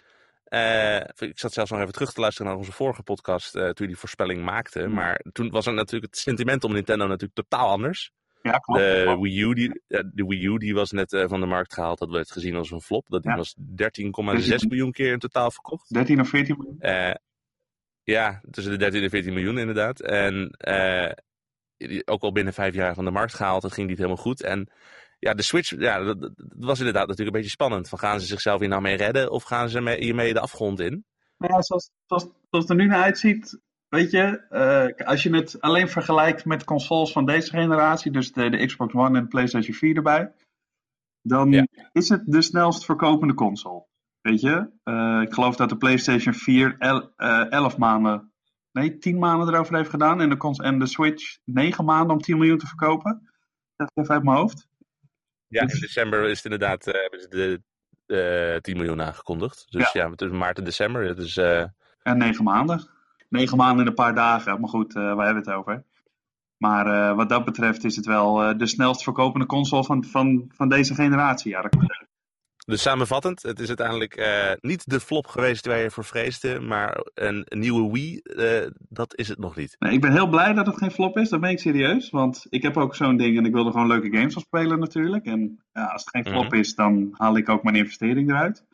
eh, 0.45 0.97
ik 1.19 1.38
zat 1.38 1.53
zelfs 1.53 1.71
nog 1.71 1.81
even 1.81 1.93
terug 1.93 2.12
te 2.12 2.21
luisteren 2.21 2.51
naar 2.51 2.59
onze 2.61 2.73
vorige 2.73 3.03
podcast 3.03 3.53
toen 3.53 3.73
je 3.75 3.87
die 3.87 3.97
voorspelling 3.97 4.45
maakte. 4.45 4.83
Hmm. 4.83 4.95
Maar 4.95 5.25
toen 5.33 5.51
was 5.51 5.67
er 5.67 5.75
natuurlijk 5.75 6.12
het 6.12 6.21
sentiment 6.23 6.64
om 6.64 6.73
Nintendo 6.73 7.05
natuurlijk 7.07 7.35
totaal 7.35 7.69
anders. 7.69 8.11
Ja, 8.43 8.53
klopt. 8.59 8.81
De. 8.81 9.17
Wii 9.21 9.41
U, 9.43 9.55
die, 9.55 9.83
de 9.88 10.25
Wii 10.27 10.45
U 10.45 10.57
die 10.59 10.75
was 10.75 10.91
net 10.91 11.25
van 11.29 11.41
de 11.41 11.47
markt 11.47 11.75
gehaald, 11.75 11.99
dat 11.99 12.11
werd 12.11 12.31
gezien 12.31 12.55
als 12.55 12.71
een 12.71 12.81
flop. 12.81 13.07
Dat 13.09 13.25
Ja. 13.25 13.37
was 13.37 13.55
13,6 13.59 14.67
miljoen 14.69 14.93
keer 14.93 15.12
in 15.12 15.19
totaal 15.19 15.51
verkocht. 15.51 15.93
13 15.95 16.21
of 16.21 16.29
14 16.29 16.57
miljoen. 16.59 16.79
Ja, 18.11 18.40
tussen 18.51 18.73
de 18.73 18.79
13 18.79 19.03
en 19.03 19.11
14 19.11 19.33
miljoen 19.33 19.59
inderdaad. 19.59 20.01
En 20.01 20.51
eh, 20.51 21.12
ook 22.05 22.23
al 22.23 22.33
binnen 22.33 22.53
vijf 22.53 22.75
jaar 22.75 22.94
van 22.94 23.05
de 23.05 23.11
markt 23.11 23.35
gehaald, 23.35 23.62
dat 23.62 23.73
ging 23.73 23.88
niet 23.88 23.97
helemaal 23.97 24.16
goed. 24.23 24.42
En 24.42 24.71
ja, 25.18 25.35
de 25.35 25.42
Switch, 25.42 25.71
ja, 25.79 25.99
dat, 26.05 26.21
dat 26.21 26.33
was 26.47 26.79
inderdaad 26.79 27.07
natuurlijk 27.07 27.37
een 27.37 27.42
beetje 27.42 27.57
spannend. 27.62 27.88
Van 27.88 27.99
gaan 27.99 28.21
ze 28.21 28.27
zichzelf 28.27 28.61
hier 28.61 28.68
nou 28.68 28.83
mee 28.83 28.97
redden 28.97 29.31
of 29.31 29.42
gaan 29.42 29.68
ze 29.68 29.81
mee, 29.81 29.99
hiermee 30.05 30.33
de 30.33 30.40
afgrond 30.40 30.81
in? 30.81 31.05
Nou 31.38 31.53
ja, 31.55 31.62
zoals, 31.62 31.90
zoals, 32.07 32.23
zoals 32.23 32.68
het 32.68 32.68
er 32.68 32.77
nu 32.77 32.87
naar 32.87 33.03
uitziet, 33.03 33.59
weet 33.88 34.11
je, 34.11 34.47
eh, 34.49 35.07
als 35.07 35.23
je 35.23 35.35
het 35.35 35.61
alleen 35.61 35.88
vergelijkt 35.88 36.44
met 36.44 36.64
consoles 36.64 37.12
van 37.12 37.27
deze 37.27 37.51
generatie, 37.51 38.11
dus 38.12 38.33
de, 38.33 38.51
de 38.51 38.66
Xbox 38.66 38.94
One 38.94 39.18
en 39.18 39.23
de 39.23 39.29
PlayStation 39.29 39.75
4 39.75 39.97
erbij, 39.97 40.33
dan 41.23 41.53
Ja. 41.53 41.66
is 41.92 42.09
het 42.09 42.23
de 42.27 42.42
snelst 42.42 42.85
verkopende 42.85 43.35
console. 43.35 43.87
Weet 44.20 44.40
je, 44.40 44.70
Eh, 44.85 45.20
ik 45.22 45.33
geloof 45.35 45.57
dat 45.57 45.68
de 45.68 45.76
PlayStation 45.76 46.35
4 46.35 46.74
el, 46.78 47.12
eh, 47.16 47.50
11 47.52 47.76
maanden, 47.76 48.33
nee, 48.72 48.98
10 48.98 49.18
maanden 49.18 49.54
erover 49.54 49.76
heeft 49.76 49.90
gedaan 49.90 50.20
en 50.20 50.28
de, 50.28 50.54
en 50.62 50.78
de 50.78 50.87
Switch 50.87 51.38
9 51.44 51.85
maanden 51.85 52.11
om 52.16 52.20
10 52.20 52.38
miljoen 52.38 52.59
te 52.59 52.66
verkopen. 52.66 53.31
Dat 53.76 53.90
even 53.94 54.14
uit 54.14 54.22
mijn 54.24 54.37
hoofd. 54.37 54.68
Ja, 55.46 55.62
Dus- 55.64 55.74
in 55.74 55.81
december 55.81 56.24
is 56.24 56.37
het 56.42 56.44
inderdaad 56.52 56.87
eh, 56.87 57.00
hebben 57.00 57.20
ze 57.20 57.28
de 57.28 57.62
eh 58.54 58.61
10 58.61 58.76
miljoen 58.76 59.02
aangekondigd. 59.02 59.66
Dus 59.70 59.92
ja, 59.92 60.11
tussen 60.14 60.38
maart 60.38 60.59
en 60.59 60.64
december. 60.64 61.07
Dat 61.07 61.18
is, 61.18 61.37
eh, 61.37 61.64
En 62.02 62.18
negen 62.18 62.44
maanden. 62.44 62.88
Negen 63.28 63.57
maanden 63.57 63.81
in 63.81 63.87
een 63.87 63.94
paar 63.94 64.14
dagen. 64.14 64.61
Maar 64.61 64.68
goed, 64.70 64.94
eh, 64.96 65.14
waar 65.14 65.24
hebben 65.24 65.44
we 65.44 65.50
het 65.50 65.59
over? 65.59 65.85
Maar 66.57 66.87
eh, 66.87 67.16
wat 67.16 67.28
dat 67.28 67.44
betreft 67.44 67.85
is 67.85 67.96
het 67.96 68.07
wel 68.07 68.42
eh, 68.42 68.59
de 68.59 68.66
snelst 68.66 69.02
verkopende 69.02 69.46
console 69.46 69.85
van, 69.85 70.04
van, 70.04 70.44
van 70.54 70.68
deze 70.68 70.94
generatie. 70.94 71.50
Ja, 71.50 71.62
dat 71.62 71.76
kan. 71.76 72.07
Dus 72.68 72.83
samenvattend, 72.83 73.42
het 73.42 73.59
is 73.61 73.68
uiteindelijk 73.68 74.16
eh, 74.16 74.52
niet 74.61 74.90
de 74.90 75.00
flop 75.00 75.26
geweest 75.26 75.66
waar 75.66 75.78
je 75.78 75.90
voor 75.90 76.04
vreesde, 76.04 76.61
maar 76.61 77.00
een, 77.14 77.44
een 77.48 77.59
nieuwe 77.59 77.92
Wii, 77.92 78.18
eh, 78.18 78.66
dat 78.88 79.16
is 79.16 79.28
het 79.28 79.38
nog 79.38 79.57
niet. 79.57 79.76
Nee, 79.78 79.92
ik 79.92 80.00
ben 80.00 80.12
heel 80.12 80.28
blij 80.28 80.52
dat 80.52 80.66
het 80.66 80.76
geen 80.76 80.90
flop 80.90 81.18
is. 81.18 81.28
Dat 81.28 81.40
ben 81.40 81.50
ik 81.50 81.59
serieus. 81.59 82.11
Want 82.11 82.46
ik 82.48 82.62
heb 82.62 82.76
ook 82.76 82.94
zo'n 82.94 83.16
ding 83.16 83.38
en 83.38 83.44
ik 83.44 83.52
wil 83.52 83.66
er 83.66 83.72
gewoon 83.72 83.87
leuke 83.87 84.16
games 84.16 84.33
van 84.33 84.42
spelen 84.42 84.78
natuurlijk. 84.78 85.24
En 85.26 85.64
ja, 85.72 85.85
als 85.85 86.04
het 86.04 86.11
geen 86.11 86.33
flop 86.33 86.44
Mhm. 86.50 86.54
is, 86.54 86.74
dan 86.74 87.09
haal 87.12 87.37
ik 87.37 87.48
ook 87.48 87.62
mijn 87.62 87.76
investering 87.76 88.31
eruit. 88.31 88.64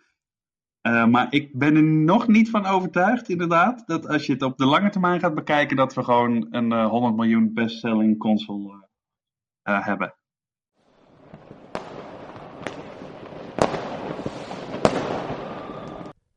Eh, 0.80 1.06
maar 1.06 1.26
ik 1.30 1.58
ben 1.58 1.76
er 1.76 1.82
nog 1.82 2.26
niet 2.28 2.50
van 2.50 2.66
overtuigd, 2.66 3.28
inderdaad, 3.28 3.86
dat 3.86 4.08
als 4.08 4.26
je 4.26 4.32
het 4.32 4.42
op 4.42 4.58
de 4.58 4.66
lange 4.66 4.90
termijn 4.90 5.20
gaat 5.20 5.34
bekijken, 5.34 5.76
dat 5.76 5.94
we 5.94 6.04
gewoon 6.04 6.46
een 6.50 6.72
eh, 6.72 6.88
100 6.88 7.16
miljoen 7.16 7.52
bestselling 7.52 8.18
console 8.18 8.88
hebben. 9.62 10.14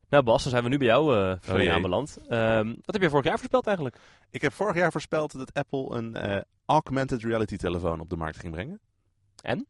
Nou 0.08 0.24
Bas, 0.24 0.42
dan 0.42 0.52
zijn 0.52 0.62
we 0.62 0.68
nu 0.68 0.78
bij 0.78 0.86
jou 0.86 1.04
voorspelling 1.04 1.64
jee. 1.64 1.72
aanbeland. 1.72 2.18
Ehm, 2.28 2.66
wat 2.66 2.94
heb 2.94 3.02
je 3.02 3.10
vorig 3.10 3.24
jaar 3.24 3.38
voorspeld 3.38 3.66
eigenlijk? 3.66 3.96
Ik 4.30 4.42
heb 4.42 4.52
vorig 4.52 4.76
jaar 4.76 4.92
voorspeld 4.92 5.32
dat 5.32 5.54
Apple 5.54 5.96
een 5.96 6.16
eh, 6.16 6.40
augmented 6.66 7.22
reality 7.22 7.56
telefoon 7.56 8.00
op 8.00 8.10
de 8.10 8.16
markt 8.16 8.38
ging 8.38 8.52
brengen. 8.52 8.80
En? 9.42 9.66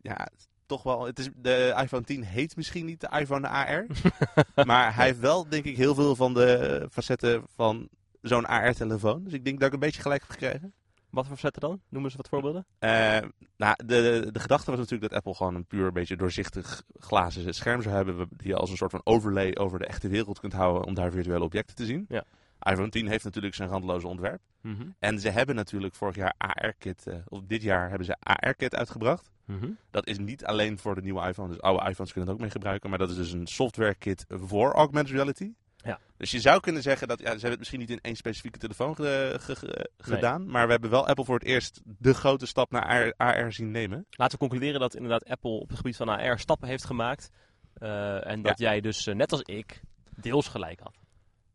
Ja, 0.00 0.28
toch 0.66 0.82
wel. 0.82 1.06
Het 1.06 1.18
is, 1.18 1.28
de 1.34 1.74
iPhone 1.82 2.04
10 2.04 2.24
heet 2.24 2.56
misschien 2.56 2.86
niet 2.86 3.00
de 3.00 3.18
iPhone 3.18 3.48
AR. 3.48 3.86
maar 4.66 4.94
hij 4.94 5.06
heeft 5.06 5.18
wel, 5.18 5.48
denk 5.48 5.64
ik, 5.64 5.76
heel 5.76 5.94
veel 5.94 6.16
van 6.16 6.34
de 6.34 6.86
facetten 6.90 7.42
van 7.54 7.88
zo'n 8.20 8.46
AR-telefoon. 8.46 9.24
Dus 9.24 9.32
ik 9.32 9.44
denk 9.44 9.58
dat 9.58 9.68
ik 9.68 9.74
een 9.74 9.80
beetje 9.80 10.02
gelijk 10.02 10.20
heb 10.20 10.30
gekregen. 10.30 10.72
Wat 11.12 11.26
voor 11.26 11.36
facetten 11.36 11.60
dan? 11.60 11.80
Noem 11.88 12.04
eens 12.04 12.14
wat 12.14 12.28
voorbeelden. 12.28 12.66
Eh, 12.78 13.18
nou, 13.56 13.74
de, 13.86 14.28
de 14.32 14.40
gedachte 14.40 14.70
was 14.70 14.80
natuurlijk 14.80 15.10
dat 15.10 15.18
Apple 15.18 15.34
gewoon 15.34 15.54
een 15.54 15.66
puur 15.66 15.92
beetje 15.92 16.16
doorzichtig 16.16 16.82
glazen 16.98 17.54
scherm 17.54 17.82
zou 17.82 17.94
hebben. 17.94 18.28
Die 18.36 18.48
je 18.48 18.56
als 18.56 18.70
een 18.70 18.76
soort 18.76 18.90
van 18.90 19.00
overlay 19.04 19.54
over 19.54 19.78
de 19.78 19.86
echte 19.86 20.08
wereld 20.08 20.40
kunt 20.40 20.52
houden 20.52 20.84
om 20.84 20.94
daar 20.94 21.10
virtuele 21.10 21.44
objecten 21.44 21.76
te 21.76 21.84
zien. 21.84 22.06
Ja. 22.08 22.24
iPhone 22.60 22.88
10 22.88 23.08
heeft 23.08 23.24
natuurlijk 23.24 23.54
zijn 23.54 23.68
randloze 23.68 24.06
ontwerp. 24.06 24.40
Mhm. 24.60 24.82
En 24.98 25.20
ze 25.20 25.28
hebben 25.28 25.54
natuurlijk 25.54 25.94
vorig 25.94 26.14
jaar 26.14 26.34
AR-kit, 26.38 27.06
eh, 27.06 27.14
of 27.28 27.40
dit 27.46 27.62
jaar 27.62 27.88
hebben 27.88 28.06
ze 28.06 28.16
AR-kit 28.18 28.74
uitgebracht. 28.74 29.30
Mhm. 29.44 29.70
Dat 29.90 30.06
is 30.06 30.18
niet 30.18 30.44
alleen 30.44 30.78
voor 30.78 30.94
de 30.94 31.02
nieuwe 31.02 31.28
iPhone, 31.28 31.48
dus 31.48 31.60
oude 31.60 31.88
iPhones 31.88 32.12
kunnen 32.12 32.30
het 32.30 32.38
ook 32.38 32.42
mee 32.42 32.50
gebruiken. 32.50 32.90
Maar 32.90 32.98
dat 32.98 33.10
is 33.10 33.16
dus 33.16 33.32
een 33.32 33.46
software-kit 33.46 34.24
voor 34.28 34.72
augmented 34.72 35.14
reality. 35.14 35.52
Ja. 35.84 35.98
Dus 36.16 36.30
je 36.30 36.40
zou 36.40 36.60
kunnen 36.60 36.82
zeggen 36.82 37.08
dat, 37.08 37.18
ja, 37.18 37.24
ze 37.24 37.30
hebben 37.30 37.50
het 37.50 37.58
misschien 37.58 37.80
niet 37.80 37.90
in 37.90 37.98
één 38.02 38.16
specifieke 38.16 38.58
telefoon 38.58 38.94
ge- 38.94 39.36
ge- 39.40 39.56
ge- 39.56 39.90
gedaan. 39.98 40.46
Maar 40.50 40.64
we 40.66 40.72
hebben 40.72 40.90
wel 40.90 41.06
Apple 41.06 41.24
voor 41.24 41.34
het 41.38 41.44
eerst 41.44 41.80
de 41.84 42.14
grote 42.14 42.46
stap 42.46 42.70
naar 42.70 42.84
AR, 42.84 43.14
AR 43.16 43.52
zien 43.52 43.70
nemen. 43.70 44.06
Laten 44.10 44.32
we 44.38 44.38
concluderen 44.48 44.80
dat 44.80 44.94
inderdaad 44.94 45.24
Apple 45.28 45.50
op 45.50 45.68
het 45.68 45.76
gebied 45.76 45.96
van 45.96 46.08
AR 46.08 46.38
stappen 46.38 46.68
heeft 46.68 46.84
gemaakt. 46.84 47.30
Eh, 47.74 48.26
en 48.26 48.42
dat 48.42 48.58
jij 48.58 48.80
dus, 48.80 49.06
eh, 49.06 49.14
net 49.14 49.32
als 49.32 49.42
ik, 49.42 49.80
deels 50.16 50.48
gelijk 50.48 50.80
had. 50.80 50.94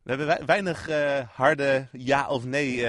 We 0.04 0.10
hebben 0.10 0.28
wei- 0.28 0.46
weinig 0.46 0.88
eh, 0.88 1.20
harde 1.30 1.88
ja 1.92 2.28
of 2.30 2.46
nee 2.46 2.86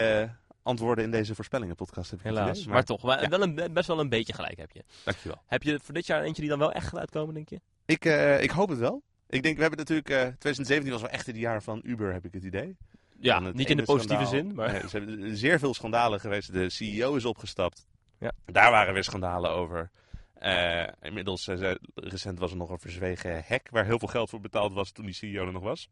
antwoorden 0.62 1.04
in 1.04 1.10
deze 1.10 1.34
voorspellingen 1.34 1.74
podcast. 1.74 2.10
Heb 2.10 2.18
ik 2.18 2.24
Helaas. 2.26 2.58
idee. 2.58 2.72
Maar, 2.72 2.84
toch, 2.84 3.02
wel, 3.02 3.20
ja. 3.20 3.28
wel 3.28 3.42
een, 3.42 3.72
best 3.72 3.86
wel 3.86 4.00
een 4.00 4.08
beetje 4.08 4.32
gelijk 4.32 4.56
heb 4.58 4.70
je. 4.70 4.84
Dankjewel. 5.04 5.42
Heb 5.46 5.62
je 5.62 5.80
voor 5.82 5.94
dit 5.94 6.06
jaar 6.06 6.22
eentje 6.22 6.40
die 6.40 6.50
dan 6.50 6.58
wel 6.58 6.72
echt 6.72 6.86
gaat 6.88 6.98
uitkomen, 6.98 7.34
denk 7.34 7.48
je? 7.48 7.60
Ik, 7.84 8.04
ik 8.42 8.50
hoop 8.50 8.68
het 8.68 8.78
wel. 8.78 9.02
Ik 9.28 9.42
denk, 9.42 9.54
we 9.54 9.60
hebben 9.60 9.78
natuurlijk, 9.78 10.08
eh 10.08 10.16
2017 10.20 10.92
was 10.92 11.00
wel 11.00 11.10
echt 11.10 11.26
het 11.26 11.36
jaar 11.36 11.62
van 11.62 11.80
Uber, 11.84 12.12
heb 12.12 12.24
ik 12.24 12.32
het 12.34 12.44
idee. 12.44 12.76
Ja, 13.20 13.42
het 13.42 13.54
niet 13.54 13.70
in 13.70 13.76
de 13.76 13.82
positieve 13.82 14.24
schandaal. 14.26 14.44
zin, 14.46 14.54
maar... 14.54 14.72
Nee, 14.72 14.88
ze 14.88 14.98
hebben 14.98 15.36
zeer 15.36 15.58
veel 15.58 15.74
schandalen 15.74 16.20
geweest. 16.20 16.52
De 16.52 16.70
CEO 16.70 17.14
is 17.14 17.24
opgestapt. 17.24 17.86
Ja. 18.18 18.32
Daar 18.44 18.70
waren 18.70 18.94
weer 18.94 19.04
schandalen 19.04 19.50
over. 19.50 19.90
Eh, 20.34 20.86
inmiddels, 21.00 21.48
eh, 21.48 21.74
recent 21.94 22.38
was 22.38 22.50
er 22.50 22.56
nog 22.56 22.70
een 22.70 22.78
verzwegen 22.78 23.44
hack 23.48 23.68
waar 23.70 23.84
heel 23.84 23.98
veel 23.98 24.08
geld 24.08 24.30
voor 24.30 24.40
betaald 24.40 24.72
was 24.72 24.90
toen 24.92 25.04
die 25.04 25.14
CEO 25.14 25.46
er 25.46 25.52
nog 25.52 25.62
was. 25.62 25.88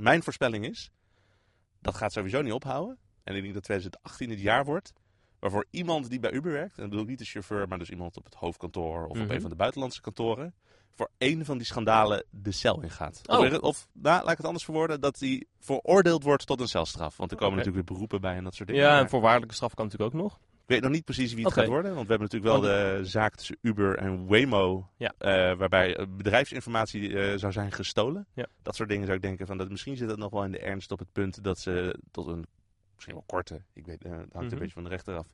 Mijn 0.00 0.22
voorspelling 0.22 0.64
is, 0.66 0.90
dat 1.80 1.94
gaat 1.94 2.12
sowieso 2.12 2.42
niet 2.42 2.52
ophouden. 2.52 2.98
En 3.24 3.34
ik 3.36 3.42
denk 3.42 3.54
dat 3.54 3.62
2018 3.62 4.30
het 4.30 4.40
jaar 4.40 4.64
wordt 4.64 4.92
waarvoor 5.38 5.66
iemand 5.70 6.10
die 6.10 6.18
bij 6.20 6.32
Uber 6.32 6.52
werkt, 6.52 6.74
en 6.74 6.80
dat 6.80 6.88
bedoel 6.88 7.02
ik 7.04 7.08
niet 7.10 7.18
de 7.18 7.24
chauffeur, 7.24 7.68
maar 7.68 7.78
dus 7.78 7.90
iemand 7.90 8.16
op 8.16 8.24
het 8.24 8.34
hoofdkantoor 8.34 9.04
of 9.04 9.10
op 9.10 9.16
Mhm. 9.16 9.30
een 9.30 9.40
van 9.40 9.50
de 9.50 9.56
buitenlandse 9.56 10.00
kantoren, 10.00 10.54
voor 10.94 11.10
één 11.18 11.44
van 11.44 11.56
die 11.56 11.66
schandalen 11.66 12.24
de 12.30 12.52
cel 12.52 12.82
ingaat. 12.82 13.20
Oh. 13.26 13.38
Of, 13.38 13.58
of 13.58 13.88
nou, 13.92 14.22
laat 14.22 14.30
ik 14.30 14.36
het 14.36 14.46
anders 14.46 14.64
verwoorden, 14.64 15.00
dat 15.00 15.18
hij 15.18 15.46
veroordeeld 15.60 16.22
wordt 16.22 16.46
tot 16.46 16.60
een 16.60 16.68
celstraf. 16.68 17.16
Want 17.16 17.30
er 17.30 17.36
komen 17.36 17.56
natuurlijk 17.56 17.86
weer 17.86 17.94
beroepen 17.96 18.20
bij 18.20 18.36
en 18.36 18.44
dat 18.44 18.54
soort 18.54 18.68
dingen. 18.68 18.82
Ja, 18.84 18.98
en 18.98 19.08
voorwaardelijke 19.08 19.54
straf 19.54 19.74
kan 19.74 19.84
natuurlijk 19.84 20.14
ook 20.14 20.20
nog. 20.22 20.34
ik 20.34 20.70
weet 20.70 20.80
nog 20.82 20.90
niet 20.90 21.04
precies 21.04 21.32
wie 21.34 21.44
het 21.44 21.52
gaat 21.52 21.66
worden, 21.66 21.94
want 21.94 22.06
we 22.06 22.12
hebben 22.14 22.28
natuurlijk 22.32 22.52
wel 22.52 22.70
de 22.70 23.00
zaak 23.04 23.34
tussen 23.34 23.56
Uber 23.60 23.98
en 23.98 24.26
Waymo, 24.26 24.88
Ja. 24.96 25.12
eh, 25.18 25.56
waarbij 25.56 25.96
eh, 25.96 26.06
bedrijfsinformatie 26.16 27.18
eh, 27.18 27.38
zou 27.38 27.52
zijn 27.52 27.72
gestolen. 27.72 28.26
Ja. 28.34 28.46
Dat 28.62 28.76
soort 28.76 28.88
dingen 28.88 29.04
zou 29.04 29.16
ik 29.16 29.22
denken 29.22 29.46
van, 29.46 29.58
dat 29.58 29.70
misschien 29.70 29.96
zit 29.96 30.08
het 30.10 30.18
nog 30.18 30.30
wel 30.30 30.44
in 30.44 30.50
de 30.52 30.58
ernst 30.58 30.92
op 30.92 30.98
het 30.98 31.12
punt 31.12 31.44
dat 31.44 31.58
ze 31.58 31.98
tot 32.10 32.26
een 32.26 32.46
misschien 32.94 33.14
wel 33.14 33.24
korte, 33.26 33.62
ik 33.72 33.86
weet, 33.86 34.04
eh, 34.04 34.10
dat 34.10 34.18
hangt 34.18 34.32
Mhm. 34.34 34.52
een 34.52 34.58
beetje 34.58 34.74
van 34.74 34.82
de 34.84 34.88
rechter 34.90 35.16
af, 35.16 35.26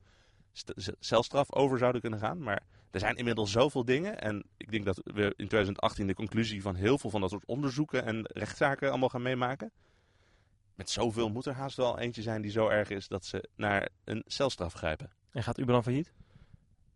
celstraf 0.98 1.52
over 1.52 1.78
zouden 1.78 2.00
kunnen 2.00 2.18
gaan. 2.18 2.42
Maar 2.42 2.62
er 2.90 3.00
zijn 3.00 3.16
inmiddels 3.16 3.50
zoveel 3.50 3.84
dingen 3.84 4.20
en 4.20 4.44
ik 4.56 4.70
denk 4.70 4.84
dat 4.84 5.00
we 5.04 5.22
in 5.22 5.46
2018 5.46 6.06
de 6.06 6.14
conclusie 6.14 6.62
van 6.62 6.74
heel 6.74 6.98
veel 6.98 7.10
van 7.10 7.20
dat 7.20 7.30
soort 7.30 7.46
onderzoeken 7.46 8.04
en 8.04 8.24
rechtszaken 8.32 8.88
allemaal 8.88 9.08
gaan 9.08 9.22
meemaken. 9.22 9.70
Met 10.74 10.90
zoveel 10.90 11.28
moet 11.28 11.46
er 11.46 11.54
haast 11.54 11.76
wel 11.76 11.98
eentje 11.98 12.22
zijn 12.22 12.42
die 12.42 12.50
zo 12.50 12.68
erg 12.68 12.90
is 12.90 13.08
dat 13.08 13.24
ze 13.24 13.48
naar 13.56 13.88
een 14.04 14.22
celstraf 14.26 14.72
grijpen. 14.72 15.10
En 15.30 15.42
gaat 15.42 15.58
Uber 15.58 15.74
dan 15.74 15.82
failliet? 15.82 16.12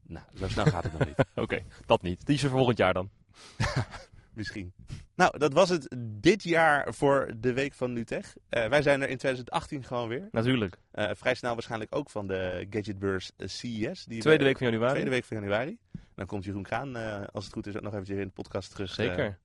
Nou, 0.02 0.26
zo 0.38 0.48
snel 0.48 0.64
gaat 0.64 0.82
het 0.82 0.92
nog 0.92 1.06
niet. 1.06 1.24
Oké, 1.44 1.64
dat 1.86 2.02
niet. 2.02 2.26
Die 2.26 2.34
is 2.34 2.42
er 2.42 2.50
volgend 2.50 2.78
jaar 2.78 2.94
dan. 2.94 3.10
Misschien. 4.34 4.72
Nou, 5.14 5.38
dat 5.38 5.52
was 5.52 5.68
het 5.68 5.96
dit 6.00 6.42
jaar 6.42 6.94
voor 6.94 7.32
de 7.36 7.52
Week 7.52 7.74
van 7.74 7.92
Nutech. 7.92 8.34
Eh, 8.48 8.68
wij 8.68 8.82
zijn 8.82 9.02
er 9.02 9.08
in 9.08 9.16
2018 9.16 9.84
gewoon 9.84 10.08
weer. 10.08 10.28
Natuurlijk. 10.30 10.76
Eh, 10.90 11.10
vrij 11.14 11.34
snel 11.34 11.52
waarschijnlijk 11.52 11.94
ook 11.94 12.10
van 12.10 12.26
de 12.26 12.66
gadgetbeurs 12.70 13.30
eh, 13.36 13.48
CES. 13.48 14.04
Die 14.04 14.20
Tweede 14.20 14.38
we- 14.38 14.48
week 14.48 14.58
van 14.58 14.66
januari. 14.66 14.92
Tweede 14.92 15.10
week 15.10 15.24
van 15.24 15.36
januari. 15.36 15.78
Dan 16.14 16.26
komt 16.26 16.44
Jeroen 16.44 16.62
Kraan, 16.62 16.96
als 17.32 17.44
het 17.44 17.52
goed 17.52 17.66
is, 17.66 17.76
ook 17.76 17.82
nog 17.82 17.92
eventjes 17.92 18.18
in 18.18 18.24
de 18.26 18.32
podcast 18.32 18.70
terug. 18.70 18.94
Zeker. 18.94 19.38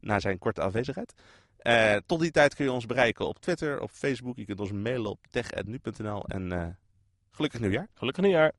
na 0.00 0.20
zijn 0.20 0.38
korte 0.38 0.60
afwezigheid. 0.60 1.14
Tot 2.06 2.20
die 2.20 2.30
tijd 2.30 2.54
kun 2.54 2.64
je 2.64 2.72
ons 2.72 2.86
bereiken 2.86 3.26
op 3.28 3.38
Twitter, 3.40 3.80
op 3.80 3.90
Facebook. 3.90 4.36
Je 4.36 4.44
kunt 4.44 4.60
ons 4.60 4.72
mailen 4.72 5.10
op 5.10 5.26
tech.nu.nl. 5.30 6.24
En 6.28 6.78
gelukkig 7.30 7.60
nieuwjaar. 7.60 7.88
Gelukkig 7.94 8.22
nieuwjaar. 8.22 8.52